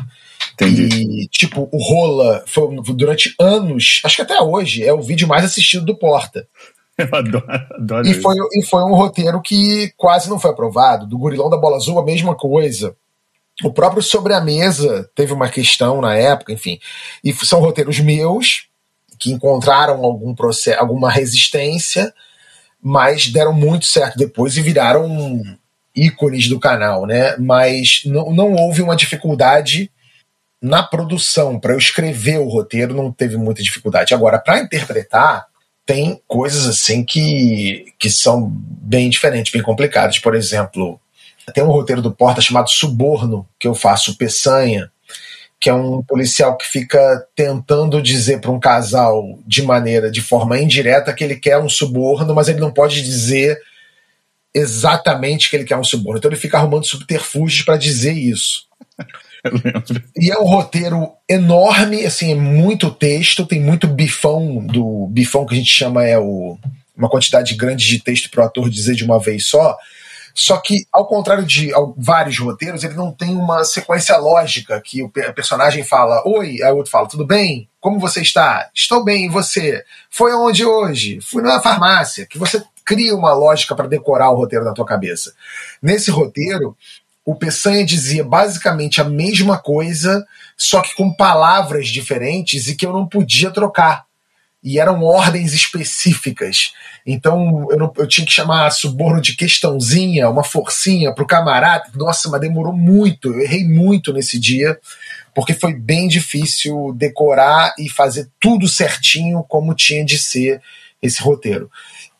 Entendi. 0.54 1.24
E, 1.24 1.28
tipo, 1.28 1.68
o 1.72 1.78
Rola 1.78 2.44
foi 2.46 2.76
durante 2.96 3.34
anos, 3.39 4.02
acho 4.04 4.16
que 4.16 4.22
até 4.22 4.39
hoje, 4.39 4.84
é 4.84 4.94
o 4.94 5.02
vídeo 5.02 5.28
mais 5.28 5.44
assistido 5.44 5.86
do 5.86 5.98
Porta. 5.98 6.48
Eu 6.96 7.10
adoro, 7.12 7.46
adoro 7.72 8.08
e 8.08 8.13
foi, 8.13 8.36
e 8.54 8.63
foi 8.63 8.84
um 8.84 8.94
roteiro 8.94 9.42
que 9.42 9.92
quase 9.98 10.30
não 10.30 10.39
foi 10.39 10.52
aprovado. 10.52 11.08
Do 11.08 11.18
Gurilão 11.18 11.50
da 11.50 11.58
Bola 11.58 11.78
Azul, 11.78 11.98
a 11.98 12.06
mesma 12.06 12.36
coisa. 12.36 12.96
O 13.62 13.72
próprio 13.72 14.02
Sobre 14.02 14.34
a 14.34 14.42
Mesa 14.42 15.10
teve 15.13 15.34
uma 15.34 15.50
questão 15.50 16.02
na 16.02 16.16
época, 16.16 16.52
enfim. 16.52 16.80
E 17.24 17.34
são 17.34 17.60
roteiros 17.60 18.00
meus, 18.00 18.68
que 19.20 19.32
encontraram 19.32 20.04
algum 20.04 20.34
processo, 20.34 20.80
alguma 20.80 21.12
resistência, 21.12 22.13
mas 22.82 23.28
deram 23.28 23.54
muito 23.54 23.86
certo 23.86 24.18
depois 24.18 24.58
e 24.58 24.62
viraram 24.62 25.42
ícones 25.96 26.48
do 26.48 26.60
canal, 26.60 27.06
né? 27.06 27.38
Mas 27.38 28.02
não, 28.06 28.32
não 28.32 28.56
houve 28.56 28.82
uma 28.82 28.96
dificuldade 28.96 29.92
na 30.62 30.82
produção, 30.82 31.60
para 31.60 31.74
eu 31.74 31.78
escrever 31.78 32.39
o 32.39 32.48
roteiro, 32.48 32.96
não 32.96 33.12
teve 33.12 33.36
muita 33.36 33.62
dificuldade. 33.62 34.13
Agora, 34.13 34.39
para 34.39 34.60
interpretar, 34.60 35.46
tem 35.86 36.22
coisas 36.26 36.66
assim 36.68 37.04
que, 37.04 37.94
que 38.00 38.10
são 38.10 38.50
bem 38.50 39.10
diferentes, 39.10 39.52
bem 39.52 39.62
complicadas. 39.62 40.20
Por 40.20 40.34
exemplo, 40.34 41.00
tem 41.53 41.63
um 41.63 41.71
roteiro 41.71 42.01
do 42.01 42.12
Porta 42.12 42.41
chamado 42.41 42.69
Suborno, 42.69 43.47
que 43.60 43.67
eu 43.67 43.73
faço 43.73 44.17
Peçanha, 44.17 44.91
que 45.60 45.69
é 45.69 45.73
um 45.73 46.03
policial 46.03 46.58
que 46.58 46.67
fica 46.67 47.25
tentando 47.36 48.01
dizer 48.01 48.41
para 48.41 48.51
um 48.51 48.60
casal 48.60 49.39
de 49.47 49.62
maneira, 49.62 50.12
de 50.12 50.21
forma 50.21 50.60
indireta, 50.60 51.13
que 51.13 51.23
ele 51.23 51.36
quer 51.36 51.58
um 51.58 51.69
suborno, 51.69 52.34
mas 52.34 52.49
ele 52.49 52.60
não 52.60 52.71
pode 52.71 53.01
dizer 53.01 53.58
exatamente 54.53 55.49
que 55.49 55.56
ele 55.56 55.63
quer 55.63 55.77
um 55.77 55.84
suborno. 55.84 56.19
Então 56.19 56.29
ele 56.29 56.39
fica 56.39 56.58
arrumando 56.58 56.86
subterfúgios 56.86 57.63
para 57.63 57.77
dizer 57.77 58.13
isso. 58.13 58.65
E 60.15 60.32
é 60.32 60.39
um 60.39 60.45
roteiro 60.45 61.12
enorme, 61.27 62.06
assim, 62.06 62.32
é 62.32 62.36
muito 62.36 62.89
texto, 62.89 63.45
tem 63.45 63.60
muito 63.60 63.88
bifão 63.88 64.65
do 64.65 65.08
bifão 65.08 65.45
que 65.45 65.53
a 65.53 65.58
gente 65.58 65.69
chama 65.69 66.06
é 66.06 66.17
o 66.17 66.58
uma 66.95 67.10
quantidade 67.10 67.53
grande 67.56 67.86
de 67.86 67.99
texto 67.99 68.29
para 68.29 68.43
o 68.43 68.45
ator 68.45 68.69
dizer 68.69 68.95
de 68.95 69.03
uma 69.03 69.19
vez 69.19 69.47
só. 69.47 69.77
Só 70.34 70.58
que, 70.58 70.88
ao 70.91 71.06
contrário 71.06 71.46
de 71.46 71.72
vários 71.96 72.39
roteiros, 72.39 72.84
ele 72.84 72.96
não 72.96 73.12
tem 73.12 73.36
uma 73.36 73.63
sequência 73.63 74.17
lógica 74.17 74.82
que 74.82 75.04
o 75.04 75.10
personagem 75.10 75.84
fala: 75.84 76.24
Oi, 76.26 76.62
aí 76.63 76.72
o 76.72 76.78
outro 76.78 76.91
fala: 76.91 77.08
Tudo 77.08 77.26
bem? 77.26 77.69
Como 77.80 78.00
você 78.00 78.22
está? 78.22 78.69
Estou 78.74 79.04
bem, 79.04 79.26
e 79.26 79.30
você? 79.30 79.84
Foi 80.10 80.32
aonde 80.32 80.65
hoje? 80.65 81.19
Fui 81.22 81.43
na 81.43 81.62
farmácia. 81.62 82.26
Que 82.26 82.39
você 82.39 82.63
cria 82.84 83.15
uma 83.15 83.34
lógica 83.34 83.76
para 83.76 83.88
decorar 83.88 84.32
o 84.32 84.36
roteiro 84.36 84.65
na 84.65 84.74
tua 84.74 84.86
cabeça. 84.86 85.34
Nesse 85.82 86.10
roteiro, 86.10 86.76
o 87.26 87.36
Peçanha 87.36 87.86
dizia 87.86 88.24
basicamente 88.24 89.02
a 89.02 89.06
mesma 89.06 89.58
coisa, 89.58 90.26
só 90.58 90.82
que 90.82 90.96
com 90.96 91.13
palavras 91.13 91.88
diferentes 91.88 92.67
e 92.67 92.76
que 92.76 92.86
eu 92.86 92.91
não 92.91 93.08
podia 93.08 93.52
trocar. 93.52 94.06
E 94.63 94.80
eram 94.80 95.04
ordens 95.04 95.54
específicas. 95.54 96.73
Então 97.06 97.67
eu, 97.69 97.78
não, 97.78 97.93
eu 97.97 98.08
tinha 98.08 98.26
que 98.26 98.32
chamar 98.32 98.69
suborno 98.71 99.19
de 99.19 99.36
questãozinha, 99.36 100.30
uma 100.30 100.43
forcinha 100.43 101.13
para 101.13 101.23
o 101.23 101.28
camarada. 101.28 101.86
Nossa, 101.95 102.30
mas 102.30 102.39
demorou 102.39 102.73
muito. 102.73 103.34
Eu 103.34 103.41
errei 103.41 103.67
muito 103.67 104.13
nesse 104.13 104.39
dia, 104.39 104.80
porque 105.36 105.54
foi 105.54 105.73
bem 105.73 106.08
difícil 106.08 106.93
decorar 106.95 107.76
e 107.78 107.89
fazer 107.89 108.30
tudo 108.39 108.67
certinho 108.67 109.43
como 109.43 109.76
tinha 109.76 110.06
de 110.06 110.17
ser 110.17 110.62
esse 111.02 111.21
roteiro. 111.21 111.69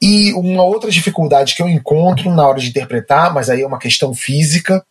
E 0.02 0.34
uma 0.34 0.64
outra 0.64 0.92
dificuldade 0.92 1.56
que 1.56 1.62
eu 1.62 1.70
encontro 1.70 2.30
na 2.34 2.46
hora 2.46 2.60
de 2.60 2.68
interpretar, 2.68 3.34
mas 3.34 3.50
aí 3.50 3.62
é 3.62 3.68
uma 3.68 3.80
questão 3.80 4.14
física, 4.14 4.86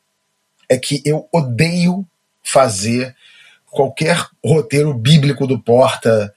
é 0.67 0.79
que 0.79 1.03
eu 1.05 1.29
odeio 1.31 2.07
fazer 2.43 3.15
qualquer 3.71 4.27
roteiro 4.43 4.95
bíblico 4.95 5.47
do 5.47 5.59
Porta 5.59 6.33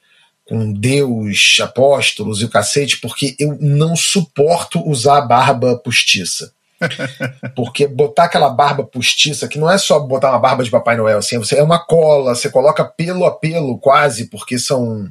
com 0.45 0.71
Deus, 0.71 1.57
apóstolos 1.61 2.41
e 2.41 2.45
o 2.45 2.49
cacete, 2.49 2.99
porque 2.99 3.35
eu 3.39 3.57
não 3.59 3.95
suporto 3.95 4.87
usar 4.87 5.17
a 5.17 5.21
barba 5.21 5.77
postiça. 5.77 6.53
Porque 7.55 7.87
botar 7.87 8.25
aquela 8.25 8.49
barba 8.49 8.83
postiça, 8.83 9.47
que 9.47 9.57
não 9.57 9.71
é 9.71 9.77
só 9.77 9.97
botar 9.97 10.31
uma 10.31 10.39
barba 10.39 10.61
de 10.61 10.69
Papai 10.69 10.97
Noel, 10.97 11.19
assim, 11.19 11.37
você 11.37 11.55
é 11.55 11.63
uma 11.63 11.79
cola, 11.79 12.35
você 12.35 12.49
coloca 12.49 12.83
pelo 12.83 13.25
a 13.25 13.31
pelo 13.31 13.77
quase, 13.79 14.25
porque 14.25 14.59
são 14.59 15.09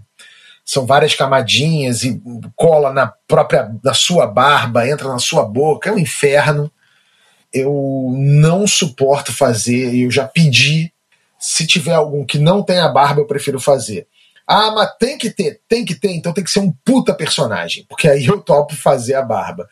são 0.63 0.85
várias 0.85 1.15
camadinhas 1.15 2.05
e 2.05 2.21
cola 2.55 2.93
na 2.93 3.13
própria 3.27 3.71
na 3.83 3.95
sua 3.95 4.27
barba, 4.27 4.87
entra 4.87 5.09
na 5.09 5.19
sua 5.19 5.43
boca, 5.43 5.89
é 5.89 5.93
um 5.93 5.99
inferno 5.99 6.71
eu 7.55 8.13
não 8.17 8.67
suporto 8.67 9.33
fazer, 9.33 9.95
eu 9.97 10.11
já 10.11 10.27
pedi. 10.27 10.93
Se 11.39 11.67
tiver 11.67 11.95
algum 11.95 12.25
que 12.25 12.37
não 12.37 12.63
tenha 12.63 12.89
barba, 12.89 13.21
eu 13.21 13.27
prefiro 13.27 13.61
fazer. 13.61 14.09
Ah, 14.47 14.71
mas 14.73 14.95
tem 14.99 15.17
que 15.17 15.31
ter, 15.31 15.61
tem 15.69 15.85
que 15.85 15.95
ter, 15.95 16.13
então 16.13 16.33
tem 16.33 16.45
que 16.45 16.51
ser 16.51 16.61
um 16.61 16.73
puta 16.85 17.15
personagem, 17.15 17.87
porque 17.89 18.09
aí 18.09 18.27
eu 18.27 18.41
topo 18.41 18.77
fazer 18.77 19.15
a 19.15 19.23
barba. 19.23 19.69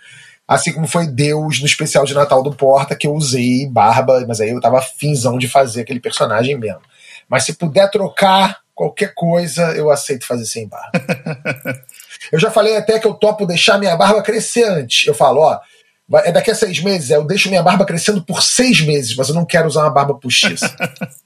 Assim 0.49 0.73
como 0.73 0.87
foi 0.87 1.07
Deus 1.07 1.61
no 1.61 1.67
especial 1.67 2.05
de 2.05 2.15
Natal 2.15 2.43
do 2.43 2.55
Porta, 2.55 2.97
que 2.97 3.07
eu 3.07 3.15
usei 3.15 3.67
barba, 3.67 4.25
mas 4.27 4.41
aí 4.41 4.51
eu 4.51 4.61
tava 4.61 4.83
finzão 4.83 5.39
de 5.39 5.49
fazer 5.49 5.83
aquele 5.83 6.01
personagem 6.01 6.59
mesmo. 6.59 6.83
Mas 7.29 7.45
se 7.45 7.55
puder 7.55 7.91
trocar, 7.91 8.61
qualquer 8.75 9.15
coisa 9.15 9.73
eu 9.73 9.91
aceito 9.91 10.27
fazer 10.27 10.45
sem 10.45 10.67
barba. 10.69 10.91
eu 12.33 12.39
já 12.39 12.51
falei 12.51 12.77
até 12.77 12.99
que 12.99 13.07
eu 13.07 13.15
topo 13.15 13.47
deixar 13.47 13.79
minha 13.79 13.97
barba 13.97 14.23
crescer 14.23 14.65
antes. 14.65 15.07
Eu 15.07 15.15
falo, 15.15 15.41
ó, 15.41 15.61
é 16.25 16.33
daqui 16.33 16.51
a 16.51 16.55
seis 16.55 16.81
meses, 16.81 17.11
eu 17.11 17.25
deixo 17.25 17.49
minha 17.49 17.63
barba 17.63 17.87
crescendo 17.87 18.23
por 18.23 18.43
seis 18.43 18.81
meses, 18.81 19.15
mas 19.17 19.29
eu 19.29 19.35
não 19.35 19.47
quero 19.47 19.69
usar 19.69 19.83
uma 19.83 19.91
barba 19.91 20.15
postiça. 20.15 20.75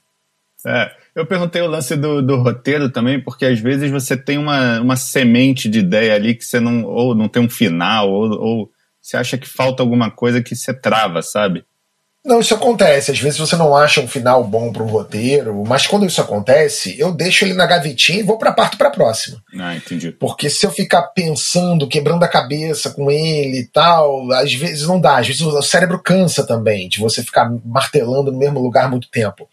é, 0.65 0.91
eu 1.17 1.25
perguntei 1.25 1.61
o 1.61 1.67
lance 1.67 1.95
do, 1.95 2.21
do, 2.21 2.37
roteiro 2.37 2.89
também, 2.91 3.19
porque 3.19 3.45
às 3.45 3.59
vezes 3.59 3.89
você 3.89 4.15
tem 4.15 4.37
uma, 4.37 4.79
uma 4.79 4.95
semente 4.95 5.67
de 5.67 5.79
ideia 5.79 6.13
ali 6.13 6.35
que 6.35 6.45
você 6.45 6.59
não, 6.59 6.83
ou 6.83 7.15
não 7.15 7.27
tem 7.27 7.41
um 7.41 7.49
final, 7.49 8.07
ou, 8.09 8.29
ou 8.39 8.71
você 9.01 9.17
acha 9.17 9.37
que 9.37 9.47
falta 9.47 9.81
alguma 9.81 10.11
coisa 10.11 10.43
que 10.43 10.55
você 10.55 10.73
trava, 10.73 11.23
sabe? 11.23 11.65
Não, 12.23 12.41
isso 12.41 12.53
acontece. 12.53 13.09
Às 13.09 13.19
vezes 13.19 13.39
você 13.39 13.55
não 13.55 13.75
acha 13.75 14.01
um 14.01 14.07
final 14.07 14.43
bom 14.43 14.71
para 14.71 14.83
um 14.83 14.87
roteiro, 14.87 15.63
mas 15.65 15.87
quando 15.87 16.05
isso 16.05 16.19
acontece, 16.21 16.99
eu 16.99 17.13
deixo 17.13 17.45
ele 17.45 17.53
na 17.53 17.65
gavetinha 17.65 18.19
e 18.19 18.23
vou 18.23 18.37
para 18.37 18.51
parto 18.51 18.77
para 18.77 18.89
próxima. 18.89 19.41
Ah, 19.57 19.75
entendi. 19.75 20.11
Porque 20.11 20.49
se 20.49 20.65
eu 20.65 20.71
ficar 20.71 21.03
pensando, 21.13 21.87
quebrando 21.87 22.23
a 22.23 22.27
cabeça 22.27 22.89
com 22.89 23.09
ele 23.09 23.59
e 23.59 23.65
tal, 23.65 24.29
às 24.33 24.53
vezes 24.53 24.85
não 24.85 24.99
dá. 24.99 25.17
Às 25.17 25.27
vezes 25.27 25.41
o 25.41 25.61
cérebro 25.61 26.03
cansa 26.03 26.45
também 26.45 26.89
de 26.89 26.99
você 26.99 27.23
ficar 27.23 27.49
martelando 27.63 28.31
no 28.31 28.37
mesmo 28.37 28.59
lugar 28.59 28.91
muito 28.91 29.09
tempo. 29.09 29.47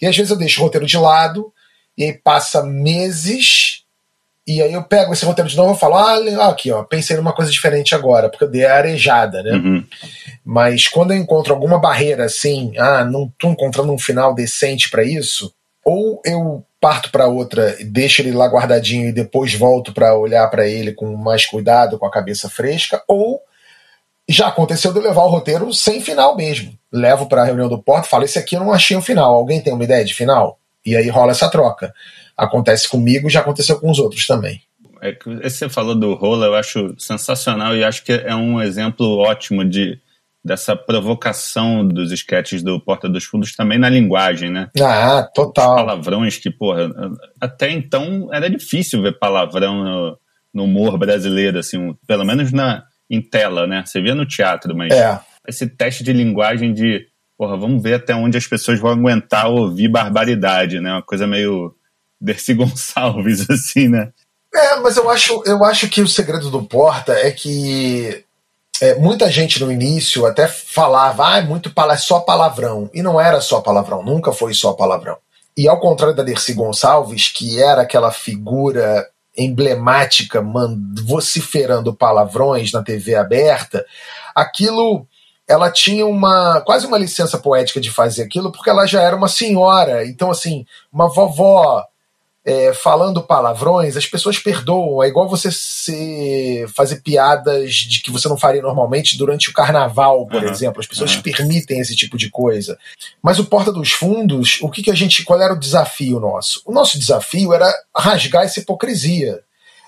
E 0.00 0.06
às 0.06 0.16
vezes 0.16 0.30
eu 0.30 0.36
deixo 0.36 0.60
o 0.60 0.64
roteiro 0.64 0.86
de 0.86 0.96
lado 0.96 1.52
e 1.96 2.04
aí 2.04 2.12
passa 2.12 2.62
meses 2.62 3.84
e 4.46 4.62
aí 4.62 4.72
eu 4.72 4.84
pego 4.84 5.12
esse 5.12 5.24
roteiro 5.24 5.50
de 5.50 5.56
novo 5.56 5.74
e 5.74 5.78
falo, 5.78 5.96
ah, 5.96 6.48
aqui, 6.48 6.70
ó, 6.70 6.84
pensei 6.84 7.16
numa 7.16 7.32
coisa 7.32 7.50
diferente 7.50 7.96
agora, 7.96 8.28
porque 8.28 8.44
eu 8.44 8.50
dei 8.50 8.64
a 8.64 8.76
arejada, 8.76 9.42
né? 9.42 9.52
Uhum. 9.52 9.84
Mas 10.44 10.86
quando 10.86 11.10
eu 11.10 11.16
encontro 11.16 11.52
alguma 11.52 11.80
barreira 11.80 12.26
assim, 12.26 12.72
ah, 12.78 13.04
não 13.04 13.32
tô 13.36 13.48
encontrando 13.48 13.92
um 13.92 13.98
final 13.98 14.32
decente 14.32 14.88
para 14.88 15.02
isso, 15.02 15.52
ou 15.84 16.22
eu 16.24 16.64
parto 16.80 17.10
para 17.10 17.26
outra, 17.26 17.76
deixo 17.86 18.22
ele 18.22 18.30
lá 18.30 18.46
guardadinho 18.46 19.08
e 19.08 19.12
depois 19.12 19.52
volto 19.52 19.92
para 19.92 20.16
olhar 20.16 20.48
para 20.48 20.68
ele 20.68 20.92
com 20.92 21.16
mais 21.16 21.44
cuidado, 21.44 21.98
com 21.98 22.06
a 22.06 22.10
cabeça 22.10 22.48
fresca, 22.48 23.02
ou 23.08 23.40
já 24.28 24.48
aconteceu 24.48 24.92
de 24.92 24.98
eu 24.98 25.02
levar 25.02 25.22
o 25.22 25.28
roteiro 25.28 25.72
sem 25.72 26.00
final 26.00 26.36
mesmo. 26.36 26.76
Levo 26.92 27.28
para 27.28 27.42
a 27.42 27.44
reunião 27.44 27.68
do 27.68 27.82
porto, 27.82 28.08
falo, 28.08 28.24
esse 28.24 28.38
aqui 28.38 28.56
eu 28.56 28.60
não 28.60 28.72
achei 28.72 28.96
um 28.96 29.02
final. 29.02 29.34
Alguém 29.34 29.60
tem 29.60 29.72
uma 29.72 29.84
ideia 29.84 30.04
de 30.04 30.14
final? 30.14 30.58
E 30.84 30.96
aí 30.96 31.08
rola 31.08 31.32
essa 31.32 31.50
troca 31.50 31.92
acontece 32.36 32.88
comigo, 32.88 33.30
já 33.30 33.40
aconteceu 33.40 33.80
com 33.80 33.90
os 33.90 33.98
outros 33.98 34.26
também. 34.26 34.60
É 35.00 35.12
que 35.12 35.28
você 35.36 35.68
falou 35.68 35.94
do 35.94 36.14
rola, 36.14 36.46
eu 36.46 36.54
acho 36.54 36.94
sensacional 36.98 37.76
e 37.76 37.84
acho 37.84 38.04
que 38.04 38.12
é 38.12 38.34
um 38.34 38.60
exemplo 38.60 39.18
ótimo 39.18 39.64
de 39.64 39.98
dessa 40.44 40.76
provocação 40.76 41.86
dos 41.86 42.12
esquetes 42.12 42.62
do 42.62 42.80
Porta 42.80 43.08
dos 43.08 43.24
Fundos 43.24 43.56
também 43.56 43.78
na 43.78 43.88
linguagem, 43.88 44.48
né? 44.48 44.70
Ah, 44.80 45.28
total. 45.34 45.70
Os 45.70 45.82
palavrões 45.82 46.38
que, 46.38 46.50
porra, 46.50 46.88
até 47.40 47.72
então 47.72 48.28
era 48.32 48.48
difícil 48.48 49.02
ver 49.02 49.18
palavrão 49.18 49.82
no, 49.82 50.18
no 50.54 50.64
humor 50.64 50.96
brasileiro, 50.96 51.58
assim, 51.58 51.96
pelo 52.06 52.24
menos 52.24 52.52
na, 52.52 52.84
em 53.10 53.20
tela, 53.20 53.66
né? 53.66 53.82
Você 53.84 54.00
via 54.00 54.14
no 54.14 54.26
teatro, 54.26 54.76
mas 54.76 54.92
é. 54.92 55.18
esse 55.46 55.66
teste 55.66 56.02
de 56.02 56.12
linguagem 56.12 56.72
de, 56.72 57.06
porra, 57.38 57.56
vamos 57.56 57.82
ver 57.82 57.94
até 57.94 58.14
onde 58.14 58.36
as 58.36 58.46
pessoas 58.46 58.80
vão 58.80 58.90
aguentar 58.90 59.48
ouvir 59.48 59.88
barbaridade, 59.88 60.80
né? 60.80 60.92
Uma 60.92 61.02
coisa 61.02 61.26
meio 61.26 61.74
Dercy 62.20 62.52
Gonçalves, 62.54 63.48
assim, 63.50 63.88
né? 63.88 64.10
É, 64.54 64.76
mas 64.76 64.96
eu 64.96 65.08
acho, 65.10 65.42
eu 65.44 65.64
acho 65.64 65.88
que 65.88 66.00
o 66.00 66.08
segredo 66.08 66.50
do 66.50 66.62
Porta 66.62 67.12
é 67.12 67.30
que 67.30 68.24
é, 68.80 68.94
muita 68.94 69.30
gente 69.30 69.62
no 69.62 69.70
início 69.70 70.26
até 70.26 70.48
falava, 70.48 71.28
ah, 71.28 71.38
é 71.38 71.42
muito 71.42 71.72
é 71.76 71.96
só 71.96 72.20
palavrão. 72.20 72.90
E 72.92 73.02
não 73.02 73.20
era 73.20 73.40
só 73.40 73.60
palavrão, 73.60 74.02
nunca 74.02 74.32
foi 74.32 74.54
só 74.54 74.72
palavrão. 74.72 75.16
E 75.56 75.68
ao 75.68 75.80
contrário 75.80 76.14
da 76.14 76.22
Dercy 76.22 76.52
Gonçalves, 76.52 77.28
que 77.28 77.62
era 77.62 77.82
aquela 77.82 78.10
figura 78.12 79.06
emblemática 79.36 80.42
vociferando 81.04 81.94
palavrões 81.94 82.72
na 82.72 82.82
TV 82.82 83.14
aberta, 83.14 83.84
aquilo 84.34 85.06
ela 85.48 85.70
tinha 85.70 86.04
uma 86.04 86.60
quase 86.62 86.86
uma 86.86 86.98
licença 86.98 87.38
poética 87.38 87.80
de 87.80 87.90
fazer 87.90 88.22
aquilo 88.22 88.50
porque 88.50 88.70
ela 88.70 88.86
já 88.86 89.02
era 89.02 89.14
uma 89.14 89.28
senhora, 89.28 90.06
então 90.06 90.30
assim, 90.30 90.66
uma 90.92 91.08
vovó 91.08 91.84
é, 92.46 92.72
falando 92.72 93.20
palavrões, 93.20 93.96
as 93.96 94.06
pessoas 94.06 94.38
perdoam. 94.38 95.02
É 95.02 95.08
igual 95.08 95.28
você 95.28 95.50
se, 95.50 96.64
fazer 96.68 97.02
piadas 97.02 97.74
de 97.74 98.00
que 98.00 98.10
você 98.12 98.28
não 98.28 98.38
faria 98.38 98.62
normalmente 98.62 99.18
durante 99.18 99.50
o 99.50 99.52
carnaval, 99.52 100.24
por 100.28 100.40
uhum. 100.40 100.48
exemplo. 100.48 100.78
As 100.78 100.86
pessoas 100.86 101.16
uhum. 101.16 101.22
permitem 101.22 101.80
esse 101.80 101.96
tipo 101.96 102.16
de 102.16 102.30
coisa. 102.30 102.78
Mas 103.20 103.40
o 103.40 103.46
Porta 103.46 103.72
dos 103.72 103.90
Fundos, 103.90 104.60
o 104.62 104.70
que, 104.70 104.80
que 104.80 104.92
a 104.92 104.94
gente. 104.94 105.24
Qual 105.24 105.42
era 105.42 105.54
o 105.54 105.58
desafio 105.58 106.20
nosso? 106.20 106.62
O 106.64 106.72
nosso 106.72 106.96
desafio 106.96 107.52
era 107.52 107.68
rasgar 107.96 108.44
essa 108.44 108.60
hipocrisia. 108.60 109.40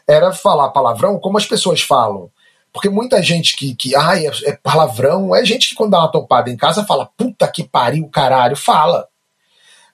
Era 0.04 0.32
falar 0.32 0.70
palavrão 0.70 1.20
como 1.20 1.38
as 1.38 1.46
pessoas 1.46 1.80
falam. 1.80 2.28
Porque 2.72 2.88
muita 2.88 3.22
gente 3.22 3.56
que, 3.56 3.72
que 3.76 3.94
ai, 3.94 4.26
é, 4.26 4.32
é 4.46 4.52
palavrão, 4.61 5.34
é 5.34 5.44
gente 5.44 5.68
que 5.68 5.74
quando 5.76 5.92
dá 5.92 6.00
uma 6.00 6.11
topada 6.11 6.50
em 6.50 6.56
casa 6.56 6.84
fala, 6.84 7.09
puta 7.16 7.46
que 7.46 7.62
pariu, 7.62 8.09
caralho, 8.09 8.56
fala 8.56 9.06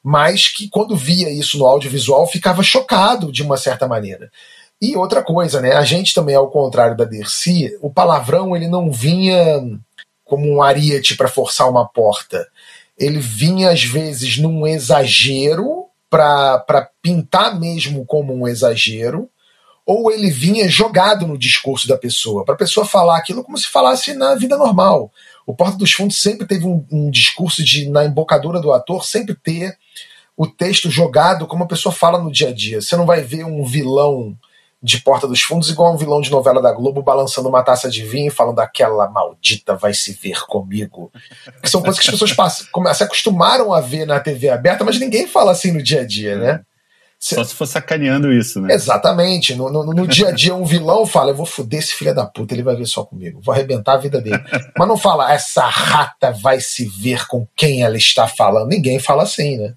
mas 0.05 0.49
que 0.49 0.69
quando 0.69 0.95
via 0.95 1.31
isso 1.31 1.57
no 1.57 1.65
audiovisual 1.65 2.27
ficava 2.27 2.63
chocado 2.63 3.33
de 3.33 3.43
uma 3.43 3.57
certa 3.57 3.89
maneira. 3.89 4.31
E 4.81 4.95
outra 4.97 5.23
coisa, 5.23 5.63
né? 5.63 5.73
A 5.73 5.83
gente 5.83 6.13
também, 6.13 6.35
ao 6.35 6.51
contrário 6.51 6.95
da 6.95 7.07
Dercy, 7.07 7.75
o 7.81 7.91
palavrão 7.91 8.55
ele 8.55 8.69
não 8.69 8.93
vinha 8.93 9.63
como 10.23 10.47
um 10.47 10.63
ariete 10.63 11.17
para 11.17 11.27
forçar 11.27 11.71
uma 11.71 11.89
porta. 11.89 12.47
Ele 12.99 13.19
vinha, 13.19 13.71
às 13.71 13.83
vezes, 13.83 14.37
num 14.37 14.67
exagero 14.67 15.87
para 16.11 16.91
pintar 17.01 17.59
mesmo 17.59 18.05
como 18.05 18.35
um 18.35 18.47
exagero, 18.47 19.29
ou 19.87 20.13
ele 20.13 20.31
vinha 20.31 20.69
jogado 20.69 21.27
no 21.27 21.39
discurso 21.39 21.89
da 21.89 21.97
pessoa, 21.97 22.45
para 22.45 22.55
a 22.55 22.59
pessoa 22.59 22.87
falar 22.87 23.17
aquilo 23.17 23.43
como 23.43 23.57
se 23.57 23.69
falasse 23.69 24.13
na 24.13 24.35
vida 24.35 24.57
normal. 24.57 25.11
O 25.47 25.55
Porta 25.55 25.79
dos 25.79 25.93
Fundos 25.93 26.21
sempre 26.21 26.47
teve 26.47 26.67
um, 26.67 26.85
um 26.91 27.11
discurso 27.11 27.65
de, 27.65 27.89
na 27.89 28.05
embocadura 28.05 28.61
do 28.61 28.73
ator, 28.73 29.05
sempre 29.05 29.35
ter 29.35 29.77
o 30.37 30.47
texto 30.47 30.91
jogado 30.91 31.47
como 31.47 31.65
a 31.65 31.69
pessoa 31.69 31.93
fala 31.93 32.19
no 32.19 32.31
dia 32.31 32.49
a 32.49 32.53
dia. 32.53 32.81
Você 32.81 32.97
não 32.97 33.07
vai 33.07 33.23
ver 33.23 33.45
um 33.45 33.65
vilão 33.65 34.37
de 34.83 35.01
Porta 35.01 35.27
dos 35.27 35.41
Fundos 35.41 35.71
igual 35.71 35.95
um 35.95 35.97
vilão 35.97 36.21
de 36.21 36.31
novela 36.31 36.61
da 36.61 36.71
Globo 36.71 37.03
balançando 37.03 37.49
uma 37.49 37.63
taça 37.63 37.89
de 37.89 38.05
vinho 38.05 38.29
e 38.29 38.31
falando 38.31 38.59
aquela 38.59 39.09
maldita 39.09 39.75
vai 39.75 39.95
se 39.95 40.13
ver 40.13 40.45
comigo. 40.47 41.11
Que 41.63 41.71
são 41.71 41.81
coisas 41.81 41.99
que 41.99 42.07
as 42.07 42.13
pessoas 42.13 42.35
passam, 42.35 42.67
se 42.95 43.03
acostumaram 43.03 43.73
a 43.73 43.81
ver 43.81 44.07
na 44.07 44.21
TV 44.21 44.51
aberta, 44.51 44.85
mas 44.85 44.99
ninguém 44.99 45.27
fala 45.27 45.53
assim 45.53 45.73
no 45.73 45.83
dia 45.83 46.03
a 46.03 46.07
dia, 46.07 46.37
né? 46.37 46.61
Só 47.19 47.43
se 47.43 47.55
for 47.55 47.65
sacaneando 47.65 48.31
isso, 48.31 48.61
né? 48.61 48.75
Exatamente. 48.75 49.55
No, 49.55 49.71
no, 49.71 49.83
no, 49.83 50.07
dia 50.07 50.29
a 50.29 50.31
dia, 50.31 50.55
um 50.55 50.67
vilão 50.67 51.07
fala: 51.07 51.31
Eu 51.31 51.35
vou 51.35 51.47
foder 51.47 51.81
esse 51.81 51.95
filho 51.95 52.15
da 52.15 52.27
puta, 52.27 52.53
ele 52.53 52.63
vai 52.63 52.77
ver 52.77 52.85
só 52.85 53.03
comigo, 53.03 53.41
vou 53.43 53.55
arrebentar 53.55 53.95
a 53.95 53.97
vida 53.97 54.21
dele. 54.21 54.45
Mas 54.77 54.87
não 54.87 54.99
fala: 54.99 55.33
Essa 55.33 55.65
rata 55.67 56.33
vai 56.33 56.61
se 56.61 56.85
ver 56.85 57.27
com 57.27 57.49
quem 57.57 57.83
ela 57.83 57.97
está 57.97 58.29
falando. 58.29 58.69
Ninguém 58.69 58.99
fala 58.99 59.23
assim, 59.23 59.57
né? 59.57 59.73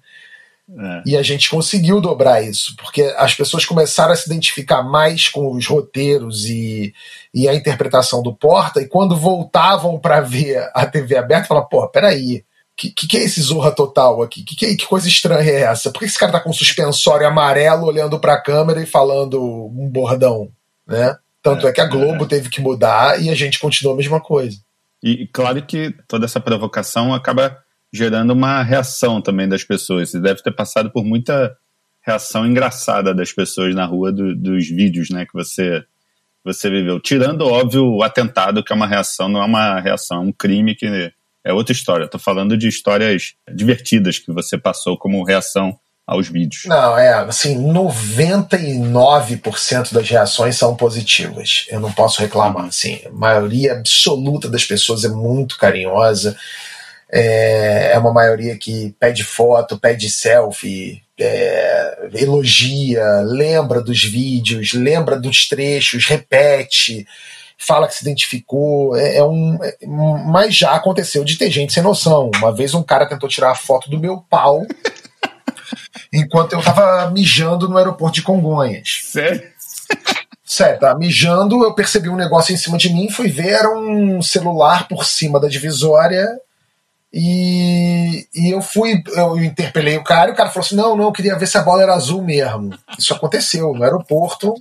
É. 0.70 1.02
E 1.06 1.16
a 1.16 1.22
gente 1.22 1.48
conseguiu 1.48 2.00
dobrar 2.00 2.42
isso, 2.42 2.76
porque 2.76 3.02
as 3.16 3.34
pessoas 3.34 3.64
começaram 3.64 4.12
a 4.12 4.16
se 4.16 4.26
identificar 4.26 4.82
mais 4.82 5.28
com 5.28 5.52
os 5.52 5.66
roteiros 5.66 6.44
e, 6.44 6.92
e 7.32 7.48
a 7.48 7.54
interpretação 7.54 8.22
do 8.22 8.34
Porta, 8.34 8.80
e 8.80 8.86
quando 8.86 9.16
voltavam 9.16 9.98
para 9.98 10.20
ver 10.20 10.70
a 10.74 10.84
TV 10.86 11.16
aberta, 11.16 11.48
falavam: 11.48 11.68
Pô, 11.68 11.88
peraí 11.88 12.44
que, 12.78 12.90
que, 12.90 13.08
que, 13.08 13.16
é 13.16 13.24
esse 13.24 13.42
Zorra 13.42 13.72
Total 13.72 14.22
aqui? 14.22 14.44
Que, 14.44 14.54
que, 14.54 14.76
que, 14.76 14.86
coisa 14.86 15.08
estranha 15.08 15.50
é 15.50 15.62
essa? 15.62 15.90
Por 15.90 15.98
que 15.98 16.04
esse 16.04 16.18
cara 16.18 16.30
tá 16.30 16.40
com 16.40 16.50
um 16.50 16.54
suspensório 16.54 17.26
amarelo 17.26 17.86
olhando 17.86 18.20
pra 18.20 18.40
câmera 18.40 18.80
e 18.80 18.86
falando 18.86 19.42
um 19.42 19.90
bordão, 19.90 20.48
né? 20.86 21.16
Tanto 21.42 21.66
é, 21.66 21.70
é 21.70 21.72
que 21.72 21.80
a 21.80 21.86
Globo 21.86 22.24
é. 22.24 22.28
teve 22.28 22.48
que 22.48 22.60
mudar 22.60 23.20
e 23.20 23.30
a 23.30 23.34
gente 23.34 23.58
continua 23.58 23.94
a 23.94 23.96
mesma 23.96 24.20
coisa. 24.20 24.58
E 25.02 25.26
claro 25.26 25.60
que 25.62 25.92
toda 26.06 26.24
essa 26.24 26.38
provocação 26.38 27.12
acaba 27.12 27.58
gerando 27.92 28.32
uma 28.32 28.62
reação 28.62 29.20
também 29.20 29.48
das 29.48 29.64
pessoas. 29.64 30.10
Você 30.10 30.20
deve 30.20 30.42
ter 30.42 30.52
passado 30.52 30.90
por 30.90 31.04
muita 31.04 31.56
reação 32.00 32.46
engraçada 32.46 33.14
das 33.14 33.32
pessoas 33.32 33.74
na 33.74 33.84
rua 33.84 34.12
do, 34.12 34.34
dos 34.34 34.68
vídeos, 34.68 35.10
né, 35.10 35.26
que 35.26 35.32
você 35.32 35.84
você 36.44 36.70
viveu. 36.70 36.98
Tirando, 36.98 37.46
óbvio, 37.46 37.84
o 37.84 38.02
atentado, 38.02 38.64
que 38.64 38.72
é 38.72 38.76
uma 38.76 38.86
reação, 38.86 39.28
não 39.28 39.42
é 39.42 39.44
uma 39.44 39.80
reação, 39.80 40.16
é 40.18 40.20
um 40.20 40.32
crime 40.32 40.74
que 40.74 41.12
é 41.44 41.52
outra 41.52 41.72
história. 41.72 42.04
Estou 42.04 42.20
falando 42.20 42.56
de 42.56 42.68
histórias 42.68 43.34
divertidas 43.54 44.18
que 44.18 44.32
você 44.32 44.56
passou 44.56 44.96
como 44.96 45.24
reação 45.24 45.78
aos 46.06 46.28
vídeos. 46.28 46.62
Não, 46.64 46.96
é, 46.98 47.12
assim, 47.12 47.62
99% 47.70 49.92
das 49.92 50.08
reações 50.08 50.56
são 50.56 50.74
positivas. 50.74 51.66
Eu 51.68 51.80
não 51.80 51.92
posso 51.92 52.22
reclamar, 52.22 52.62
uhum. 52.62 52.68
assim. 52.68 53.02
A 53.04 53.10
maioria 53.10 53.74
absoluta 53.74 54.48
das 54.48 54.64
pessoas 54.64 55.04
é 55.04 55.08
muito 55.08 55.58
carinhosa. 55.58 56.34
É, 57.10 57.92
é 57.92 57.98
uma 57.98 58.12
maioria 58.12 58.56
que 58.56 58.94
pede 59.00 59.24
foto, 59.24 59.78
pede 59.78 60.10
selfie, 60.10 61.02
é, 61.18 62.08
elogia, 62.14 63.22
lembra 63.22 63.80
dos 63.80 64.04
vídeos, 64.04 64.72
lembra 64.74 65.18
dos 65.18 65.48
trechos, 65.48 66.06
repete 66.06 67.06
fala 67.60 67.88
que 67.88 67.94
se 67.94 68.02
identificou. 68.02 68.96
É, 68.96 69.16
é 69.16 69.24
um, 69.24 69.58
é, 69.62 69.76
mas 69.84 70.54
já 70.54 70.74
aconteceu 70.74 71.24
de 71.24 71.36
ter 71.36 71.50
gente 71.50 71.72
sem 71.72 71.82
noção. 71.82 72.30
Uma 72.36 72.54
vez 72.54 72.72
um 72.72 72.84
cara 72.84 73.08
tentou 73.08 73.28
tirar 73.28 73.50
a 73.50 73.56
foto 73.56 73.90
do 73.90 73.98
meu 73.98 74.18
pau. 74.30 74.62
enquanto 76.12 76.52
eu 76.52 76.62
tava 76.62 77.10
mijando 77.10 77.68
no 77.68 77.76
aeroporto 77.76 78.16
de 78.16 78.22
Congonhas. 78.22 79.00
Sério? 79.04 79.42
Sério, 80.44 80.80
tá 80.80 80.96
mijando, 80.96 81.62
eu 81.62 81.74
percebi 81.74 82.08
um 82.08 82.16
negócio 82.16 82.54
em 82.54 82.56
cima 82.56 82.78
de 82.78 82.90
mim, 82.90 83.10
fui 83.10 83.28
ver, 83.28 83.50
era 83.50 83.70
um 83.70 84.22
celular 84.22 84.88
por 84.88 85.04
cima 85.04 85.38
da 85.38 85.46
divisória 85.46 86.26
e, 87.12 88.28
e 88.34 88.50
eu 88.52 88.60
fui, 88.60 89.02
eu 89.14 89.42
interpelei 89.42 89.96
o 89.96 90.04
cara 90.04 90.30
e 90.30 90.32
o 90.32 90.36
cara 90.36 90.50
falou 90.50 90.64
assim: 90.64 90.76
não, 90.76 90.96
não, 90.96 91.04
eu 91.04 91.12
queria 91.12 91.38
ver 91.38 91.46
se 91.46 91.56
a 91.56 91.62
bola 91.62 91.82
era 91.82 91.94
azul 91.94 92.22
mesmo. 92.22 92.76
Isso 92.98 93.14
aconteceu 93.14 93.72
no 93.72 93.82
aeroporto, 93.82 94.54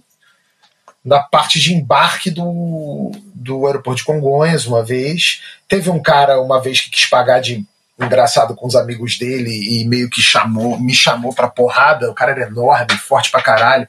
na 1.03 1.19
parte 1.19 1.59
de 1.59 1.73
embarque 1.73 2.31
do, 2.31 3.11
do 3.33 3.67
aeroporto 3.67 3.99
de 3.99 4.05
Congonhas, 4.05 4.65
uma 4.65 4.83
vez. 4.83 5.41
Teve 5.67 5.89
um 5.89 6.01
cara, 6.01 6.41
uma 6.41 6.61
vez, 6.61 6.81
que 6.81 6.89
quis 6.89 7.05
pagar 7.05 7.41
de 7.41 7.65
engraçado 7.99 8.55
com 8.55 8.67
os 8.67 8.75
amigos 8.75 9.17
dele 9.17 9.81
e 9.81 9.85
meio 9.85 10.09
que 10.09 10.21
chamou, 10.21 10.79
me 10.79 10.93
chamou 10.93 11.33
pra 11.33 11.47
porrada. 11.47 12.09
O 12.09 12.13
cara 12.13 12.31
era 12.31 12.47
enorme, 12.47 12.97
forte 12.97 13.31
pra 13.31 13.41
caralho. 13.41 13.87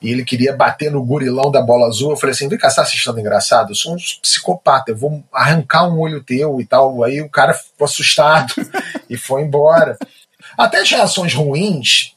E 0.00 0.10
ele 0.10 0.24
queria 0.24 0.54
bater 0.56 0.90
no 0.90 1.04
gurilão 1.04 1.50
da 1.50 1.60
bola 1.60 1.86
azul. 1.86 2.10
Eu 2.10 2.16
falei 2.16 2.32
assim: 2.32 2.48
vem 2.48 2.58
cá, 2.58 2.70
você 2.70 2.76
tá 2.76 2.82
assistindo 2.82 3.18
engraçado? 3.18 3.70
Eu 3.70 3.74
sou 3.74 3.94
um 3.94 3.96
psicopata, 4.22 4.92
eu 4.92 4.96
vou 4.96 5.22
arrancar 5.32 5.88
um 5.88 5.98
olho 5.98 6.22
teu 6.22 6.60
e 6.60 6.64
tal. 6.64 7.02
Aí 7.02 7.20
o 7.20 7.28
cara 7.28 7.52
ficou 7.52 7.84
assustado 7.84 8.54
e 9.10 9.16
foi 9.16 9.42
embora. 9.42 9.98
Até 10.56 10.80
as 10.80 10.90
reações 10.90 11.34
ruins 11.34 12.14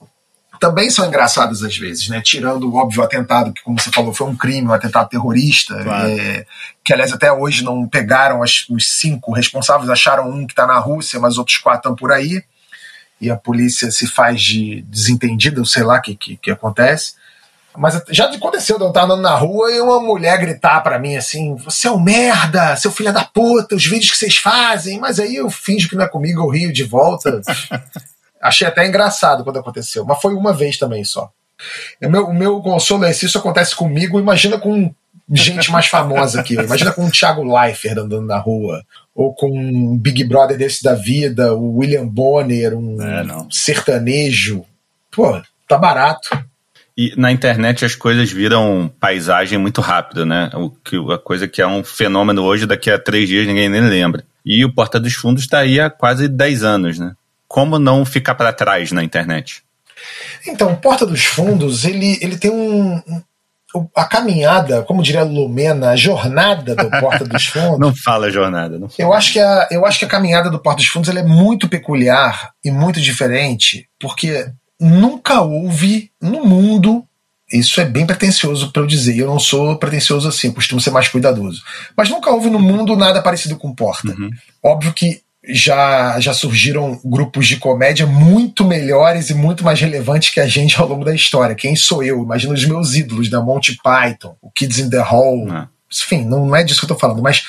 também 0.60 0.89
são 0.89 1.06
engraçadas 1.06 1.64
às 1.64 1.78
vezes, 1.78 2.08
né? 2.08 2.22
Tirando 2.22 2.70
o 2.70 2.76
óbvio 2.76 3.04
atentado, 3.04 3.51
que, 3.51 3.62
como 3.64 3.80
você 3.80 3.91
falou, 3.91 4.14
foi 4.14 4.28
um 4.28 4.36
crime, 4.36 4.68
um 4.68 4.74
atentado 4.74 5.10
terrorista, 5.10 5.82
claro. 5.84 6.10
é, 6.10 6.45
que 6.84 6.93
aliás 6.93 7.12
até 7.12 7.32
hoje 7.32 7.64
não 7.64 7.88
pegaram 7.88 8.41
as, 8.41 8.66
os 8.70 8.89
cinco 8.99 9.32
responsáveis, 9.34 9.89
acharam 9.89 10.30
um 10.30 10.45
que 10.45 10.54
está 10.54 10.66
na 10.66 10.78
Rússia, 10.78 11.20
mas 11.20 11.38
outros 11.38 11.58
quatro 11.58 11.80
estão 11.80 11.95
por 11.95 12.12
aí, 12.12 12.43
e 13.20 13.30
a 13.30 13.36
polícia 13.36 13.89
se 13.91 14.08
faz 14.08 14.41
de 14.41 14.82
desentendida, 14.88 15.60
eu 15.60 15.66
sei 15.66 15.84
lá 15.84 15.97
o 15.97 16.01
que, 16.01 16.16
que, 16.16 16.38
que 16.38 16.51
acontece. 16.51 17.16
Mas 17.76 17.99
já 18.10 18.26
aconteceu 18.26 18.78
de 18.78 18.84
eu 18.84 18.89
estar 18.89 19.04
andando 19.04 19.22
na 19.22 19.36
rua 19.36 19.72
e 19.72 19.82
uma 19.82 19.99
mulher 19.99 20.38
gritar 20.39 20.82
para 20.82 20.99
mim 20.99 21.16
assim: 21.16 21.56
Você 21.56 21.88
é 21.88 21.91
um 21.91 21.99
merda, 21.99 22.76
seu 22.76 22.91
filho 22.91 23.12
da 23.12 23.24
puta, 23.24 23.76
os 23.76 23.86
vídeos 23.86 24.12
que 24.12 24.18
vocês 24.18 24.38
fazem. 24.38 24.99
Mas 24.99 25.20
aí 25.20 25.38
eu 25.38 25.49
finjo 25.49 25.89
que 25.89 25.95
não 25.95 26.06
é 26.06 26.08
comigo, 26.08 26.41
eu 26.41 26.49
rio 26.49 26.72
de 26.72 26.84
volta. 26.84 27.41
Achei 28.44 28.68
até 28.68 28.86
engraçado 28.86 29.44
quando 29.44 29.60
aconteceu, 29.60 30.04
mas 30.06 30.22
foi 30.22 30.34
uma 30.34 30.54
vez 30.54 30.78
também 30.78 31.04
só. 31.04 31.32
O 32.02 32.10
meu, 32.10 32.26
o 32.26 32.34
meu 32.34 32.62
consolo 32.62 33.06
é 33.06 33.14
se 33.14 33.26
isso 33.26 33.38
acontece 33.38 33.76
comigo, 33.76 34.20
imagina 34.20 34.58
com 34.58 34.94
gente 35.32 35.72
mais 35.72 35.88
famosa 35.88 36.41
aqui. 36.41 36.56
Imagina 36.56 36.91
com 36.91 37.06
o 37.06 37.12
Thiago 37.12 37.44
Leifert 37.44 37.98
andando 37.98 38.26
na 38.26 38.38
rua, 38.38 38.84
ou 39.16 39.34
com 39.34 39.50
um 39.50 39.98
Big 39.98 40.24
Brother 40.24 40.58
desse 40.58 40.84
da 40.84 40.94
vida, 40.94 41.54
o 41.54 41.78
William 41.78 42.06
Bonner, 42.06 42.76
um 42.76 43.02
é, 43.02 43.26
sertanejo. 43.50 44.66
Pô, 45.10 45.41
tá 45.68 45.78
barato. 45.78 46.30
E 46.96 47.14
na 47.18 47.32
internet 47.32 47.84
as 47.86 47.96
coisas 47.96 48.32
viram 48.32 48.91
paisagem 49.00 49.58
muito 49.58 49.82
rápido, 49.82 50.26
né? 50.26 50.52
O 50.54 50.70
que, 50.70 50.96
a 51.12 51.18
coisa 51.18 51.48
que 51.48 51.62
é 51.62 51.68
um 51.68 51.84
fenômeno 51.84 52.44
hoje, 52.44 52.68
daqui 52.68 52.91
a 52.91 53.00
três 53.00 53.28
dias 53.28 53.48
ninguém 53.48 53.70
nem 53.70 53.82
lembra. 53.82 54.24
E 54.46 54.64
o 54.64 54.74
Porta 54.74 55.00
dos 55.00 55.14
Fundos 55.14 55.44
está 55.44 55.60
aí 55.60 55.80
há 55.80 55.89
quase 55.89 56.28
10 56.28 56.64
anos, 56.64 57.00
né? 57.00 57.16
Como 57.54 57.78
não 57.78 58.04
ficar 58.04 58.34
para 58.34 58.51
trás 58.51 58.91
na 58.91 59.04
internet? 59.04 59.62
Então, 60.47 60.76
Porta 60.76 61.06
dos 61.06 61.24
Fundos, 61.24 61.86
ele, 61.86 62.18
ele 62.20 62.36
tem 62.36 62.49
um, 62.49 62.99
a 63.95 64.06
caminhada, 64.06 64.82
como 64.82 65.04
diria 65.04 65.24
Lumena, 65.24 65.91
a 65.91 65.95
jornada 65.95 66.76
do 66.76 66.89
Porta 66.89 67.24
dos 67.24 67.45
Fundos. 67.45 67.78
não 67.78 67.95
fala 67.95 68.32
jornada. 68.32 68.80
Não 68.80 68.89
fala. 68.89 69.08
Eu, 69.08 69.14
acho 69.14 69.34
que 69.34 69.39
a, 69.39 69.68
eu 69.70 69.86
acho 69.86 69.99
que 69.99 70.06
a 70.06 70.08
caminhada 70.08 70.49
do 70.49 70.58
Porta 70.58 70.82
dos 70.82 70.88
Fundos 70.88 71.16
é 71.16 71.22
muito 71.22 71.70
peculiar 71.70 72.54
e 72.66 72.72
muito 72.72 72.99
diferente, 72.99 73.88
porque 73.99 74.47
nunca 74.82 75.41
houve 75.41 76.10
no 76.20 76.43
mundo. 76.43 77.06
Isso 77.51 77.80
é 77.80 77.86
bem 77.86 78.04
pretencioso 78.04 78.72
para 78.72 78.82
eu 78.82 78.88
dizer. 78.88 79.16
Eu 79.16 79.28
não 79.28 79.38
sou 79.38 79.78
pretencioso 79.78 80.28
assim, 80.28 80.47
eu 80.47 80.54
costumo 80.56 80.82
ser 80.82 80.89
mais 80.89 81.08
cuidadoso. 81.08 81.62
Mas 81.95 82.10
nunca 82.10 82.32
houve 82.32 82.49
no 82.49 82.58
mundo 82.58 82.95
nada 82.95 83.22
parecido 83.22 83.58
com 83.58 83.76
Porta. 83.76 84.08
Uhum. 84.08 84.32
Óbvio 84.64 84.91
que 84.91 85.22
já, 85.46 86.20
já 86.20 86.34
surgiram 86.34 87.00
grupos 87.04 87.48
de 87.48 87.58
comédia 87.58 88.06
muito 88.06 88.64
melhores 88.64 89.30
e 89.30 89.34
muito 89.34 89.64
mais 89.64 89.80
relevantes 89.80 90.30
que 90.30 90.39
a 90.39 90.48
gente 90.48 90.80
ao 90.80 90.88
longo 90.88 91.04
da 91.04 91.14
história. 91.14 91.56
Quem 91.56 91.76
sou 91.76 92.04
eu? 92.04 92.24
Imagina 92.24 92.54
os 92.54 92.66
meus 92.66 92.96
ídolos, 92.96 93.30
da 93.30 93.39
né? 93.39 93.46
Monty 93.46 93.78
Python, 93.84 94.36
o 94.41 94.50
Kids 94.50 94.80
in 94.80 94.89
the 94.89 95.02
Hall. 95.02 95.48
Ah. 95.50 95.68
Enfim, 95.91 96.24
não, 96.26 96.46
não 96.46 96.56
é 96.56 96.64
disso 96.64 96.80
que 96.80 96.86
eu 96.86 96.96
tô 96.96 97.00
falando, 97.00 97.22
mas 97.22 97.44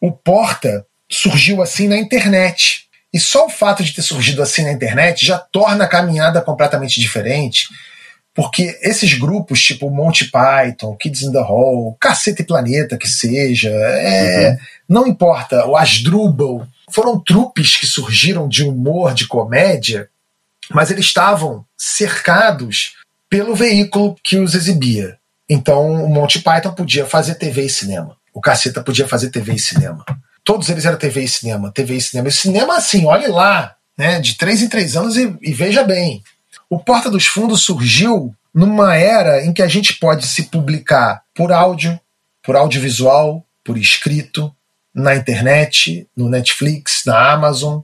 o 0.00 0.12
Porta 0.12 0.86
surgiu 1.10 1.60
assim 1.60 1.88
na 1.88 1.98
internet. 1.98 2.84
E 3.12 3.18
só 3.18 3.46
o 3.46 3.50
fato 3.50 3.82
de 3.82 3.92
ter 3.92 4.02
surgido 4.02 4.40
assim 4.40 4.62
na 4.62 4.72
internet 4.72 5.26
já 5.26 5.36
torna 5.36 5.84
a 5.84 5.88
caminhada 5.88 6.40
completamente 6.40 7.00
diferente. 7.00 7.66
Porque 8.34 8.78
esses 8.80 9.14
grupos, 9.14 9.62
tipo 9.62 9.90
Monty 9.90 10.30
Python, 10.30 10.96
Kids 10.96 11.22
in 11.22 11.32
the 11.32 11.40
Hall, 11.40 11.96
Caceta 12.00 12.42
e 12.42 12.44
Planeta, 12.46 12.96
que 12.96 13.08
seja, 13.08 13.70
é, 13.70 14.50
uhum. 14.50 14.56
não 14.88 15.06
importa, 15.06 15.66
o 15.66 15.76
Asdrubal, 15.76 16.66
foram 16.90 17.18
trupes 17.18 17.76
que 17.76 17.86
surgiram 17.86 18.48
de 18.48 18.62
humor, 18.62 19.14
de 19.14 19.26
comédia, 19.26 20.08
mas 20.70 20.90
eles 20.90 21.06
estavam 21.06 21.64
cercados 21.76 22.94
pelo 23.28 23.54
veículo 23.54 24.16
que 24.22 24.36
os 24.38 24.54
exibia. 24.54 25.18
Então 25.48 26.04
o 26.04 26.08
Monty 26.08 26.40
Python 26.40 26.72
podia 26.72 27.06
fazer 27.06 27.34
TV 27.34 27.66
e 27.66 27.70
cinema. 27.70 28.16
O 28.32 28.40
Caceta 28.40 28.82
podia 28.82 29.08
fazer 29.08 29.30
TV 29.30 29.54
e 29.54 29.58
cinema. 29.58 30.04
Todos 30.44 30.68
eles 30.68 30.84
eram 30.84 30.96
TV 30.96 31.22
e 31.22 31.28
cinema, 31.28 31.72
TV 31.72 31.96
e 31.96 32.00
cinema. 32.00 32.28
E 32.28 32.32
cinema, 32.32 32.76
assim, 32.76 33.04
olhe 33.06 33.26
lá, 33.26 33.74
né, 33.98 34.20
de 34.20 34.34
três 34.34 34.62
em 34.62 34.68
três 34.68 34.96
anos 34.96 35.16
e, 35.16 35.36
e 35.42 35.52
veja 35.52 35.82
bem. 35.82 36.22
O 36.70 36.78
Porta 36.78 37.10
dos 37.10 37.26
Fundos 37.26 37.62
surgiu 37.62 38.32
numa 38.54 38.94
era 38.94 39.44
em 39.44 39.52
que 39.52 39.60
a 39.60 39.66
gente 39.66 39.94
pode 39.94 40.24
se 40.24 40.44
publicar 40.44 41.24
por 41.34 41.50
áudio, 41.50 41.98
por 42.44 42.54
audiovisual, 42.54 43.44
por 43.64 43.76
escrito, 43.76 44.54
na 44.94 45.16
internet, 45.16 46.08
no 46.16 46.28
Netflix, 46.28 47.02
na 47.04 47.32
Amazon, 47.32 47.80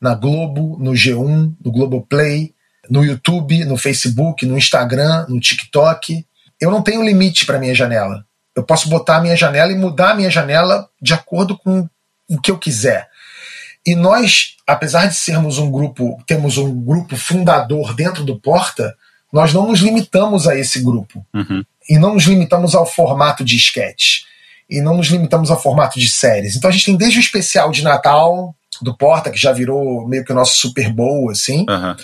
na 0.00 0.14
Globo, 0.14 0.76
no 0.78 0.92
G1, 0.92 1.52
no 1.64 1.72
Globoplay, 1.72 2.54
no 2.88 3.04
YouTube, 3.04 3.64
no 3.64 3.76
Facebook, 3.76 4.46
no 4.46 4.56
Instagram, 4.56 5.26
no 5.28 5.40
TikTok. 5.40 6.24
Eu 6.60 6.70
não 6.70 6.80
tenho 6.80 7.04
limite 7.04 7.44
para 7.44 7.58
minha 7.58 7.74
janela. 7.74 8.24
Eu 8.54 8.62
posso 8.62 8.88
botar 8.88 9.16
a 9.16 9.20
minha 9.20 9.36
janela 9.36 9.72
e 9.72 9.76
mudar 9.76 10.12
a 10.12 10.14
minha 10.14 10.30
janela 10.30 10.88
de 11.02 11.12
acordo 11.12 11.58
com 11.58 11.88
o 12.28 12.40
que 12.40 12.52
eu 12.52 12.58
quiser. 12.58 13.08
E 13.88 13.94
nós, 13.96 14.56
apesar 14.66 15.06
de 15.06 15.14
sermos 15.14 15.56
um 15.56 15.70
grupo, 15.70 16.22
temos 16.26 16.58
um 16.58 16.78
grupo 16.78 17.16
fundador 17.16 17.94
dentro 17.94 18.22
do 18.22 18.38
Porta, 18.38 18.94
nós 19.32 19.54
não 19.54 19.66
nos 19.66 19.80
limitamos 19.80 20.46
a 20.46 20.54
esse 20.54 20.82
grupo. 20.82 21.24
Uhum. 21.32 21.64
E 21.88 21.98
não 21.98 22.12
nos 22.12 22.24
limitamos 22.24 22.74
ao 22.74 22.84
formato 22.84 23.42
de 23.42 23.56
sketch 23.56 24.24
e 24.68 24.82
não 24.82 24.98
nos 24.98 25.06
limitamos 25.06 25.50
ao 25.50 25.58
formato 25.58 25.98
de 25.98 26.06
séries. 26.06 26.54
Então 26.54 26.68
a 26.68 26.70
gente 26.70 26.84
tem 26.84 26.96
desde 26.98 27.18
o 27.18 27.20
especial 27.20 27.70
de 27.70 27.82
Natal 27.82 28.54
do 28.82 28.94
Porta, 28.94 29.30
que 29.30 29.38
já 29.38 29.52
virou 29.52 30.06
meio 30.06 30.22
que 30.22 30.32
o 30.32 30.34
nosso 30.34 30.58
Super 30.58 30.92
Bowl, 30.92 31.30
assim, 31.30 31.64
uhum. 31.66 31.96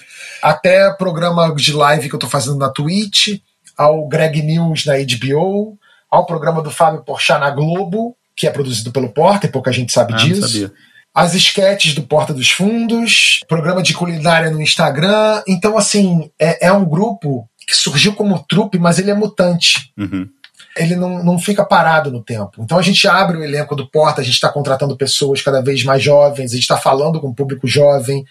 até 0.43 0.91
programa 0.95 1.55
de 1.55 1.71
live 1.71 2.09
que 2.09 2.15
eu 2.15 2.19
tô 2.19 2.31
fazendo 2.31 2.57
na 2.57 2.71
Twitch, 2.71 3.41
ao 3.77 4.09
Greg 4.09 4.41
News 4.41 4.87
na 4.87 4.95
HBO, 4.95 5.77
ao 6.11 6.25
programa 6.25 6.63
do 6.63 6.71
Fábio 6.71 7.03
Porchat 7.03 7.39
na 7.39 7.51
Globo, 7.51 8.17
que 8.35 8.47
é 8.47 8.51
produzido 8.51 8.91
pelo 8.91 9.11
Porta, 9.11 9.45
e 9.45 9.51
pouca 9.51 9.71
gente 9.71 9.93
sabe 9.93 10.15
ah, 10.15 10.17
disso. 10.17 10.73
As 11.15 11.35
esquetes 11.35 11.95
do 11.95 12.03
Porta 12.03 12.35
dos 12.35 12.51
Fundos, 12.51 13.41
programa 13.49 13.83
de 13.83 13.95
culinária 13.95 14.51
no 14.51 14.61
Instagram. 14.61 15.43
Então, 15.47 15.79
assim, 15.79 16.31
é, 16.39 16.67
é 16.67 16.73
um 16.73 16.85
grupo 16.85 17.49
que 17.67 17.75
surgiu 17.75 18.15
como 18.15 18.45
trupe, 18.49 18.79
mas 18.79 18.99
ele 18.99 19.11
é 19.11 19.15
mutante. 19.15 19.93
Uhum 19.97 20.29
ele 20.77 20.97
não, 20.97 21.23
não 21.23 21.39
fica 21.39 21.65
parado 21.65 22.11
no 22.11 22.23
tempo. 22.23 22.63
Então 22.63 22.79
a 22.79 22.83
gente 22.83 23.07
abre 23.07 23.37
o 23.37 23.45
elenco 23.45 23.77
do 23.77 23.89
Porta, 23.89 24.21
a 24.21 24.25
gente 24.25 24.35
está 24.35 24.49
contratando 24.49 24.97
pessoas 24.97 25.41
cada 25.41 25.63
vez 25.63 25.85
mais 25.85 26.03
jovens, 26.03 26.51
a 26.51 26.55
gente 26.55 26.63
está 26.63 26.77
falando 26.77 27.21
com 27.21 27.29
o 27.29 27.35
público 27.35 27.67
jovem. 27.67 28.25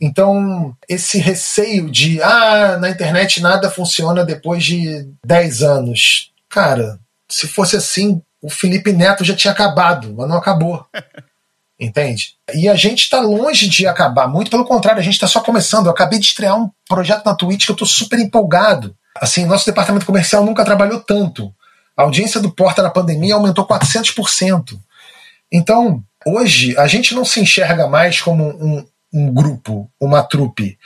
Então, 0.00 0.76
esse 0.88 1.18
receio 1.18 1.90
de, 1.90 2.20
ah, 2.20 2.78
na 2.80 2.90
internet 2.90 3.40
nada 3.40 3.70
funciona 3.70 4.24
depois 4.24 4.64
de 4.64 5.08
10 5.24 5.62
anos. 5.62 6.32
Cara, 6.48 6.98
se 7.30 7.46
fosse 7.46 7.76
assim, 7.76 8.20
o 8.42 8.50
Felipe 8.50 8.92
Neto 8.92 9.24
já 9.24 9.34
tinha 9.34 9.52
acabado, 9.52 10.12
mas 10.16 10.28
não 10.28 10.36
acabou. 10.36 10.84
Entende? 11.78 12.34
E 12.54 12.68
a 12.68 12.76
gente 12.76 13.00
está 13.00 13.20
longe 13.20 13.68
de 13.68 13.86
acabar, 13.86 14.28
muito 14.28 14.50
pelo 14.50 14.64
contrário, 14.64 15.00
a 15.00 15.04
gente 15.04 15.14
está 15.14 15.26
só 15.26 15.40
começando. 15.40 15.86
Eu 15.86 15.92
acabei 15.92 16.18
de 16.18 16.26
estrear 16.26 16.56
um 16.56 16.70
projeto 16.88 17.24
na 17.24 17.34
Twitch 17.34 17.64
que 17.64 17.70
eu 17.70 17.74
estou 17.74 17.88
super 17.88 18.18
empolgado. 18.18 18.96
Assim, 19.16 19.44
nosso 19.44 19.66
departamento 19.66 20.06
comercial 20.06 20.44
nunca 20.44 20.64
trabalhou 20.64 21.00
tanto. 21.00 21.52
A 21.96 22.02
audiência 22.02 22.40
do 22.40 22.50
Porta 22.50 22.82
na 22.82 22.90
pandemia 22.90 23.34
aumentou 23.34 23.66
400%. 23.66 24.78
Então, 25.52 26.02
hoje, 26.26 26.76
a 26.76 26.86
gente 26.86 27.14
não 27.14 27.24
se 27.24 27.40
enxerga 27.40 27.86
mais 27.86 28.20
como 28.20 28.44
um, 28.44 28.86
um 29.12 29.32
grupo, 29.32 29.90
uma 30.00 30.22
trupe. 30.22 30.78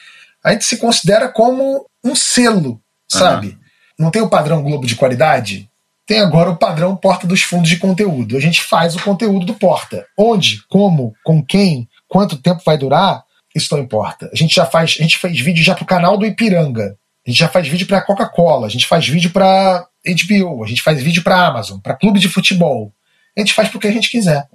A 0.44 0.52
gente 0.52 0.64
se 0.64 0.76
considera 0.76 1.28
como 1.28 1.86
um 2.04 2.14
selo, 2.14 2.80
sabe? 3.10 3.48
Uhum. 3.48 3.58
Não 3.98 4.10
tem 4.10 4.22
o 4.22 4.28
padrão 4.28 4.62
Globo 4.62 4.86
de 4.86 4.96
qualidade? 4.96 5.67
Tem 6.08 6.20
agora 6.20 6.48
o 6.48 6.56
padrão 6.56 6.96
Porta 6.96 7.26
dos 7.26 7.42
Fundos 7.42 7.68
de 7.68 7.76
Conteúdo. 7.76 8.34
A 8.34 8.40
gente 8.40 8.62
faz 8.62 8.96
o 8.96 9.02
conteúdo 9.02 9.44
do 9.44 9.52
Porta. 9.52 10.06
Onde, 10.16 10.62
como, 10.66 11.12
com 11.22 11.44
quem, 11.44 11.86
quanto 12.08 12.38
tempo 12.38 12.62
vai 12.64 12.78
durar, 12.78 13.22
isso 13.54 13.68
não 13.76 13.82
importa. 13.82 14.30
A 14.32 14.34
gente 14.34 14.54
já 14.54 14.64
faz, 14.64 14.96
a 14.98 15.02
gente 15.02 15.18
faz 15.18 15.38
vídeo 15.38 15.62
já 15.62 15.74
pro 15.74 15.84
canal 15.84 16.16
do 16.16 16.24
Ipiranga. 16.24 16.96
A 17.26 17.30
gente 17.30 17.38
já 17.38 17.46
faz 17.46 17.68
vídeo 17.68 17.86
para 17.86 18.00
Coca-Cola, 18.00 18.66
a 18.66 18.70
gente 18.70 18.86
faz 18.86 19.06
vídeo 19.06 19.30
para 19.30 19.86
HBO, 20.02 20.64
a 20.64 20.66
gente 20.66 20.80
faz 20.80 21.02
vídeo 21.02 21.22
para 21.22 21.46
Amazon, 21.46 21.78
para 21.78 21.94
clube 21.94 22.18
de 22.18 22.28
futebol. 22.30 22.90
A 23.36 23.40
gente 23.40 23.52
faz 23.52 23.68
pro 23.68 23.78
que 23.78 23.86
a 23.86 23.92
gente 23.92 24.10
quiser. 24.10 24.48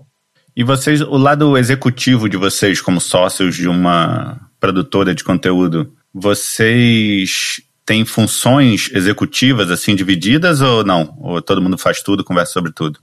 E 0.55 0.63
vocês, 0.63 1.01
o 1.01 1.17
lado 1.17 1.55
executivo 1.55 2.27
de 2.27 2.35
vocês 2.35 2.81
como 2.81 2.99
sócios 2.99 3.55
de 3.55 3.67
uma 3.67 4.39
produtora 4.59 5.13
de 5.13 5.23
conteúdo, 5.23 5.93
vocês 6.11 7.61
têm 7.85 8.05
funções 8.05 8.89
executivas 8.93 9.69
assim 9.69 9.95
divididas 9.95 10.61
ou 10.61 10.83
não? 10.83 11.15
Ou 11.19 11.41
todo 11.41 11.61
mundo 11.61 11.77
faz 11.77 12.01
tudo, 12.01 12.23
conversa 12.23 12.53
sobre 12.53 12.71
tudo? 12.71 12.99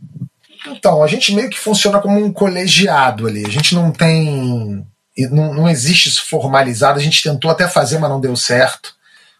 Então, 0.66 1.02
a 1.02 1.06
gente 1.06 1.34
meio 1.34 1.48
que 1.48 1.58
funciona 1.58 2.00
como 2.00 2.22
um 2.22 2.32
colegiado 2.32 3.26
ali. 3.26 3.44
A 3.46 3.50
gente 3.50 3.74
não 3.74 3.90
tem. 3.90 4.84
Não, 5.30 5.54
não 5.54 5.68
existe 5.68 6.08
isso 6.08 6.26
formalizado. 6.26 6.98
A 6.98 7.02
gente 7.02 7.22
tentou 7.22 7.50
até 7.50 7.66
fazer, 7.66 7.98
mas 7.98 8.10
não 8.10 8.20
deu 8.20 8.36
certo. 8.36 8.94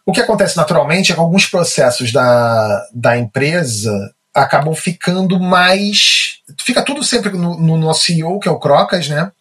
O 0.05 0.11
que 0.11 0.21
acontece 0.21 0.57
naturalmente 0.57 1.11
é 1.11 1.15
que 1.15 1.21
alguns 1.21 1.45
processos 1.45 2.11
da, 2.11 2.87
da 2.93 3.17
empresa 3.17 3.91
acabam 4.33 4.73
ficando 4.73 5.39
mais. 5.39 6.39
Fica 6.59 6.83
tudo 6.83 7.03
sempre 7.03 7.31
no, 7.31 7.59
no 7.59 7.77
nosso 7.77 8.05
CEO, 8.05 8.39
que 8.39 8.47
é 8.47 8.51
o 8.51 8.59
Crocas, 8.59 9.07
né? 9.07 9.31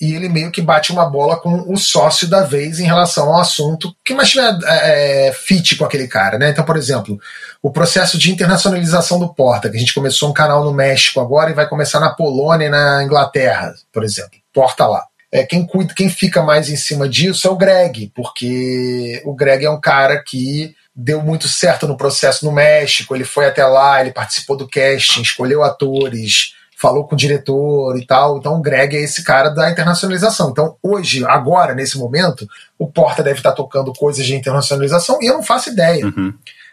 E 0.00 0.14
ele 0.14 0.28
meio 0.28 0.52
que 0.52 0.62
bate 0.62 0.92
uma 0.92 1.04
bola 1.08 1.36
com 1.36 1.72
o 1.72 1.76
sócio 1.76 2.28
da 2.28 2.42
vez 2.42 2.78
em 2.78 2.84
relação 2.84 3.32
ao 3.32 3.40
assunto 3.40 3.92
que 4.04 4.14
mais 4.14 4.30
tiver 4.30 4.56
é, 4.64 5.32
fit 5.32 5.76
com 5.76 5.84
aquele 5.84 6.06
cara, 6.06 6.38
né? 6.38 6.50
Então, 6.50 6.64
por 6.64 6.76
exemplo, 6.76 7.18
o 7.60 7.70
processo 7.70 8.16
de 8.16 8.30
internacionalização 8.30 9.18
do 9.18 9.34
Porta, 9.34 9.68
que 9.68 9.76
a 9.76 9.80
gente 9.80 9.94
começou 9.94 10.30
um 10.30 10.32
canal 10.32 10.64
no 10.64 10.72
México 10.72 11.20
agora 11.20 11.50
e 11.50 11.54
vai 11.54 11.68
começar 11.68 11.98
na 11.98 12.10
Polônia 12.10 12.66
e 12.66 12.70
na 12.70 13.02
Inglaterra, 13.02 13.74
por 13.92 14.04
exemplo. 14.04 14.38
Porta 14.52 14.86
lá. 14.86 15.04
É, 15.30 15.44
quem 15.44 15.66
cuida, 15.66 15.92
quem 15.92 16.08
fica 16.08 16.42
mais 16.42 16.70
em 16.70 16.76
cima 16.76 17.08
disso 17.08 17.46
é 17.46 17.50
o 17.50 17.56
Greg, 17.56 18.10
porque 18.14 19.20
o 19.26 19.34
Greg 19.34 19.64
é 19.64 19.70
um 19.70 19.80
cara 19.80 20.22
que 20.22 20.74
deu 20.94 21.22
muito 21.22 21.46
certo 21.46 21.86
no 21.86 21.96
processo 21.96 22.44
no 22.44 22.52
México. 22.52 23.14
Ele 23.14 23.24
foi 23.24 23.46
até 23.46 23.64
lá, 23.64 24.00
ele 24.00 24.10
participou 24.10 24.56
do 24.56 24.68
casting, 24.68 25.22
escolheu 25.22 25.62
atores, 25.62 26.54
falou 26.80 27.04
com 27.04 27.14
o 27.14 27.18
diretor 27.18 27.98
e 27.98 28.06
tal. 28.06 28.38
Então 28.38 28.54
o 28.54 28.62
Greg 28.62 28.96
é 28.96 29.02
esse 29.02 29.24
cara 29.24 29.50
da 29.50 29.70
internacionalização. 29.70 30.50
Então 30.50 30.76
hoje, 30.82 31.24
agora, 31.26 31.74
nesse 31.74 31.98
momento, 31.98 32.48
o 32.78 32.86
Porta 32.86 33.22
deve 33.22 33.38
estar 33.38 33.52
tocando 33.52 33.92
coisas 33.92 34.24
de 34.24 34.34
internacionalização 34.34 35.18
e 35.20 35.26
eu 35.26 35.34
não 35.34 35.42
faço 35.42 35.70
ideia. 35.70 36.06
Uhum. 36.06 36.32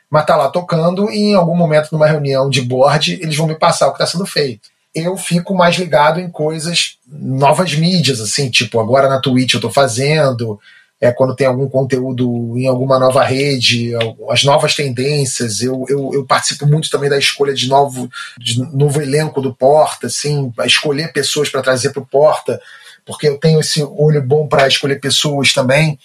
Mas 0.10 0.26
tá 0.26 0.36
lá 0.36 0.48
tocando 0.50 1.10
e 1.10 1.32
em 1.32 1.34
algum 1.34 1.56
momento, 1.56 1.90
numa 1.92 2.06
reunião 2.06 2.50
de 2.50 2.62
board, 2.62 3.20
eles 3.20 3.36
vão 3.36 3.48
me 3.48 3.56
passar 3.56 3.88
o 3.88 3.92
que 3.92 3.96
está 3.96 4.06
sendo 4.06 4.26
feito. 4.26 4.70
Eu 4.94 5.18
fico 5.18 5.54
mais 5.56 5.76
ligado 5.76 6.20
em 6.20 6.30
coisas, 6.30 6.98
novas 7.08 7.74
mídias, 7.74 8.22
assim, 8.22 8.50
tipo, 8.50 8.80
agora 8.80 9.10
na 9.10 9.20
Twitch 9.20 9.56
eu 9.56 9.58
estou 9.58 9.72
fazendo, 9.72 10.60
é, 11.00 11.12
quando 11.12 11.36
tem 11.36 11.46
algum 11.46 11.68
conteúdo 11.68 12.58
em 12.58 12.68
alguma 12.68 12.98
nova 12.98 13.24
rede, 13.24 13.92
as 14.30 14.44
novas 14.44 14.76
tendências. 14.76 15.62
Eu, 15.62 15.86
eu, 15.90 16.12
eu, 16.14 16.26
participo 16.26 16.66
muito 16.66 16.90
também 16.90 17.10
da 17.10 17.18
escolha 17.18 17.54
de 17.54 17.68
novo, 17.68 18.10
de 18.40 18.60
novo 18.76 19.02
elenco 19.02 19.42
do 19.42 19.54
Porta, 19.54 20.08
assim, 20.08 20.52
escolher 20.66 21.12
pessoas 21.12 21.50
para 21.50 21.62
trazer 21.62 21.92
para 21.92 22.02
o 22.02 22.06
Porta, 22.06 22.62
porque 23.06 23.28
eu 23.28 23.38
tenho 23.38 23.60
esse 23.60 23.84
olho 23.84 24.22
bom 24.22 24.48
para 24.48 24.68
escolher 24.68 25.00
pessoas 25.00 25.54
também. 25.54 26.00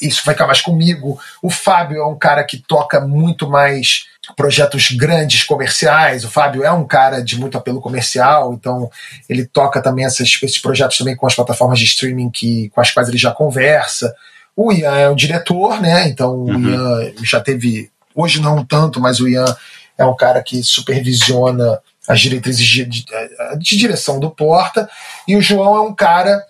Isso 0.00 0.22
vai 0.24 0.34
ficar 0.34 0.46
mais 0.46 0.62
comigo. 0.62 1.20
O 1.42 1.50
Fábio 1.50 1.98
é 1.98 2.06
um 2.06 2.18
cara 2.18 2.42
que 2.42 2.56
toca 2.56 3.00
muito 3.00 3.48
mais 3.48 4.06
projetos 4.34 4.90
grandes 4.92 5.44
comerciais. 5.44 6.24
O 6.24 6.30
Fábio 6.30 6.64
é 6.64 6.72
um 6.72 6.86
cara 6.86 7.20
de 7.22 7.38
muito 7.38 7.58
apelo 7.58 7.80
comercial, 7.80 8.54
então 8.54 8.90
ele 9.28 9.44
toca 9.44 9.82
também 9.82 10.06
esses, 10.06 10.38
esses 10.42 10.58
projetos 10.58 10.96
também 10.96 11.14
com 11.14 11.26
as 11.26 11.34
plataformas 11.34 11.78
de 11.78 11.84
streaming 11.84 12.30
que, 12.30 12.70
com 12.70 12.80
as 12.80 12.90
quais 12.90 13.08
ele 13.08 13.18
já 13.18 13.30
conversa. 13.30 14.14
O 14.56 14.72
Ian 14.72 14.96
é 14.96 15.08
o 15.08 15.14
diretor, 15.14 15.80
né? 15.80 16.08
Então 16.08 16.34
uhum. 16.34 16.56
o 16.56 16.70
Ian 16.70 17.12
já 17.22 17.40
teve, 17.40 17.90
hoje 18.14 18.40
não 18.40 18.64
tanto, 18.64 19.00
mas 19.00 19.20
o 19.20 19.28
Ian 19.28 19.56
é 19.96 20.04
um 20.04 20.16
cara 20.16 20.42
que 20.42 20.62
supervisiona 20.62 21.80
as 22.08 22.20
diretrizes 22.20 22.66
de, 22.66 22.84
de, 22.84 23.04
de 23.58 23.76
direção 23.76 24.18
do 24.18 24.30
Porta. 24.30 24.88
E 25.28 25.36
o 25.36 25.42
João 25.42 25.76
é 25.76 25.80
um 25.80 25.94
cara 25.94 26.42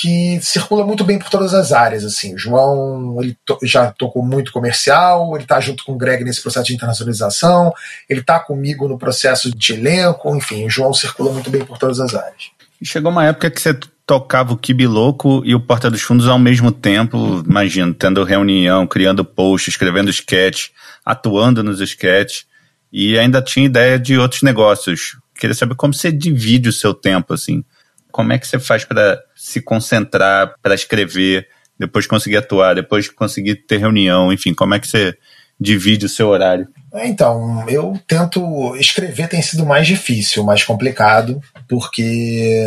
que 0.00 0.38
circula 0.40 0.86
muito 0.86 1.02
bem 1.02 1.18
por 1.18 1.28
todas 1.28 1.52
as 1.52 1.72
áreas. 1.72 2.04
Assim, 2.04 2.34
o 2.34 2.38
João 2.38 3.20
ele 3.20 3.36
to, 3.44 3.58
já 3.64 3.90
tocou 3.90 4.22
muito 4.22 4.52
comercial, 4.52 5.34
ele 5.34 5.42
está 5.42 5.58
junto 5.58 5.84
com 5.84 5.92
o 5.92 5.98
Greg 5.98 6.22
nesse 6.22 6.40
processo 6.40 6.66
de 6.66 6.74
internacionalização, 6.74 7.74
ele 8.08 8.20
está 8.20 8.38
comigo 8.38 8.86
no 8.86 8.96
processo 8.96 9.50
de 9.50 9.72
elenco, 9.72 10.34
enfim, 10.36 10.64
o 10.64 10.70
João 10.70 10.94
circula 10.94 11.32
muito 11.32 11.50
bem 11.50 11.64
por 11.64 11.78
todas 11.78 11.98
as 11.98 12.14
áreas. 12.14 12.50
Chegou 12.82 13.10
uma 13.10 13.24
época 13.24 13.50
que 13.50 13.60
você 13.60 13.78
tocava 14.06 14.52
o 14.52 14.56
Kibi 14.56 14.86
Louco 14.86 15.42
e 15.44 15.54
o 15.54 15.60
Porta 15.60 15.90
dos 15.90 16.00
Fundos 16.00 16.26
ao 16.26 16.38
mesmo 16.38 16.72
tempo, 16.72 17.44
imagino, 17.46 17.92
tendo 17.92 18.24
reunião, 18.24 18.86
criando 18.86 19.24
post, 19.24 19.68
escrevendo 19.68 20.10
sketch, 20.10 20.68
atuando 21.04 21.62
nos 21.62 21.80
sketches, 21.80 22.46
e 22.92 23.18
ainda 23.18 23.42
tinha 23.42 23.66
ideia 23.66 23.98
de 23.98 24.16
outros 24.16 24.42
negócios. 24.42 25.18
Queria 25.38 25.54
saber 25.54 25.74
como 25.74 25.92
você 25.92 26.10
divide 26.10 26.68
o 26.68 26.72
seu 26.72 26.94
tempo, 26.94 27.34
assim. 27.34 27.62
Como 28.10 28.32
é 28.32 28.38
que 28.38 28.48
você 28.48 28.58
faz 28.58 28.84
para 28.84 29.20
se 29.36 29.60
concentrar, 29.60 30.54
para 30.62 30.74
escrever, 30.74 31.46
depois 31.78 32.06
conseguir 32.06 32.38
atuar, 32.38 32.74
depois 32.74 33.08
conseguir 33.08 33.56
ter 33.56 33.76
reunião, 33.76 34.32
enfim, 34.32 34.54
como 34.54 34.74
é 34.74 34.80
que 34.80 34.88
você 34.88 35.16
divide 35.60 36.06
o 36.06 36.08
seu 36.08 36.28
horário? 36.28 36.66
É, 36.98 37.06
então, 37.06 37.68
eu 37.68 37.98
tento 38.06 38.74
escrever 38.76 39.28
tem 39.28 39.40
sido 39.40 39.64
mais 39.64 39.86
difícil, 39.86 40.42
mais 40.42 40.64
complicado, 40.64 41.40
porque 41.68 42.60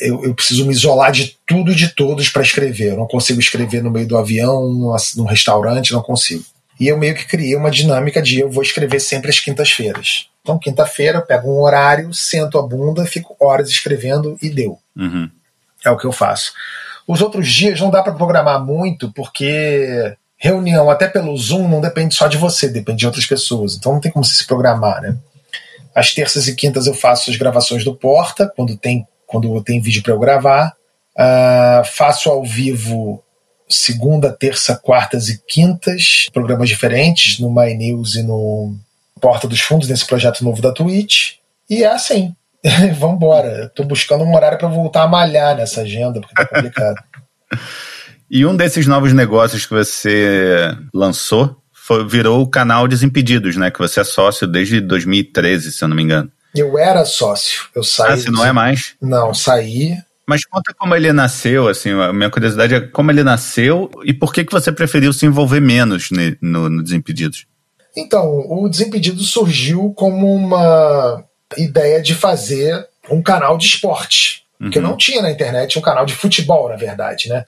eu, 0.00 0.24
eu 0.24 0.34
preciso 0.34 0.66
me 0.66 0.72
isolar 0.72 1.12
de 1.12 1.36
tudo 1.46 1.70
e 1.70 1.74
de 1.74 1.88
todos 1.88 2.28
para 2.30 2.42
escrever. 2.42 2.92
Eu 2.92 2.96
não 2.96 3.06
consigo 3.06 3.38
escrever 3.38 3.82
no 3.82 3.90
meio 3.90 4.06
do 4.06 4.16
avião, 4.16 4.96
num 5.16 5.26
restaurante, 5.26 5.92
não 5.92 6.02
consigo. 6.02 6.44
E 6.80 6.88
eu 6.88 6.96
meio 6.96 7.14
que 7.14 7.26
criei 7.26 7.54
uma 7.54 7.70
dinâmica 7.70 8.22
de 8.22 8.40
eu 8.40 8.50
vou 8.50 8.62
escrever 8.62 9.00
sempre 9.00 9.30
às 9.30 9.38
quintas-feiras. 9.38 10.28
Então, 10.40 10.58
quinta-feira, 10.58 11.18
eu 11.18 11.22
pego 11.22 11.50
um 11.50 11.60
horário, 11.60 12.12
sento 12.12 12.58
a 12.58 12.62
bunda, 12.62 13.04
fico 13.06 13.36
horas 13.40 13.68
escrevendo 13.68 14.36
e 14.42 14.50
deu. 14.50 14.78
Uhum. 14.96 15.30
É 15.84 15.90
o 15.90 15.96
que 15.96 16.06
eu 16.06 16.12
faço. 16.12 16.52
Os 17.06 17.20
outros 17.20 17.50
dias 17.52 17.80
não 17.80 17.90
dá 17.90 18.02
para 18.02 18.14
programar 18.14 18.64
muito, 18.64 19.12
porque 19.12 20.16
reunião, 20.36 20.90
até 20.90 21.08
pelo 21.08 21.36
Zoom, 21.36 21.68
não 21.68 21.80
depende 21.80 22.14
só 22.14 22.26
de 22.26 22.36
você, 22.36 22.68
depende 22.68 22.98
de 22.98 23.06
outras 23.06 23.26
pessoas. 23.26 23.76
Então 23.76 23.92
não 23.92 24.00
tem 24.00 24.12
como 24.12 24.24
se 24.24 24.46
programar, 24.46 25.00
né? 25.00 25.16
Às 25.94 26.12
terças 26.12 26.48
e 26.48 26.54
quintas 26.54 26.86
eu 26.86 26.94
faço 26.94 27.30
as 27.30 27.36
gravações 27.36 27.84
do 27.84 27.94
Porta, 27.94 28.52
quando 28.56 28.76
tem, 28.76 29.06
quando 29.26 29.62
tem 29.62 29.80
vídeo 29.80 30.02
para 30.02 30.12
eu 30.12 30.18
gravar. 30.18 30.74
Uh, 31.16 31.84
faço 31.84 32.28
ao 32.28 32.44
vivo 32.44 33.22
segunda, 33.68 34.32
terça, 34.32 34.76
quartas 34.76 35.28
e 35.28 35.40
quintas, 35.46 36.28
programas 36.32 36.68
diferentes 36.68 37.38
no 37.38 37.48
My 37.50 37.74
News 37.74 38.16
e 38.16 38.22
no 38.22 38.74
Porta 39.20 39.46
dos 39.46 39.60
Fundos, 39.60 39.88
nesse 39.88 40.06
projeto 40.06 40.44
novo 40.44 40.60
da 40.60 40.72
Twitch. 40.72 41.34
E 41.70 41.84
é 41.84 41.88
assim. 41.88 42.34
Vambora. 42.98 43.70
Tô 43.74 43.84
buscando 43.84 44.24
um 44.24 44.34
horário 44.34 44.58
para 44.58 44.68
voltar 44.68 45.02
a 45.02 45.08
malhar 45.08 45.56
nessa 45.56 45.82
agenda, 45.82 46.20
porque 46.20 46.34
tá 46.34 46.46
complicado. 46.46 47.02
e 48.30 48.44
um 48.46 48.56
desses 48.56 48.86
novos 48.86 49.12
negócios 49.12 49.66
que 49.66 49.72
você 49.72 50.76
lançou 50.92 51.56
foi, 51.72 52.06
virou 52.06 52.40
o 52.40 52.48
canal 52.48 52.88
Desimpedidos, 52.88 53.56
né? 53.56 53.70
Que 53.70 53.78
você 53.78 54.00
é 54.00 54.04
sócio 54.04 54.46
desde 54.46 54.80
2013, 54.80 55.72
se 55.72 55.84
eu 55.84 55.88
não 55.88 55.96
me 55.96 56.02
engano. 56.02 56.30
Eu 56.54 56.78
era 56.78 57.04
sócio. 57.04 57.66
Eu 57.74 57.82
saí. 57.82 58.12
Ah, 58.12 58.16
você 58.16 58.30
não 58.30 58.44
é 58.44 58.52
mais? 58.52 58.94
Não, 59.02 59.34
saí. 59.34 59.98
Mas 60.26 60.46
conta 60.46 60.72
como 60.72 60.94
ele 60.94 61.12
nasceu, 61.12 61.68
assim, 61.68 61.90
a 61.90 62.12
minha 62.12 62.30
curiosidade 62.30 62.74
é 62.74 62.80
como 62.80 63.10
ele 63.10 63.22
nasceu 63.22 63.90
e 64.04 64.14
por 64.14 64.32
que, 64.32 64.44
que 64.44 64.52
você 64.52 64.72
preferiu 64.72 65.12
se 65.12 65.26
envolver 65.26 65.60
menos 65.60 66.08
no, 66.40 66.70
no 66.70 66.82
Desimpedidos? 66.82 67.46
Então, 67.94 68.26
o 68.48 68.68
Desimpedidos 68.68 69.30
surgiu 69.30 69.92
como 69.94 70.34
uma 70.34 71.22
ideia 71.58 72.00
de 72.00 72.14
fazer 72.14 72.86
um 73.10 73.22
canal 73.22 73.58
de 73.58 73.66
esporte, 73.66 74.44
uhum. 74.58 74.70
que 74.70 74.80
não 74.80 74.96
tinha 74.96 75.20
na 75.20 75.30
internet 75.30 75.78
um 75.78 75.82
canal 75.82 76.06
de 76.06 76.14
futebol, 76.14 76.70
na 76.70 76.76
verdade, 76.76 77.28
né? 77.28 77.44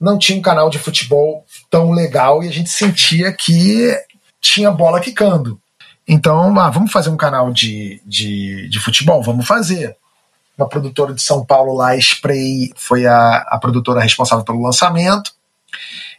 Não 0.00 0.18
tinha 0.18 0.38
um 0.38 0.42
canal 0.42 0.68
de 0.68 0.78
futebol 0.78 1.44
tão 1.70 1.92
legal 1.92 2.42
e 2.42 2.48
a 2.48 2.52
gente 2.52 2.70
sentia 2.70 3.32
que 3.32 3.96
tinha 4.40 4.70
bola 4.70 5.00
quicando. 5.00 5.60
Então, 6.06 6.58
ah, 6.58 6.68
vamos 6.68 6.92
fazer 6.92 7.08
um 7.08 7.16
canal 7.16 7.50
de, 7.52 8.00
de, 8.04 8.68
de 8.68 8.80
futebol? 8.80 9.22
Vamos 9.22 9.46
fazer. 9.46 9.96
Uma 10.56 10.68
produtora 10.68 11.14
de 11.14 11.22
São 11.22 11.44
Paulo 11.44 11.74
lá, 11.74 11.96
Spray, 11.96 12.72
foi 12.76 13.06
a, 13.06 13.38
a 13.48 13.58
produtora 13.58 14.00
responsável 14.00 14.44
pelo 14.44 14.62
lançamento. 14.62 15.32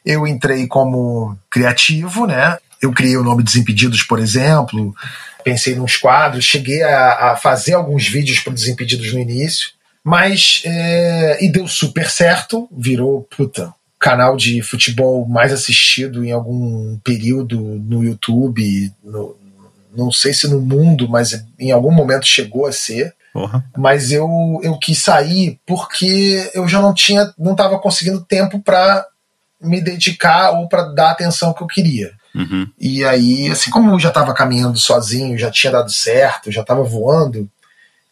Eu 0.04 0.28
entrei 0.28 0.68
como 0.68 1.38
criativo, 1.50 2.26
né? 2.26 2.58
Eu 2.82 2.92
criei 2.92 3.16
o 3.16 3.24
nome 3.24 3.44
Desimpedidos, 3.44 4.04
por 4.04 4.20
exemplo, 4.20 4.94
pensei 5.44 5.76
nos 5.76 5.96
quadros, 5.96 6.44
cheguei 6.44 6.84
a, 6.84 7.32
a 7.32 7.36
fazer 7.36 7.74
alguns 7.74 8.08
vídeos 8.08 8.40
para 8.40 8.54
Desimpedidos 8.54 9.14
no 9.14 9.20
início, 9.20 9.70
mas 10.06 10.62
é, 10.64 11.44
e 11.44 11.52
deu 11.52 11.68
super 11.68 12.08
certo, 12.08 12.70
virou 12.72 13.28
puta 13.36 13.74
canal 14.00 14.38
de 14.38 14.62
futebol 14.62 15.26
mais 15.28 15.52
assistido 15.52 16.24
em 16.24 16.32
algum 16.32 16.96
período 17.04 17.60
no 17.60 18.04
YouTube, 18.04 18.94
no, 19.04 19.36
não 19.98 20.12
sei 20.12 20.32
se 20.32 20.48
no 20.48 20.62
mundo, 20.62 21.10
mas 21.10 21.44
em 21.58 21.72
algum 21.72 21.92
momento 21.92 22.28
chegou 22.28 22.68
a 22.68 22.72
ser. 22.72 23.16
Mas 23.76 24.12
eu, 24.12 24.30
eu 24.62 24.78
quis 24.78 25.00
sair 25.00 25.60
porque 25.66 26.52
eu 26.54 26.68
já 26.68 26.80
não 26.80 26.94
tinha, 26.94 27.34
não 27.38 27.54
estava 27.54 27.80
conseguindo 27.80 28.24
tempo 28.24 28.60
para 28.60 29.04
me 29.60 29.82
dedicar 29.82 30.52
ou 30.52 30.70
para 30.70 30.84
dar 30.94 31.08
a 31.08 31.12
atenção 31.12 31.52
que 31.52 31.64
eu 31.64 31.68
queria. 31.68 32.12
Uhum. 32.36 32.68
E 32.80 33.04
aí, 33.04 33.50
assim, 33.50 33.72
como 33.72 33.92
eu 33.92 34.00
já 34.00 34.10
estava 34.10 34.34
caminhando 34.34 34.78
sozinho, 34.78 35.38
já 35.38 35.50
tinha 35.50 35.72
dado 35.72 35.92
certo, 35.92 36.52
já 36.52 36.62
estava 36.62 36.84
voando, 36.84 37.50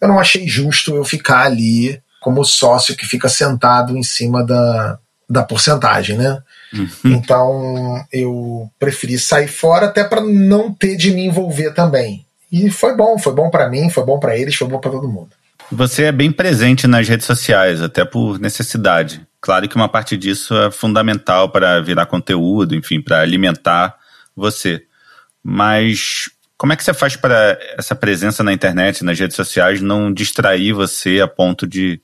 eu 0.04 0.08
não 0.10 0.20
achei 0.20 0.46
justo 0.46 0.94
eu 0.96 1.06
ficar 1.06 1.46
ali 1.46 1.98
como 2.20 2.44
sócio 2.44 2.96
que 2.96 3.06
fica 3.06 3.30
sentado 3.30 3.98
em 3.98 4.04
cima 4.04 4.46
da, 4.46 5.00
da 5.30 5.44
porcentagem, 5.44 6.18
né? 6.18 6.42
Uhum. 6.74 6.90
Então 7.06 8.06
eu 8.12 8.70
preferi 8.78 9.18
sair 9.18 9.48
fora 9.48 9.86
até 9.86 10.04
para 10.04 10.20
não 10.20 10.74
ter 10.74 10.98
de 10.98 11.12
me 11.12 11.26
envolver 11.26 11.72
também. 11.72 12.26
E 12.52 12.70
foi 12.70 12.98
bom, 12.98 13.18
foi 13.18 13.34
bom 13.34 13.50
para 13.50 13.70
mim, 13.70 13.90
foi 13.90 14.06
bom 14.06 14.20
para 14.20 14.38
eles, 14.38 14.56
foi 14.56 14.68
bom 14.68 14.78
para 14.78 14.92
todo 14.92 15.08
mundo. 15.08 15.30
Você 15.72 16.04
é 16.04 16.12
bem 16.12 16.34
presente 16.34 16.86
nas 16.86 17.08
redes 17.08 17.26
sociais, 17.26 17.82
até 17.82 18.04
por 18.04 18.38
necessidade. 18.40 19.26
Claro 19.40 19.70
que 19.70 19.76
uma 19.78 19.88
parte 19.88 20.18
disso 20.18 20.54
é 20.56 20.70
fundamental 20.70 21.50
para 21.50 21.80
virar 21.82 22.08
conteúdo, 22.08 22.76
enfim, 22.76 23.02
para 23.02 23.22
alimentar 23.22 23.96
você. 24.36 24.84
Mas 25.42 26.30
como 26.64 26.72
é 26.72 26.78
que 26.78 26.84
você 26.86 26.94
faz 26.94 27.18
para 27.18 27.60
essa 27.78 27.94
presença 27.94 28.42
na 28.42 28.54
internet, 28.54 29.04
nas 29.04 29.20
redes 29.20 29.36
sociais, 29.36 29.82
não 29.82 30.14
distrair 30.14 30.72
você 30.72 31.20
a 31.20 31.28
ponto 31.28 31.68
de 31.68 32.00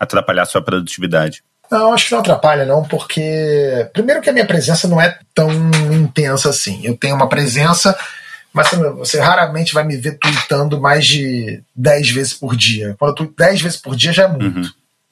atrapalhar 0.00 0.46
sua 0.46 0.62
produtividade? 0.62 1.44
Não, 1.70 1.92
acho 1.92 2.06
que 2.06 2.12
não 2.12 2.20
atrapalha, 2.20 2.64
não, 2.64 2.82
porque. 2.82 3.86
Primeiro 3.92 4.22
que 4.22 4.30
a 4.30 4.32
minha 4.32 4.46
presença 4.46 4.88
não 4.88 4.98
é 4.98 5.18
tão 5.34 5.50
intensa 5.92 6.48
assim. 6.48 6.80
Eu 6.82 6.96
tenho 6.96 7.14
uma 7.16 7.28
presença 7.28 7.94
mas 8.50 8.70
você 8.96 9.20
raramente 9.20 9.74
vai 9.74 9.84
me 9.84 9.94
ver 9.98 10.18
tweetando 10.18 10.80
mais 10.80 11.06
de 11.06 11.62
10 11.76 12.10
vezes 12.10 12.32
por 12.32 12.56
dia. 12.56 12.96
Quando 12.98 13.10
eu 13.10 13.14
tweet 13.14 13.34
10 13.36 13.60
vezes 13.60 13.78
por 13.78 13.94
dia 13.94 14.10
já 14.10 14.24
é 14.24 14.28
muito. 14.28 14.60
Uhum. 14.60 14.70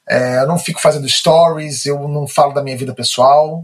É, 0.09 0.39
eu 0.39 0.47
não 0.47 0.57
fico 0.57 0.81
fazendo 0.81 1.07
stories, 1.07 1.85
eu 1.85 2.07
não 2.07 2.27
falo 2.27 2.51
da 2.51 2.63
minha 2.63 2.75
vida 2.75 2.95
pessoal, 2.95 3.63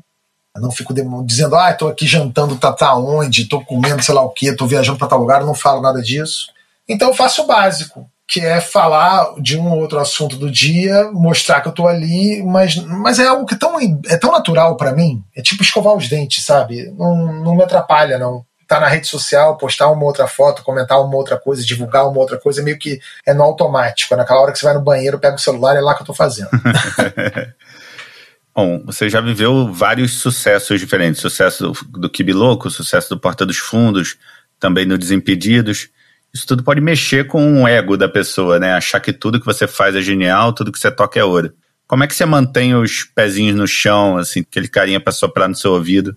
eu 0.56 0.62
não 0.62 0.72
fico 0.72 0.94
dizendo, 1.26 1.56
ah, 1.56 1.74
tô 1.74 1.88
aqui 1.88 2.06
jantando, 2.06 2.56
tá, 2.58 2.72
tá 2.72 2.96
onde, 2.96 3.46
tô 3.50 3.62
comendo 3.62 4.04
sei 4.04 4.14
lá 4.14 4.22
o 4.22 4.30
que, 4.30 4.56
tô 4.56 4.68
viajando 4.68 5.00
para 5.00 5.08
tal 5.08 5.20
lugar, 5.20 5.42
eu 5.42 5.48
não 5.48 5.56
falo 5.56 5.82
nada 5.82 6.02
disso. 6.02 6.48
Então 6.88 7.08
eu 7.08 7.14
faço 7.16 7.42
o 7.42 7.48
básico, 7.48 8.08
que 8.28 8.40
é 8.40 8.62
falar 8.62 9.34
de 9.40 9.58
um 9.58 9.72
ou 9.72 9.80
outro 9.80 10.00
assunto 10.00 10.38
do 10.38 10.52
dia, 10.52 11.10
mostrar 11.12 11.62
que 11.62 11.68
eu 11.68 11.72
tô 11.72 11.88
ali, 11.88 12.44
mas, 12.44 12.76
mas 12.76 13.18
é 13.18 13.26
algo 13.26 13.46
que 13.46 13.56
é 13.56 13.58
tão, 13.58 13.78
é 14.08 14.18
tão 14.18 14.32
natural 14.32 14.78
para 14.78 14.92
mim, 14.92 15.24
é 15.36 15.42
tipo 15.42 15.64
escovar 15.64 15.96
os 15.96 16.08
dentes, 16.08 16.46
sabe? 16.46 16.94
Não, 16.98 17.34
não 17.34 17.56
me 17.56 17.64
atrapalha, 17.64 18.20
não 18.20 18.46
estar 18.62 18.76
tá 18.76 18.82
na 18.82 18.88
rede 18.88 19.08
social, 19.08 19.58
postar 19.58 19.90
uma 19.90 20.06
outra 20.06 20.28
foto, 20.28 20.64
comentar 20.64 21.00
uma 21.00 21.16
outra 21.16 21.38
coisa, 21.38 21.66
divulgar 21.66 22.08
uma 22.08 22.20
outra 22.20 22.40
coisa, 22.40 22.64
meio 22.64 22.78
que 22.80 23.00
é 23.26 23.34
no 23.34 23.44
automático. 23.44 24.14
É 24.14 24.18
naquela 24.18 24.42
hora 24.42 24.52
que 24.52 24.60
você 24.60 24.66
vai 24.66 24.74
no 24.74 24.82
banheiro, 24.82 25.20
pega 25.20 25.36
o 25.36 25.40
celular, 25.40 25.76
é 25.76 25.82
lá 25.82 25.94
que 25.94 26.02
eu 26.02 26.08
tô 26.08 26.14
fazendo. 26.14 26.50
Bom, 28.56 28.84
você 28.86 29.10
já 29.10 29.20
viveu 29.20 29.72
vários 29.74 30.14
sucessos 30.14 30.80
diferentes. 30.80 31.20
Sucesso 31.22 31.64
do, 31.64 32.00
do 32.00 32.10
Kibiloco, 32.10 32.70
sucesso 32.70 33.10
do 33.10 33.20
Porta 33.20 33.46
dos 33.46 33.58
Fundos, 33.58 34.18
também 34.60 34.86
no 34.86 34.98
Desimpedidos. 34.98 35.90
Isso 36.34 36.46
tudo 36.46 36.64
pode 36.64 36.80
mexer 36.80 37.28
com 37.28 37.64
o 37.64 37.68
ego 37.68 37.98
da 37.98 38.08
pessoa, 38.08 38.60
né? 38.60 38.74
Achar 38.74 39.00
que 39.00 39.12
tudo 39.12 39.40
que 39.40 39.46
você 39.46 39.68
faz 39.68 39.96
é 39.96 40.02
genial, 40.02 40.54
tudo 40.54 40.72
que 40.72 40.80
você 40.80 40.92
toca 40.92 41.20
é 41.20 41.24
ouro. 41.24 41.54
Como 41.88 42.04
é 42.04 42.08
que 42.08 42.16
você 42.16 42.26
mantém 42.26 42.76
os 42.76 43.04
pezinhos 43.04 43.56
no 43.56 43.68
chão, 43.68 44.18
assim, 44.18 44.40
aquele 44.40 44.68
carinha 44.68 45.00
para 45.00 45.14
soprar 45.14 45.50
no 45.50 45.56
seu 45.56 45.74
ouvido 45.74 46.16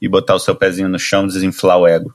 e 0.00 0.08
botar 0.08 0.34
o 0.34 0.38
seu 0.38 0.54
pezinho 0.54 0.88
no 0.88 0.98
chão, 0.98 1.26
desinflar 1.26 1.78
o 1.78 1.86
ego? 1.86 2.14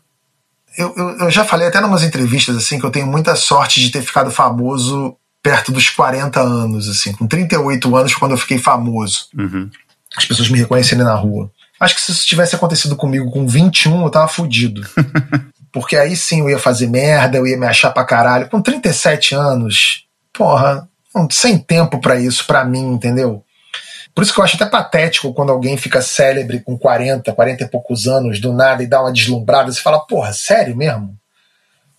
Eu, 0.78 0.94
eu, 0.96 1.10
eu 1.22 1.32
já 1.32 1.44
falei 1.44 1.68
até 1.68 1.80
em 1.80 1.84
umas 1.84 2.04
entrevistas 2.04 2.56
assim 2.56 2.80
que 2.80 2.86
eu 2.86 2.92
tenho 2.92 3.08
muita 3.08 3.36
sorte 3.36 3.80
de 3.80 3.92
ter 3.92 4.02
ficado 4.02 4.30
famoso 4.30 5.16
perto 5.42 5.72
dos 5.72 5.90
40 5.90 6.40
anos, 6.40 6.88
assim, 6.88 7.14
com 7.14 7.28
38 7.28 7.96
anos 7.96 8.14
quando 8.16 8.32
eu 8.32 8.38
fiquei 8.38 8.58
famoso. 8.58 9.28
Uhum. 9.38 9.70
As 10.16 10.26
pessoas 10.26 10.50
me 10.50 10.60
reconhecerem 10.60 11.04
na 11.04 11.16
rua. 11.16 11.52
Acho 11.80 11.96
que 11.96 12.02
se 12.02 12.12
isso 12.12 12.26
tivesse 12.26 12.56
acontecido 12.56 12.96
comigo 12.96 13.32
com 13.32 13.48
21, 13.48 14.04
eu 14.04 14.10
tava 14.10 14.28
fudido. 14.28 14.82
Porque 15.72 15.96
aí 15.96 16.16
sim 16.16 16.42
eu 16.42 16.50
ia 16.50 16.60
fazer 16.60 16.88
merda, 16.88 17.38
eu 17.38 17.48
ia 17.48 17.58
me 17.58 17.66
achar 17.66 17.92
pra 17.92 18.04
caralho. 18.04 18.50
Com 18.50 18.62
37 18.62 19.36
anos, 19.36 20.06
porra, 20.34 20.88
sem 21.32 21.58
tempo 21.58 22.00
para 22.02 22.20
isso, 22.20 22.46
para 22.46 22.66
mim, 22.66 22.94
entendeu? 22.94 23.44
Por 24.14 24.24
isso 24.24 24.34
que 24.34 24.40
eu 24.40 24.44
acho 24.44 24.56
até 24.56 24.66
patético 24.66 25.34
quando 25.34 25.52
alguém 25.52 25.78
fica 25.78 26.02
célebre 26.02 26.60
com 26.60 26.78
40, 26.78 27.32
40 27.32 27.64
e 27.64 27.68
poucos 27.68 28.08
anos 28.08 28.42
do 28.42 28.52
nada 28.52 28.84
e 28.84 28.88
dá 28.88 29.02
uma 29.02 29.14
deslumbrada. 29.14 29.72
Você 29.72 29.80
fala, 29.80 30.00
porra, 30.00 30.34
sério 30.34 30.76
mesmo? 30.76 31.19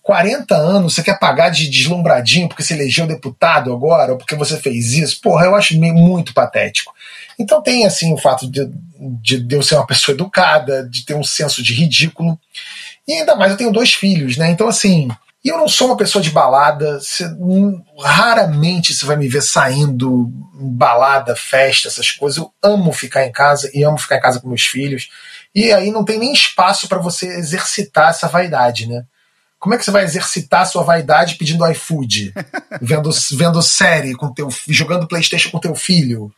40 0.01 0.55
anos 0.55 0.93
você 0.95 1.03
quer 1.03 1.19
pagar 1.19 1.49
de 1.49 1.69
deslumbradinho 1.69 2.47
porque 2.47 2.63
você 2.63 2.73
elegeu 2.73 3.05
deputado 3.05 3.71
agora 3.71 4.13
ou 4.13 4.17
porque 4.17 4.35
você 4.35 4.57
fez 4.57 4.93
isso? 4.93 5.21
Porra, 5.21 5.45
eu 5.45 5.55
acho 5.55 5.77
muito 5.79 6.33
patético. 6.33 6.93
Então 7.37 7.61
tem 7.61 7.85
assim 7.85 8.13
o 8.13 8.17
fato 8.17 8.49
de, 8.49 8.69
de, 9.21 9.39
de 9.39 9.55
eu 9.55 9.61
ser 9.61 9.75
uma 9.75 9.85
pessoa 9.85 10.15
educada, 10.15 10.87
de 10.89 11.05
ter 11.05 11.13
um 11.13 11.23
senso 11.23 11.61
de 11.61 11.73
ridículo. 11.73 12.39
E 13.07 13.13
ainda 13.13 13.35
mais 13.35 13.51
eu 13.51 13.57
tenho 13.57 13.71
dois 13.71 13.93
filhos, 13.93 14.37
né? 14.37 14.49
Então 14.49 14.67
assim, 14.67 15.07
eu 15.43 15.57
não 15.57 15.67
sou 15.67 15.87
uma 15.87 15.97
pessoa 15.97 16.21
de 16.21 16.29
balada, 16.29 16.99
hum, 17.39 17.81
raramente 17.99 18.93
você 18.93 19.05
vai 19.05 19.15
me 19.15 19.27
ver 19.27 19.41
saindo 19.41 20.31
balada, 20.53 21.35
festa, 21.35 21.87
essas 21.87 22.11
coisas. 22.11 22.37
Eu 22.37 22.51
amo 22.63 22.91
ficar 22.91 23.25
em 23.25 23.31
casa 23.31 23.69
e 23.73 23.83
amo 23.83 23.97
ficar 23.97 24.17
em 24.17 24.21
casa 24.21 24.39
com 24.39 24.47
meus 24.47 24.65
filhos. 24.65 25.09
E 25.53 25.71
aí 25.71 25.91
não 25.91 26.05
tem 26.05 26.19
nem 26.19 26.31
espaço 26.31 26.87
para 26.87 26.99
você 26.99 27.27
exercitar 27.27 28.09
essa 28.09 28.27
vaidade, 28.27 28.87
né? 28.87 29.03
Como 29.61 29.75
é 29.75 29.77
que 29.77 29.85
você 29.85 29.91
vai 29.91 30.03
exercitar 30.03 30.65
sua 30.65 30.81
vaidade 30.81 31.35
pedindo 31.35 31.65
iFood? 31.69 32.33
vendo, 32.81 33.11
vendo 33.33 33.61
série 33.61 34.15
com 34.15 34.33
teu 34.33 34.49
jogando 34.67 35.07
Playstation 35.07 35.51
com 35.51 35.59
teu 35.59 35.75
filho? 35.75 36.33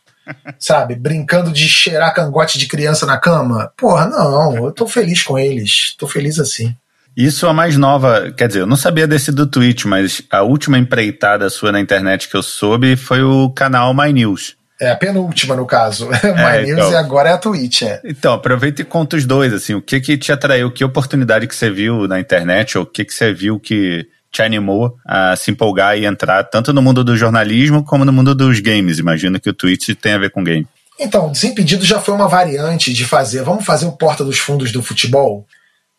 Sabe? 0.58 0.94
Brincando 0.94 1.50
de 1.50 1.66
cheirar 1.66 2.14
cangote 2.14 2.58
de 2.58 2.66
criança 2.66 3.06
na 3.06 3.16
cama? 3.16 3.72
Porra, 3.78 4.06
não, 4.06 4.66
eu 4.66 4.72
tô 4.72 4.86
feliz 4.86 5.22
com 5.22 5.38
eles. 5.38 5.94
Tô 5.98 6.06
feliz 6.06 6.38
assim. 6.38 6.76
Isso 7.16 7.46
a 7.46 7.54
mais 7.54 7.78
nova, 7.78 8.30
quer 8.36 8.48
dizer, 8.48 8.60
eu 8.60 8.66
não 8.66 8.76
sabia 8.76 9.06
desse 9.06 9.32
do 9.32 9.46
Twitch, 9.46 9.86
mas 9.86 10.20
a 10.30 10.42
última 10.42 10.76
empreitada 10.76 11.48
sua 11.48 11.72
na 11.72 11.80
internet 11.80 12.28
que 12.28 12.36
eu 12.36 12.42
soube 12.42 12.94
foi 12.94 13.22
o 13.22 13.48
canal 13.50 13.94
My 13.94 14.12
News. 14.12 14.54
É 14.80 14.90
a 14.90 14.96
penúltima, 14.96 15.54
no 15.54 15.66
caso. 15.66 16.08
My 16.10 16.58
é, 16.58 16.62
News 16.62 16.78
então, 16.78 16.92
e 16.92 16.96
agora 16.96 17.30
é 17.30 17.32
a 17.32 17.38
Twitch, 17.38 17.82
é. 17.82 18.00
Então, 18.04 18.32
aproveita 18.32 18.82
e 18.82 18.84
conta 18.84 19.16
os 19.16 19.24
dois, 19.24 19.52
assim, 19.52 19.74
o 19.74 19.82
que 19.82 20.00
que 20.00 20.16
te 20.16 20.32
atraiu, 20.32 20.70
que 20.70 20.84
oportunidade 20.84 21.46
que 21.46 21.54
você 21.54 21.70
viu 21.70 22.08
na 22.08 22.18
internet, 22.18 22.76
ou 22.76 22.84
o 22.84 22.86
que 22.86 23.04
que 23.04 23.14
você 23.14 23.32
viu 23.32 23.60
que 23.60 24.06
te 24.32 24.42
animou 24.42 24.96
a 25.06 25.36
se 25.36 25.52
empolgar 25.52 25.96
e 25.96 26.04
entrar 26.04 26.42
tanto 26.44 26.72
no 26.72 26.82
mundo 26.82 27.04
do 27.04 27.16
jornalismo 27.16 27.84
como 27.84 28.04
no 28.04 28.12
mundo 28.12 28.34
dos 28.34 28.58
games. 28.58 28.98
Imagino 28.98 29.38
que 29.38 29.48
o 29.48 29.54
Twitch 29.54 29.90
tem 30.00 30.14
a 30.14 30.18
ver 30.18 30.30
com 30.30 30.42
game. 30.42 30.66
Então, 30.98 31.30
Desimpedido 31.30 31.84
já 31.84 32.00
foi 32.00 32.14
uma 32.14 32.28
variante 32.28 32.92
de 32.92 33.04
fazer, 33.04 33.42
vamos 33.42 33.64
fazer 33.64 33.86
o 33.86 33.92
Porta 33.92 34.24
dos 34.24 34.38
Fundos 34.38 34.72
do 34.72 34.82
futebol? 34.82 35.46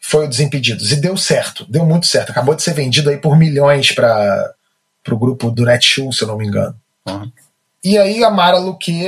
foi 0.08 0.26
o 0.26 0.30
Desimpedidos. 0.30 0.92
E 0.92 0.96
deu 0.98 1.18
certo, 1.18 1.66
deu 1.70 1.86
muito 1.86 2.06
certo. 2.06 2.30
Acabou 2.30 2.56
de 2.56 2.62
ser 2.62 2.74
vendido 2.74 3.10
aí 3.10 3.18
por 3.18 3.38
milhões 3.38 3.92
para 3.92 4.54
o 5.10 5.18
grupo 5.18 5.50
do 5.50 5.66
Netshoes, 5.66 6.18
se 6.18 6.24
eu 6.24 6.28
não 6.28 6.38
me 6.38 6.48
engano. 6.48 6.76
Uhum. 7.08 7.32
E 7.86 8.00
aí 8.00 8.24
a 8.24 8.32
Mara 8.32 8.58
Luque, 8.58 9.06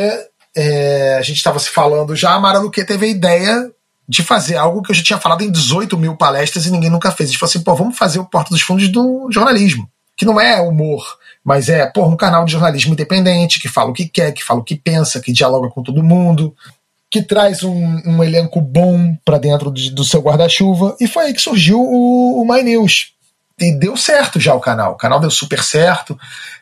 é, 0.55 1.15
a 1.17 1.21
gente 1.23 1.38
estava 1.38 1.57
se 1.57 1.67
falando 1.67 2.15
já, 2.15 2.36
a 2.36 2.39
Mara 2.39 2.59
Luque 2.59 2.86
teve 2.86 3.07
a 3.07 3.09
ideia 3.09 3.71
de 4.07 4.21
fazer 4.21 4.55
algo 4.55 4.84
que 4.84 4.91
eu 4.91 4.95
já 4.95 5.01
tinha 5.01 5.19
falado 5.19 5.41
em 5.41 5.49
18 5.49 5.97
mil 5.97 6.15
palestras 6.15 6.67
e 6.67 6.71
ninguém 6.71 6.91
nunca 6.91 7.09
fez. 7.09 7.28
A 7.28 7.32
gente 7.32 7.39
falou 7.39 7.49
assim, 7.49 7.63
pô, 7.63 7.73
vamos 7.73 7.97
fazer 7.97 8.19
o 8.19 8.25
Porta 8.25 8.51
dos 8.51 8.61
Fundos 8.61 8.88
do 8.89 9.30
jornalismo. 9.32 9.89
Que 10.15 10.25
não 10.25 10.39
é 10.39 10.61
humor, 10.61 11.03
mas 11.43 11.69
é, 11.69 11.88
pô, 11.88 12.05
um 12.05 12.15
canal 12.15 12.45
de 12.45 12.51
jornalismo 12.51 12.93
independente, 12.93 13.59
que 13.59 13.67
fala 13.67 13.89
o 13.89 13.93
que 13.93 14.07
quer, 14.07 14.32
que 14.32 14.43
fala 14.43 14.59
o 14.59 14.63
que 14.63 14.75
pensa, 14.75 15.19
que 15.19 15.34
dialoga 15.34 15.69
com 15.69 15.82
todo 15.82 16.03
mundo, 16.03 16.55
que 17.09 17.23
traz 17.23 17.63
um, 17.63 18.01
um 18.05 18.23
elenco 18.23 18.61
bom 18.61 19.15
para 19.25 19.39
dentro 19.39 19.71
de, 19.71 19.89
do 19.89 20.03
seu 20.03 20.21
guarda-chuva. 20.21 20.95
E 21.01 21.07
foi 21.07 21.25
aí 21.25 21.34
que 21.34 21.41
surgiu 21.41 21.82
o, 21.82 22.43
o 22.43 22.47
My 22.47 22.61
News. 22.61 23.13
E 23.59 23.71
deu 23.73 23.97
certo 23.97 24.39
já 24.39 24.53
o 24.53 24.59
canal. 24.59 24.93
O 24.93 24.97
canal 24.97 25.19
deu 25.19 25.32
super 25.32 25.63
certo. 25.63 26.17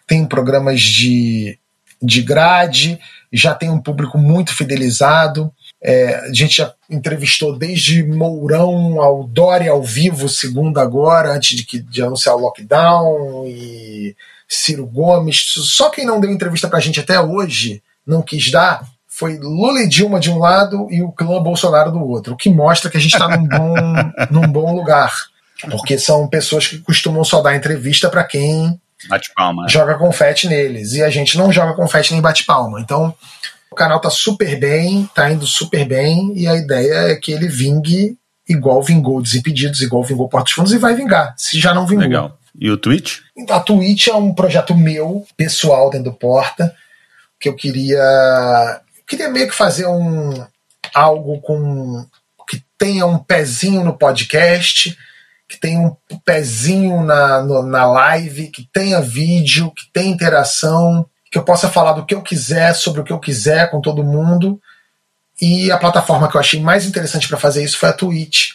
Tem 0.07 0.25
programas 0.25 0.79
de, 0.81 1.59
de 2.01 2.21
grade, 2.21 2.99
já 3.31 3.53
tem 3.53 3.69
um 3.69 3.81
público 3.81 4.17
muito 4.17 4.55
fidelizado. 4.55 5.51
É, 5.81 6.15
a 6.15 6.33
gente 6.33 6.57
já 6.57 6.73
entrevistou 6.89 7.57
desde 7.57 8.03
Mourão 8.03 9.01
ao 9.01 9.23
Dória 9.23 9.71
ao 9.71 9.83
vivo, 9.83 10.27
segundo 10.29 10.79
agora, 10.79 11.33
antes 11.33 11.55
de, 11.55 11.63
que, 11.63 11.79
de 11.79 12.01
anunciar 12.01 12.35
o 12.35 12.39
lockdown, 12.39 13.45
e 13.45 14.15
Ciro 14.47 14.85
Gomes. 14.85 15.43
Só 15.47 15.89
quem 15.89 16.05
não 16.05 16.19
deu 16.19 16.31
entrevista 16.31 16.67
pra 16.67 16.79
gente 16.79 16.99
até 16.99 17.19
hoje, 17.19 17.83
não 18.05 18.21
quis 18.21 18.51
dar, 18.51 18.85
foi 19.07 19.37
Lula 19.37 19.81
e 19.81 19.87
Dilma 19.87 20.19
de 20.19 20.29
um 20.29 20.37
lado 20.37 20.87
e 20.91 21.01
o 21.01 21.11
clã 21.11 21.41
Bolsonaro 21.41 21.91
do 21.91 22.05
outro, 22.05 22.33
o 22.33 22.37
que 22.37 22.49
mostra 22.49 22.89
que 22.89 22.97
a 22.97 22.99
gente 22.99 23.13
está 23.13 23.27
num 23.29 23.47
bom, 23.47 23.73
num 24.29 24.47
bom 24.51 24.75
lugar. 24.75 25.13
Porque 25.71 25.97
são 25.97 26.27
pessoas 26.27 26.67
que 26.67 26.79
costumam 26.79 27.23
só 27.23 27.41
dar 27.41 27.55
entrevista 27.55 28.09
para 28.09 28.25
quem 28.25 28.79
bate-palma. 29.07 29.67
joga 29.69 29.95
confete 29.95 30.47
neles. 30.47 30.93
E 30.93 31.03
a 31.03 31.09
gente 31.09 31.37
não 31.37 31.51
joga 31.51 31.73
confete 31.73 32.13
nem 32.13 32.21
bate-palma. 32.21 32.79
Então, 32.79 33.13
o 33.71 33.75
canal 33.75 33.99
tá 33.99 34.09
super 34.09 34.57
bem, 34.57 35.09
tá 35.13 35.29
indo 35.31 35.45
super 35.45 35.85
bem, 35.85 36.31
e 36.35 36.47
a 36.47 36.55
ideia 36.55 37.11
é 37.11 37.15
que 37.15 37.31
ele 37.31 37.47
vingue 37.47 38.17
igual 38.47 38.81
vingou 38.81 39.21
Desimpedidos, 39.21 39.81
igual 39.81 40.03
vingou 40.03 40.29
Portos 40.29 40.53
Fundos, 40.53 40.71
e 40.71 40.77
vai 40.77 40.95
vingar, 40.95 41.33
se 41.37 41.59
já 41.59 41.73
não 41.73 41.85
vingou. 41.85 42.03
Legal. 42.05 42.39
E 42.57 42.69
o 42.69 42.77
Twitch? 42.77 43.19
A 43.49 43.59
Twitch 43.59 44.07
é 44.07 44.13
um 44.13 44.33
projeto 44.33 44.73
meu, 44.73 45.25
pessoal, 45.35 45.89
dentro 45.89 46.11
do 46.11 46.17
Porta, 46.17 46.73
que 47.39 47.49
eu 47.49 47.55
queria. 47.55 47.97
Eu 47.97 49.03
queria 49.05 49.29
meio 49.29 49.49
que 49.49 49.55
fazer 49.55 49.87
um 49.87 50.45
algo 50.93 51.41
com 51.41 52.05
que 52.47 52.63
tenha 52.77 53.05
um 53.05 53.17
pezinho 53.17 53.83
no 53.83 53.97
podcast, 53.97 54.97
que 55.55 55.59
tenha 55.59 55.79
um 55.79 55.95
pezinho 56.23 57.01
na, 57.01 57.41
no, 57.41 57.63
na 57.63 57.85
live, 57.85 58.49
que 58.49 58.67
tenha 58.71 59.01
vídeo, 59.01 59.71
que 59.71 59.91
tenha 59.91 60.11
interação, 60.11 61.05
que 61.31 61.37
eu 61.37 61.43
possa 61.43 61.69
falar 61.69 61.93
do 61.93 62.05
que 62.05 62.13
eu 62.13 62.21
quiser, 62.21 62.73
sobre 62.73 63.01
o 63.01 63.03
que 63.03 63.13
eu 63.13 63.19
quiser 63.19 63.71
com 63.71 63.81
todo 63.81 64.03
mundo. 64.03 64.59
E 65.41 65.71
a 65.71 65.77
plataforma 65.77 66.29
que 66.29 66.35
eu 66.35 66.39
achei 66.39 66.61
mais 66.61 66.85
interessante 66.85 67.27
para 67.27 67.37
fazer 67.37 67.63
isso 67.63 67.77
foi 67.77 67.89
a 67.89 67.93
Twitch, 67.93 68.51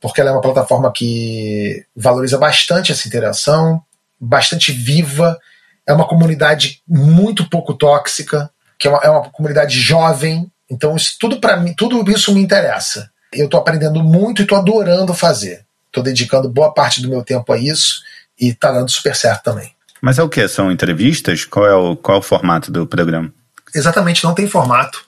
porque 0.00 0.20
ela 0.20 0.30
é 0.30 0.32
uma 0.32 0.40
plataforma 0.40 0.92
que 0.92 1.84
valoriza 1.94 2.38
bastante 2.38 2.92
essa 2.92 3.06
interação, 3.06 3.82
bastante 4.20 4.72
viva, 4.72 5.38
é 5.86 5.92
uma 5.92 6.06
comunidade 6.06 6.82
muito 6.86 7.48
pouco 7.48 7.74
tóxica, 7.74 8.50
que 8.78 8.86
é 8.86 8.90
uma, 8.90 9.00
é 9.02 9.10
uma 9.10 9.28
comunidade 9.30 9.78
jovem, 9.78 10.50
então 10.70 10.96
isso 10.96 11.16
tudo 11.18 11.40
para 11.40 11.56
mim, 11.56 11.74
tudo 11.74 12.08
isso 12.10 12.32
me 12.32 12.40
interessa. 12.40 13.10
Eu 13.32 13.46
estou 13.46 13.60
aprendendo 13.60 14.02
muito 14.02 14.40
e 14.40 14.44
estou 14.44 14.58
adorando 14.58 15.14
fazer. 15.14 15.64
Estou 15.90 16.04
dedicando 16.04 16.48
boa 16.48 16.72
parte 16.72 17.02
do 17.02 17.08
meu 17.08 17.22
tempo 17.22 17.52
a 17.52 17.58
isso 17.58 18.00
e 18.40 18.50
está 18.50 18.70
dando 18.70 18.90
super 18.90 19.14
certo 19.14 19.42
também. 19.42 19.74
Mas 20.00 20.18
é 20.18 20.22
o 20.22 20.28
que? 20.28 20.46
São 20.48 20.70
entrevistas? 20.70 21.44
Qual 21.44 21.66
é 21.66 21.74
o, 21.74 21.96
qual 21.96 22.16
é 22.16 22.20
o 22.20 22.22
formato 22.22 22.70
do 22.70 22.86
programa? 22.86 23.32
Exatamente, 23.74 24.24
não 24.24 24.34
tem 24.34 24.48
formato. 24.48 25.04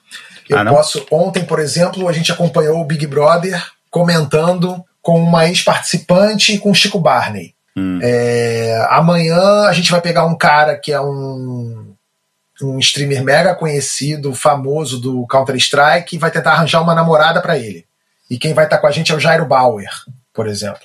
Eu 0.49 0.57
ah, 0.57 0.65
posso. 0.65 1.05
Ontem, 1.09 1.43
por 1.45 1.59
exemplo, 1.59 2.07
a 2.07 2.13
gente 2.13 2.31
acompanhou 2.31 2.79
o 2.79 2.85
Big 2.85 3.07
Brother 3.07 3.65
comentando 3.89 4.83
com 5.01 5.21
uma 5.21 5.47
ex-participante 5.47 6.53
e 6.53 6.59
com 6.59 6.71
o 6.71 6.75
Chico 6.75 6.99
Barney. 6.99 7.55
Hum. 7.75 7.99
É, 8.01 8.85
amanhã 8.89 9.63
a 9.63 9.73
gente 9.73 9.89
vai 9.89 9.99
pegar 9.99 10.25
um 10.25 10.37
cara 10.37 10.77
que 10.77 10.91
é 10.91 11.01
um, 11.01 11.93
um 12.61 12.77
streamer 12.79 13.23
mega 13.23 13.55
conhecido, 13.55 14.33
famoso 14.33 14.99
do 14.99 15.25
Counter-Strike, 15.27 16.15
e 16.15 16.19
vai 16.19 16.29
tentar 16.29 16.53
arranjar 16.53 16.81
uma 16.81 16.93
namorada 16.93 17.41
para 17.41 17.57
ele. 17.57 17.85
E 18.29 18.37
quem 18.37 18.53
vai 18.53 18.65
estar 18.65 18.77
tá 18.77 18.81
com 18.81 18.87
a 18.87 18.91
gente 18.91 19.11
é 19.11 19.15
o 19.15 19.19
Jairo 19.19 19.45
Bauer, 19.45 19.89
por 20.33 20.47
exemplo. 20.47 20.81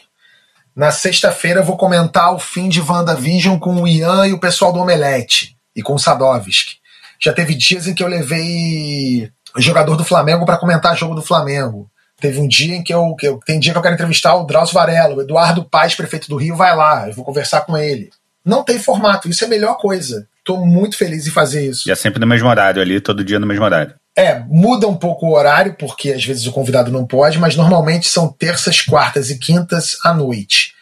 Na 0.74 0.92
sexta-feira 0.92 1.62
vou 1.62 1.76
comentar 1.76 2.32
o 2.32 2.38
fim 2.38 2.68
de 2.68 2.80
WandaVision 2.80 3.58
com 3.58 3.82
o 3.82 3.88
Ian 3.88 4.26
e 4.28 4.32
o 4.32 4.38
pessoal 4.38 4.72
do 4.72 4.78
Omelete 4.78 5.56
e 5.74 5.82
com 5.82 5.94
o 5.94 5.98
Sadovski. 5.98 6.76
Já 7.20 7.32
teve 7.32 7.54
dias 7.54 7.88
em 7.88 7.94
que 7.94 8.02
eu 8.02 8.06
levei 8.06 9.30
jogador 9.56 9.96
do 9.96 10.04
Flamengo 10.04 10.46
para 10.46 10.58
comentar 10.58 10.96
jogo 10.96 11.14
do 11.14 11.22
Flamengo. 11.22 11.90
Teve 12.20 12.40
um 12.40 12.48
dia 12.48 12.76
em 12.76 12.82
que 12.82 12.92
eu, 12.92 13.14
que 13.14 13.26
eu. 13.26 13.40
Tem 13.44 13.60
dia 13.60 13.72
que 13.72 13.78
eu 13.78 13.82
quero 13.82 13.94
entrevistar 13.94 14.34
o 14.34 14.44
Drauzio 14.44 14.74
Varela, 14.74 15.14
o 15.14 15.22
Eduardo 15.22 15.64
Paz, 15.64 15.94
prefeito 15.94 16.28
do 16.28 16.36
Rio, 16.36 16.56
vai 16.56 16.74
lá, 16.74 17.08
eu 17.08 17.14
vou 17.14 17.24
conversar 17.24 17.62
com 17.62 17.76
ele. 17.76 18.10
Não 18.44 18.64
tem 18.64 18.78
formato, 18.78 19.28
isso 19.28 19.44
é 19.44 19.46
a 19.46 19.50
melhor 19.50 19.76
coisa. 19.76 20.26
Estou 20.38 20.64
muito 20.64 20.96
feliz 20.96 21.26
em 21.26 21.30
fazer 21.30 21.68
isso. 21.68 21.88
E 21.88 21.92
é 21.92 21.94
sempre 21.94 22.18
no 22.20 22.26
mesmo 22.26 22.48
horário 22.48 22.80
ali, 22.80 23.00
todo 23.00 23.24
dia 23.24 23.38
no 23.38 23.46
mesmo 23.46 23.64
horário. 23.64 23.94
É, 24.18 24.42
muda 24.48 24.88
um 24.88 24.96
pouco 24.96 25.26
o 25.26 25.32
horário, 25.36 25.76
porque 25.78 26.10
às 26.10 26.24
vezes 26.24 26.44
o 26.44 26.50
convidado 26.50 26.90
não 26.90 27.06
pode, 27.06 27.38
mas 27.38 27.54
normalmente 27.54 28.08
são 28.08 28.26
terças, 28.28 28.80
quartas 28.80 29.30
e 29.30 29.38
quintas 29.38 29.96
à 30.02 30.12
noite. 30.12 30.74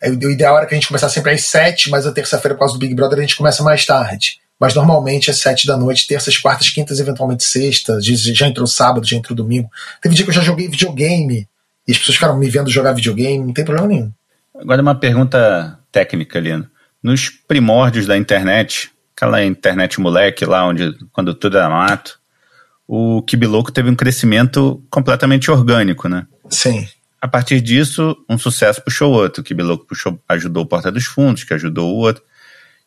É, 0.00 0.08
o 0.08 0.30
ideal 0.30 0.56
era 0.56 0.66
que 0.66 0.72
a 0.72 0.76
gente 0.76 0.86
começasse 0.86 1.14
sempre 1.14 1.32
às 1.32 1.42
sete, 1.42 1.90
mas 1.90 2.06
a 2.06 2.12
terça-feira, 2.12 2.54
por 2.54 2.60
causa 2.60 2.74
do 2.74 2.78
Big 2.78 2.94
Brother, 2.94 3.18
a 3.18 3.22
gente 3.22 3.34
começa 3.34 3.60
mais 3.64 3.84
tarde. 3.84 4.38
Mas 4.60 4.72
normalmente 4.72 5.30
é 5.30 5.32
sete 5.32 5.66
da 5.66 5.76
noite, 5.76 6.06
terças, 6.06 6.38
quartas, 6.38 6.70
quintas, 6.70 7.00
eventualmente 7.00 7.42
sextas. 7.42 8.04
Já 8.06 8.46
entrou 8.46 8.68
sábado, 8.68 9.04
já 9.04 9.16
entrou 9.16 9.34
domingo. 9.34 9.68
Teve 10.00 10.14
dia 10.14 10.24
que 10.24 10.30
eu 10.30 10.34
já 10.34 10.42
joguei 10.42 10.68
videogame 10.68 11.48
e 11.88 11.90
as 11.90 11.98
pessoas 11.98 12.14
ficaram 12.14 12.38
me 12.38 12.48
vendo 12.48 12.70
jogar 12.70 12.92
videogame, 12.92 13.46
não 13.46 13.52
tem 13.52 13.64
problema 13.64 13.88
nenhum. 13.88 14.12
Agora 14.56 14.80
uma 14.80 14.94
pergunta 14.94 15.76
técnica, 15.90 16.38
Lino. 16.38 16.70
Nos 17.02 17.30
primórdios 17.30 18.06
da 18.06 18.16
internet, 18.16 18.92
aquela 19.16 19.44
internet 19.44 20.00
moleque 20.00 20.44
lá, 20.44 20.64
onde 20.64 20.96
quando 21.12 21.34
tudo 21.34 21.58
era 21.58 21.68
mato, 21.68 22.24
o 22.86 23.22
Kibiloco 23.22 23.72
teve 23.72 23.90
um 23.90 23.96
crescimento 23.96 24.82
completamente 24.88 25.50
orgânico, 25.50 26.08
né? 26.08 26.26
Sim. 26.48 26.86
A 27.20 27.26
partir 27.26 27.60
disso, 27.60 28.16
um 28.28 28.38
sucesso 28.38 28.82
puxou 28.82 29.12
o 29.12 29.16
outro. 29.16 29.40
O 29.40 29.44
Kibiloco 29.44 29.86
puxou, 29.86 30.20
ajudou 30.28 30.62
o 30.62 30.66
Porta 30.66 30.92
dos 30.92 31.06
Fundos, 31.06 31.44
que 31.44 31.54
ajudou 31.54 31.92
o 31.92 31.98
outro. 31.98 32.22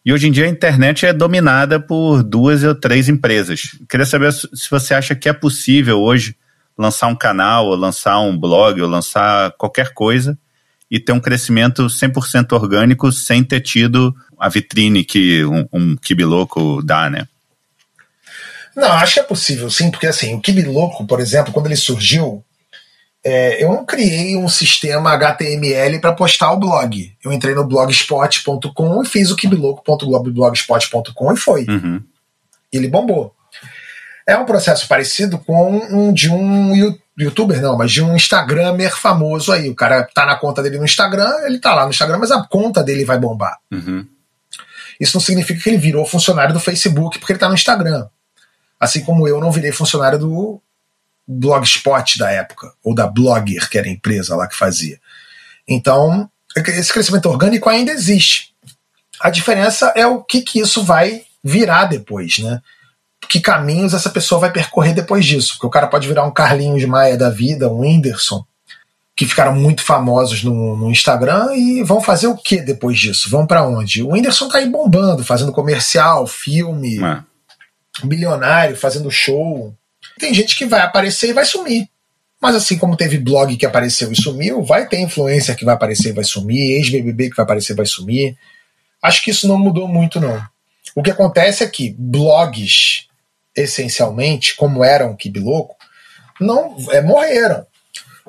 E 0.06 0.14
hoje 0.14 0.28
em 0.28 0.32
dia 0.32 0.45
a 0.45 0.50
internet 0.50 1.06
é 1.06 1.12
dominada 1.12 1.80
por 1.80 2.24
duas 2.24 2.64
ou 2.64 2.74
três 2.74 3.10
empresas. 3.10 3.78
Queria 3.89 4.06
saber 4.06 4.32
se 4.32 4.70
você 4.70 4.93
acha 4.93 5.14
que 5.14 5.28
é 5.28 5.34
possível 5.34 6.00
hoje 6.00 6.36
lançar 6.78 7.08
um 7.08 7.16
canal, 7.16 7.68
ou 7.68 7.76
lançar 7.76 8.20
um 8.22 8.38
blog, 8.38 8.82
ou 8.82 8.88
lançar 8.88 9.52
qualquer 9.58 9.93
coisa 9.93 10.38
e 10.89 11.00
ter 11.00 11.12
um 11.12 11.20
crescimento 11.20 11.86
100% 11.88 12.54
orgânico 12.54 13.12
sem 13.12 13.43
ter 13.43 13.60
tido 13.60 14.16
a 14.39 14.47
vitrine 14.47 15.04
que 15.04 15.43
um, 15.45 15.68
um 15.74 15.95
Kibiloco 15.97 16.82
dá, 16.82 17.10
né? 17.10 17.28
Não, 18.80 18.92
acho 18.94 19.16
que 19.16 19.20
é 19.20 19.24
possível, 19.24 19.70
sim, 19.70 19.92
porque 19.92 20.08
assim, 20.08 20.34
o 20.34 20.42
Kibiloco, 20.42 21.06
por 21.06 21.20
exemplo, 21.20 21.52
quando 21.52 21.66
ele 21.66 21.76
surgiu, 21.76 22.44
é, 23.24 23.62
eu 23.64 23.70
não 23.70 23.86
criei 23.86 24.38
um 24.38 24.48
sistema 24.48 25.12
HTML 25.12 26.00
para 26.00 26.14
postar 26.14 26.54
o 26.54 26.58
blog. 26.58 27.14
Eu 27.24 27.34
entrei 27.34 27.54
no 27.54 27.68
blogspot.com 27.68 29.04
e 29.04 29.06
fiz 29.06 29.30
o 29.30 29.36
kibiloco.blogspot.com 29.36 31.34
e 31.34 31.38
foi. 31.38 31.66
Uhum. 31.68 32.02
Ele 32.72 32.88
bombou. 32.88 33.36
É 34.26 34.38
um 34.38 34.46
processo 34.46 34.88
parecido 34.88 35.38
com 35.40 35.80
um 35.92 36.14
de 36.14 36.30
um 36.30 36.74
youtuber, 37.18 37.62
não, 37.62 37.78
mas 37.78 37.92
de 37.92 38.02
um 38.02 38.16
Instagramer 38.16 38.96
famoso 38.96 39.52
aí. 39.52 39.70
O 39.70 39.76
cara 39.76 40.08
tá 40.14 40.26
na 40.26 40.38
conta 40.38 40.64
dele 40.64 40.78
no 40.78 40.86
Instagram, 40.86 41.30
ele 41.46 41.60
tá 41.60 41.76
lá 41.76 41.84
no 41.84 41.90
Instagram, 41.90 42.20
mas 42.20 42.32
a 42.32 42.42
conta 42.44 42.82
dele 42.82 43.04
vai 43.04 43.20
bombar. 43.20 43.58
Uhum. 43.72 44.08
Isso 45.00 45.18
não 45.18 45.22
significa 45.22 45.62
que 45.62 45.70
ele 45.70 45.78
virou 45.78 46.06
funcionário 46.06 46.54
do 46.54 46.60
Facebook 46.60 47.20
porque 47.20 47.34
ele 47.34 47.40
tá 47.40 47.50
no 47.50 47.56
Instagram. 47.56 48.08
Assim 48.80 49.04
como 49.04 49.28
eu 49.28 49.40
não 49.40 49.52
virei 49.52 49.72
funcionário 49.72 50.18
do 50.18 50.62
Blogspot 51.28 52.18
da 52.18 52.32
época, 52.32 52.74
ou 52.84 52.96
da 52.96 53.06
Blogger, 53.06 53.70
que 53.70 53.78
era 53.78 53.88
a 53.88 53.92
empresa 53.92 54.36
lá 54.36 54.48
que 54.48 54.56
fazia. 54.56 55.00
Então, 55.68 56.30
esse 56.56 56.92
crescimento 56.92 57.30
orgânico 57.30 57.70
ainda 57.70 57.92
existe. 57.92 58.54
A 59.20 59.30
diferença 59.30 59.94
é 59.96 60.08
o 60.08 60.24
que, 60.24 60.42
que 60.42 60.60
isso 60.60 60.84
vai 60.84 61.24
virar 61.44 61.86
depois, 61.86 62.40
né? 62.40 62.62
Que 63.28 63.40
caminhos 63.40 63.94
essa 63.94 64.10
pessoa 64.10 64.42
vai 64.42 64.52
percorrer 64.52 64.94
depois 64.94 65.26
disso. 65.26 65.54
Porque 65.54 65.68
o 65.68 65.70
cara 65.70 65.88
pode 65.88 66.08
virar 66.08 66.26
um 66.26 66.32
Carlinhos 66.32 66.84
Maia 66.86 67.18
da 67.18 67.30
vida, 67.30 67.70
um 67.70 67.82
Whindersson, 67.82 68.44
que 69.16 69.26
ficaram 69.26 69.54
muito 69.54 69.84
famosos 69.84 70.44
no, 70.44 70.78
no 70.78 70.90
Instagram 70.90 71.54
e 71.54 71.84
vão 71.84 72.02
fazer 72.02 72.28
o 72.28 72.38
que 72.38 72.62
depois 72.62 72.98
disso? 72.98 73.30
Vão 73.30 73.46
para 73.46 73.68
onde? 73.68 74.02
O 74.02 74.14
Whindersson 74.14 74.48
tá 74.48 74.58
aí 74.60 74.70
bombando, 74.70 75.24
fazendo 75.24 75.52
comercial, 75.52 76.26
filme, 76.26 77.04
é. 77.04 77.22
Bilionário, 78.04 78.76
fazendo 78.76 79.12
show. 79.12 79.74
Tem 80.18 80.34
gente 80.34 80.58
que 80.58 80.66
vai 80.66 80.82
aparecer 80.82 81.30
e 81.30 81.34
vai 81.34 81.45
sumir. 81.45 81.89
Mas 82.41 82.56
assim 82.56 82.78
como 82.78 82.95
teve 82.95 83.18
blog 83.18 83.58
que 83.58 83.66
apareceu 83.66 84.12
e 84.12 84.16
sumiu, 84.16 84.64
vai 84.64 84.88
ter 84.88 85.00
influência 85.00 85.56
que 85.56 85.66
vai 85.66 85.76
aparecer 85.76 86.10
e 86.10 86.14
vai 86.14 86.24
sumir, 86.24 86.78
ex-BBB 86.78 87.30
que 87.30 87.36
vai 87.36 87.43
aparecer 87.43 87.74
e 87.74 87.76
vai 87.76 87.86
sumir. 87.86 88.38
Acho 89.02 89.24
que 89.24 89.32
isso 89.32 89.47
não 89.47 89.58
mudou 89.58 89.88
muito, 89.88 90.20
não. 90.22 90.41
O 90.95 91.04
que 91.04 91.12
acontece 91.12 91.64
é 91.64 91.68
que 91.68 91.95
blogs, 91.97 93.08
essencialmente, 93.56 94.56
como 94.56 94.84
eram 94.84 95.12
o 95.12 95.18
Kibiloco, 95.18 95.76
não 96.39 96.76
é, 96.91 97.02
morreram. 97.02 97.66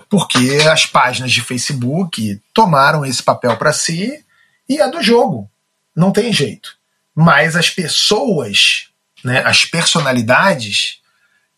Porque 0.08 0.38
as 0.70 0.86
páginas 0.86 1.30
de 1.30 1.40
Facebook 1.40 2.40
tomaram 2.52 3.04
esse 3.04 3.22
papel 3.22 3.56
para 3.56 3.72
si 3.72 4.24
e 4.68 4.80
é 4.80 4.90
do 4.90 5.02
jogo. 5.02 5.48
Não 5.94 6.10
tem 6.10 6.32
jeito. 6.32 6.76
Mas 7.14 7.54
as 7.54 7.70
pessoas, 7.70 8.89
né, 9.24 9.42
as 9.44 9.64
personalidades, 9.64 10.98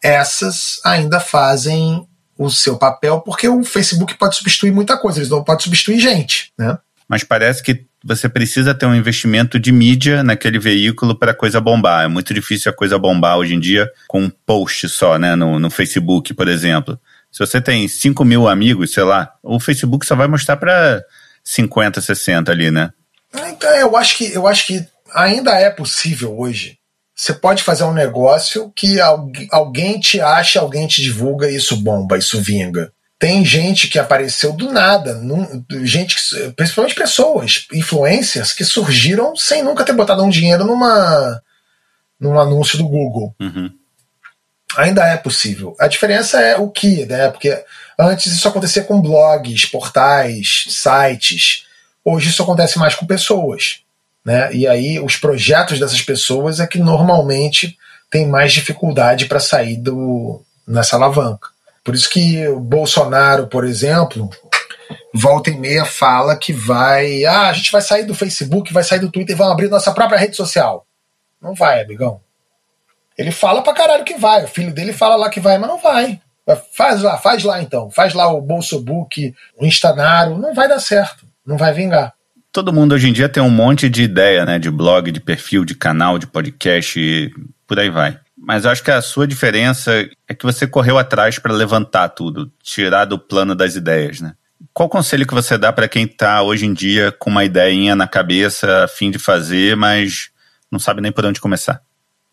essas 0.02 0.80
ainda 0.84 1.20
fazem 1.20 2.06
o 2.36 2.50
seu 2.50 2.76
papel, 2.76 3.20
porque 3.20 3.48
o 3.48 3.62
Facebook 3.62 4.14
pode 4.14 4.36
substituir 4.36 4.72
muita 4.72 4.96
coisa, 4.98 5.18
eles 5.18 5.28
não 5.30 5.44
podem 5.44 5.62
substituir 5.62 6.00
gente, 6.00 6.52
né? 6.58 6.78
Mas 7.08 7.22
parece 7.22 7.62
que 7.62 7.84
você 8.04 8.28
precisa 8.28 8.74
ter 8.74 8.86
um 8.86 8.94
investimento 8.94 9.60
de 9.60 9.70
mídia 9.70 10.24
naquele 10.24 10.58
veículo 10.58 11.16
para 11.16 11.32
a 11.32 11.34
coisa 11.34 11.60
bombar. 11.60 12.04
É 12.04 12.08
muito 12.08 12.32
difícil 12.32 12.72
a 12.72 12.74
coisa 12.74 12.98
bombar 12.98 13.36
hoje 13.36 13.54
em 13.54 13.60
dia 13.60 13.88
com 14.08 14.22
um 14.22 14.30
post 14.30 14.88
só, 14.88 15.18
né? 15.18 15.36
No, 15.36 15.58
no 15.58 15.70
Facebook, 15.70 16.34
por 16.34 16.48
exemplo. 16.48 16.98
Se 17.30 17.38
você 17.38 17.60
tem 17.60 17.86
5 17.86 18.24
mil 18.24 18.48
amigos, 18.48 18.92
sei 18.92 19.04
lá, 19.04 19.32
o 19.42 19.60
Facebook 19.60 20.04
só 20.04 20.16
vai 20.16 20.26
mostrar 20.26 20.56
para 20.56 21.02
50, 21.44 22.00
60 22.00 22.50
ali, 22.50 22.70
né? 22.70 22.90
Então, 23.48 23.70
eu 23.70 23.96
acho 23.96 24.16
que 24.16 24.32
eu 24.32 24.46
acho 24.46 24.66
que 24.66 24.84
ainda 25.14 25.52
é 25.52 25.70
possível 25.70 26.38
hoje 26.38 26.78
você 27.22 27.34
pode 27.34 27.62
fazer 27.62 27.84
um 27.84 27.94
negócio 27.94 28.72
que 28.74 28.98
alguém 29.48 30.00
te 30.00 30.20
acha, 30.20 30.58
alguém 30.58 30.88
te 30.88 31.00
divulga 31.00 31.48
e 31.48 31.54
isso 31.54 31.76
bomba, 31.76 32.18
isso 32.18 32.42
vinga. 32.42 32.92
Tem 33.16 33.44
gente 33.44 33.86
que 33.86 33.96
apareceu 33.96 34.52
do 34.52 34.72
nada, 34.72 35.22
gente, 35.84 36.16
principalmente 36.56 36.96
pessoas, 36.96 37.68
influencers, 37.72 38.52
que 38.52 38.64
surgiram 38.64 39.36
sem 39.36 39.62
nunca 39.62 39.84
ter 39.84 39.92
botado 39.92 40.24
um 40.24 40.28
dinheiro 40.28 40.64
numa, 40.64 41.40
num 42.18 42.40
anúncio 42.40 42.76
do 42.76 42.88
Google. 42.88 43.32
Uhum. 43.38 43.70
Ainda 44.76 45.06
é 45.06 45.16
possível. 45.16 45.76
A 45.78 45.86
diferença 45.86 46.40
é 46.40 46.56
o 46.56 46.68
que, 46.70 47.06
né? 47.06 47.30
Porque 47.30 47.64
antes 47.96 48.32
isso 48.32 48.48
acontecia 48.48 48.82
com 48.82 49.00
blogs, 49.00 49.66
portais, 49.66 50.64
sites. 50.70 51.66
Hoje 52.04 52.30
isso 52.30 52.42
acontece 52.42 52.80
mais 52.80 52.96
com 52.96 53.06
pessoas. 53.06 53.81
Né? 54.24 54.52
E 54.54 54.66
aí 54.66 55.00
os 55.00 55.16
projetos 55.16 55.78
dessas 55.80 56.00
pessoas 56.00 56.60
é 56.60 56.66
que 56.66 56.78
normalmente 56.78 57.76
tem 58.10 58.28
mais 58.28 58.52
dificuldade 58.52 59.26
para 59.26 59.40
sair 59.40 59.76
do, 59.76 60.42
nessa 60.66 60.96
alavanca. 60.96 61.48
Por 61.84 61.94
isso 61.94 62.08
que 62.08 62.46
o 62.46 62.60
Bolsonaro, 62.60 63.48
por 63.48 63.64
exemplo, 63.64 64.30
volta 65.12 65.50
e 65.50 65.58
meia 65.58 65.84
fala 65.84 66.36
que 66.36 66.52
vai. 66.52 67.24
Ah, 67.24 67.48
a 67.48 67.52
gente 67.52 67.72
vai 67.72 67.82
sair 67.82 68.04
do 68.04 68.14
Facebook, 68.14 68.72
vai 68.72 68.84
sair 68.84 69.00
do 69.00 69.10
Twitter 69.10 69.36
vamos 69.36 69.52
abrir 69.52 69.68
nossa 69.68 69.92
própria 69.92 70.18
rede 70.18 70.36
social. 70.36 70.86
Não 71.40 71.54
vai, 71.54 71.82
amigão. 71.82 72.20
Ele 73.18 73.32
fala 73.32 73.62
pra 73.62 73.72
caralho 73.72 74.04
que 74.04 74.14
vai. 74.14 74.44
O 74.44 74.48
filho 74.48 74.72
dele 74.72 74.92
fala 74.92 75.16
lá 75.16 75.28
que 75.28 75.40
vai, 75.40 75.58
mas 75.58 75.68
não 75.68 75.78
vai. 75.78 76.20
Faz 76.76 77.02
lá, 77.02 77.18
faz 77.18 77.42
lá 77.42 77.60
então. 77.60 77.90
Faz 77.90 78.14
lá 78.14 78.32
o 78.32 78.40
Bolsobook, 78.40 79.34
o 79.58 79.66
Instanaro. 79.66 80.38
Não 80.38 80.54
vai 80.54 80.68
dar 80.68 80.80
certo. 80.80 81.26
Não 81.44 81.56
vai 81.56 81.72
vingar. 81.72 82.14
Todo 82.53 82.72
mundo 82.72 82.92
hoje 82.92 83.09
em 83.09 83.14
dia 83.14 83.30
tem 83.30 83.42
um 83.42 83.48
monte 83.48 83.88
de 83.88 84.03
ideia, 84.03 84.44
né? 84.44 84.59
De 84.59 84.70
blog, 84.70 85.11
de 85.11 85.20
perfil, 85.20 85.64
de 85.64 85.74
canal, 85.74 86.18
de 86.18 86.26
podcast 86.26 87.00
e 87.00 87.32
por 87.66 87.78
aí 87.78 87.88
vai. 87.88 88.18
Mas 88.36 88.64
eu 88.64 88.70
acho 88.70 88.82
que 88.82 88.90
a 88.90 89.00
sua 89.00 89.26
diferença 89.26 90.07
é 90.28 90.34
que 90.34 90.44
você 90.44 90.66
correu 90.66 90.98
atrás 90.98 91.38
para 91.38 91.55
levantar 91.55 92.11
tudo, 92.11 92.53
tirar 92.62 93.07
do 93.07 93.18
plano 93.18 93.55
das 93.55 93.74
ideias, 93.74 94.20
né? 94.20 94.34
Qual 94.74 94.88
conselho 94.88 95.26
que 95.26 95.32
você 95.32 95.57
dá 95.57 95.72
para 95.72 95.88
quem 95.88 96.05
está 96.05 96.42
hoje 96.42 96.66
em 96.66 96.74
dia 96.74 97.11
com 97.11 97.30
uma 97.30 97.44
ideinha 97.44 97.96
na 97.96 98.07
cabeça, 98.07 98.84
a 98.84 98.88
fim 98.88 99.11
de 99.11 99.18
fazer, 99.18 99.74
mas 99.74 100.28
não 100.70 100.78
sabe 100.78 101.00
nem 101.00 101.11
por 101.11 101.24
onde 101.24 101.40
começar? 101.40 101.80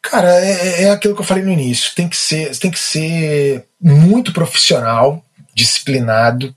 Cara, 0.01 0.29
é, 0.33 0.51
é, 0.51 0.83
é 0.83 0.91
aquilo 0.91 1.15
que 1.15 1.21
eu 1.21 1.25
falei 1.25 1.43
no 1.43 1.51
início. 1.51 1.95
Tem 1.95 2.09
que 2.09 2.17
ser, 2.17 2.57
tem 2.57 2.71
que 2.71 2.79
ser 2.79 3.65
muito 3.81 4.33
profissional, 4.33 5.23
disciplinado, 5.55 6.53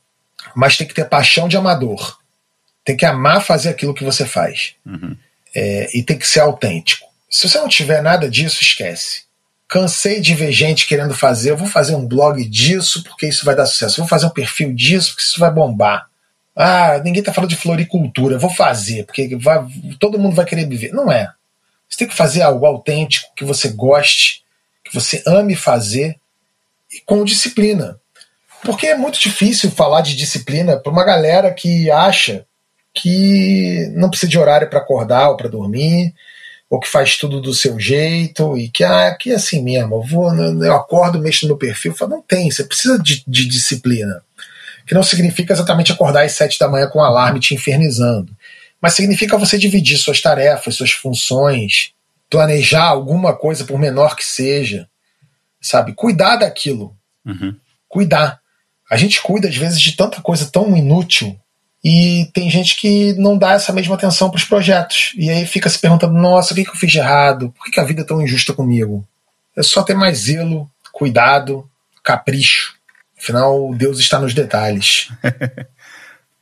mas 0.54 0.76
tem 0.76 0.86
que 0.86 0.94
ter 0.94 1.04
paixão 1.04 1.46
de 1.46 1.56
amador. 1.56 2.21
Tem 2.84 2.96
que 2.96 3.06
amar 3.06 3.42
fazer 3.42 3.68
aquilo 3.68 3.94
que 3.94 4.04
você 4.04 4.24
faz. 4.24 4.74
Uhum. 4.84 5.16
É, 5.54 5.96
e 5.96 6.02
tem 6.02 6.18
que 6.18 6.26
ser 6.26 6.40
autêntico. 6.40 7.06
Se 7.30 7.48
você 7.48 7.58
não 7.58 7.68
tiver 7.68 8.02
nada 8.02 8.28
disso, 8.28 8.62
esquece. 8.62 9.24
Cansei 9.68 10.20
de 10.20 10.34
ver 10.34 10.52
gente 10.52 10.86
querendo 10.86 11.14
fazer. 11.14 11.50
Eu 11.50 11.56
vou 11.56 11.68
fazer 11.68 11.94
um 11.94 12.06
blog 12.06 12.44
disso 12.44 13.02
porque 13.04 13.26
isso 13.26 13.44
vai 13.44 13.54
dar 13.54 13.66
sucesso. 13.66 14.00
Eu 14.00 14.04
vou 14.04 14.08
fazer 14.08 14.26
um 14.26 14.30
perfil 14.30 14.74
disso 14.74 15.10
porque 15.10 15.22
isso 15.22 15.40
vai 15.40 15.50
bombar. 15.50 16.08
Ah, 16.54 17.00
ninguém 17.02 17.22
tá 17.22 17.32
falando 17.32 17.50
de 17.50 17.56
floricultura. 17.56 18.34
Eu 18.34 18.40
vou 18.40 18.50
fazer 18.50 19.04
porque 19.04 19.36
vai, 19.36 19.64
todo 19.98 20.18
mundo 20.18 20.36
vai 20.36 20.44
querer 20.44 20.68
viver. 20.68 20.92
Não 20.92 21.10
é. 21.10 21.32
Você 21.88 21.98
tem 21.98 22.08
que 22.08 22.16
fazer 22.16 22.42
algo 22.42 22.66
autêntico, 22.66 23.32
que 23.34 23.44
você 23.44 23.68
goste, 23.68 24.42
que 24.84 24.92
você 24.92 25.22
ame 25.26 25.54
fazer 25.54 26.18
e 26.90 27.00
com 27.00 27.24
disciplina. 27.24 27.98
Porque 28.62 28.86
é 28.86 28.96
muito 28.96 29.18
difícil 29.18 29.70
falar 29.70 30.02
de 30.02 30.16
disciplina 30.16 30.76
para 30.76 30.92
uma 30.92 31.04
galera 31.04 31.52
que 31.52 31.90
acha 31.90 32.46
que 32.94 33.90
não 33.94 34.10
precisa 34.10 34.30
de 34.30 34.38
horário 34.38 34.68
para 34.68 34.78
acordar 34.78 35.30
ou 35.30 35.36
para 35.36 35.48
dormir, 35.48 36.14
ou 36.68 36.80
que 36.80 36.88
faz 36.88 37.16
tudo 37.16 37.40
do 37.40 37.52
seu 37.52 37.78
jeito 37.78 38.56
e 38.56 38.68
que 38.68 38.82
ah, 38.82 39.08
aqui 39.08 39.30
é 39.30 39.34
assim 39.34 39.62
mesmo, 39.62 39.96
eu 39.96 40.02
vou, 40.02 40.34
eu 40.34 40.74
acordo, 40.74 41.18
mexo 41.18 41.46
no 41.46 41.58
perfil, 41.58 41.94
falo, 41.94 42.12
não 42.12 42.22
tem, 42.22 42.50
você 42.50 42.64
precisa 42.64 42.98
de, 42.98 43.22
de 43.26 43.46
disciplina. 43.46 44.22
Que 44.86 44.94
não 44.94 45.02
significa 45.02 45.52
exatamente 45.52 45.92
acordar 45.92 46.24
às 46.24 46.32
sete 46.32 46.58
da 46.58 46.68
manhã 46.68 46.88
com 46.88 46.98
um 46.98 47.04
alarme 47.04 47.40
te 47.40 47.54
infernizando 47.54 48.34
mas 48.82 48.94
significa 48.94 49.38
você 49.38 49.56
dividir 49.56 49.96
suas 49.96 50.20
tarefas, 50.20 50.74
suas 50.74 50.90
funções, 50.90 51.92
planejar 52.28 52.86
alguma 52.86 53.32
coisa, 53.32 53.64
por 53.64 53.78
menor 53.78 54.16
que 54.16 54.24
seja, 54.24 54.88
sabe? 55.60 55.94
Cuidar 55.94 56.36
daquilo. 56.36 56.96
Uhum. 57.24 57.54
Cuidar. 57.88 58.40
A 58.90 58.96
gente 58.96 59.22
cuida, 59.22 59.48
às 59.48 59.56
vezes, 59.56 59.80
de 59.80 59.92
tanta 59.92 60.20
coisa 60.20 60.50
tão 60.50 60.76
inútil 60.76 61.38
e 61.84 62.30
tem 62.32 62.48
gente 62.48 62.76
que 62.76 63.12
não 63.14 63.36
dá 63.36 63.52
essa 63.52 63.72
mesma 63.72 63.94
atenção 63.94 64.30
para 64.30 64.38
os 64.38 64.44
projetos. 64.44 65.12
E 65.16 65.28
aí 65.30 65.44
fica 65.46 65.68
se 65.68 65.78
perguntando: 65.78 66.14
nossa, 66.14 66.52
o 66.52 66.56
que, 66.56 66.64
que 66.64 66.70
eu 66.70 66.76
fiz 66.76 66.90
de 66.90 66.98
errado? 66.98 67.52
Por 67.56 67.64
que, 67.64 67.72
que 67.72 67.80
a 67.80 67.84
vida 67.84 68.02
é 68.02 68.04
tão 68.04 68.22
injusta 68.22 68.52
comigo? 68.52 69.06
É 69.56 69.62
só 69.62 69.82
ter 69.82 69.94
mais 69.94 70.18
zelo, 70.18 70.70
cuidado, 70.92 71.68
capricho. 72.02 72.74
Afinal, 73.18 73.72
Deus 73.74 73.98
está 73.98 74.18
nos 74.18 74.34
detalhes. 74.34 75.08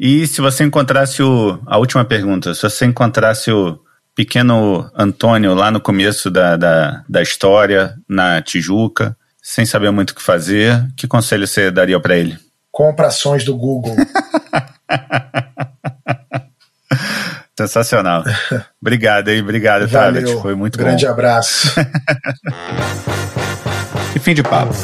E 0.03 0.26
se 0.26 0.41
você 0.41 0.64
encontrasse 0.64 1.22
o. 1.22 1.61
A 1.66 1.76
última 1.76 2.03
pergunta: 2.07 2.55
se 2.55 2.62
você 2.62 2.86
encontrasse 2.86 3.53
o 3.53 3.78
pequeno 4.14 4.91
Antônio 4.97 5.53
lá 5.53 5.70
no 5.70 5.78
começo 5.78 6.30
da, 6.30 6.57
da, 6.57 7.05
da 7.07 7.20
história, 7.20 7.95
na 8.09 8.41
Tijuca, 8.41 9.14
sem 9.43 9.66
saber 9.66 9.91
muito 9.91 10.11
o 10.11 10.14
que 10.14 10.22
fazer, 10.22 10.88
que 10.97 11.07
conselho 11.07 11.47
você 11.47 11.70
daria 11.70 12.01
para 12.01 12.16
ele? 12.16 12.38
Compra 12.72 13.09
ações 13.09 13.45
do 13.45 13.55
Google. 13.55 13.95
Sensacional. 17.59 18.24
Obrigado, 18.80 19.28
hein? 19.28 19.43
Obrigado, 19.43 19.86
Valeu. 19.86 20.41
Foi 20.41 20.55
muito 20.55 20.78
Grande 20.78 21.07
bom. 21.07 21.14
Grande 21.14 21.16
abraço. 21.20 21.74
e 24.14 24.18
fim 24.18 24.34
de 24.34 24.43
papo. 24.43 24.74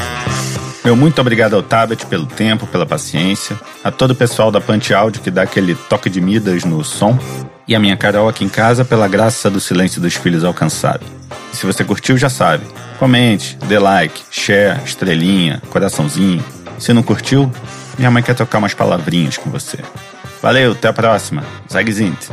Meu 0.85 0.95
muito 0.95 1.21
obrigado 1.21 1.57
ao 1.57 1.65
Tabet 1.65 2.07
pelo 2.07 2.27
tempo, 2.27 2.65
pela 2.67 2.87
paciência, 2.87 3.59
a 3.83 3.91
todo 3.91 4.13
o 4.13 4.15
pessoal 4.15 4.53
da 4.53 4.61
Pante 4.61 4.95
Áudio 4.95 5.21
que 5.21 5.33
dá 5.33 5.43
aquele 5.43 5.75
toque 5.75 6.09
de 6.09 6.21
Midas 6.21 6.63
no 6.65 6.85
som, 6.85 7.19
e 7.67 7.75
a 7.75 7.81
minha 7.81 7.97
Carol 7.97 8.29
aqui 8.29 8.45
em 8.45 8.49
casa 8.49 8.85
pela 8.85 9.09
graça 9.09 9.51
do 9.51 9.59
silêncio 9.59 10.01
dos 10.01 10.15
filhos 10.15 10.45
alcançado. 10.45 11.05
E 11.53 11.57
se 11.57 11.67
você 11.67 11.83
curtiu, 11.83 12.17
já 12.17 12.29
sabe. 12.29 12.65
Comente, 13.01 13.59
dê 13.67 13.81
like, 13.81 14.23
share, 14.31 14.81
estrelinha, 14.85 15.61
coraçãozinho. 15.71 16.45
Se 16.79 16.93
não 16.93 17.03
curtiu, 17.03 17.51
minha 17.99 18.11
mãe 18.11 18.23
quer 18.23 18.35
trocar 18.35 18.59
umas 18.59 18.75
palavrinhas 18.75 19.37
com 19.37 19.51
você. 19.51 19.79
Valeu, 20.43 20.73
até 20.73 20.89
a 20.89 20.93
próxima. 20.93 21.45
Zag 21.71 21.91
Zint. 21.93 22.29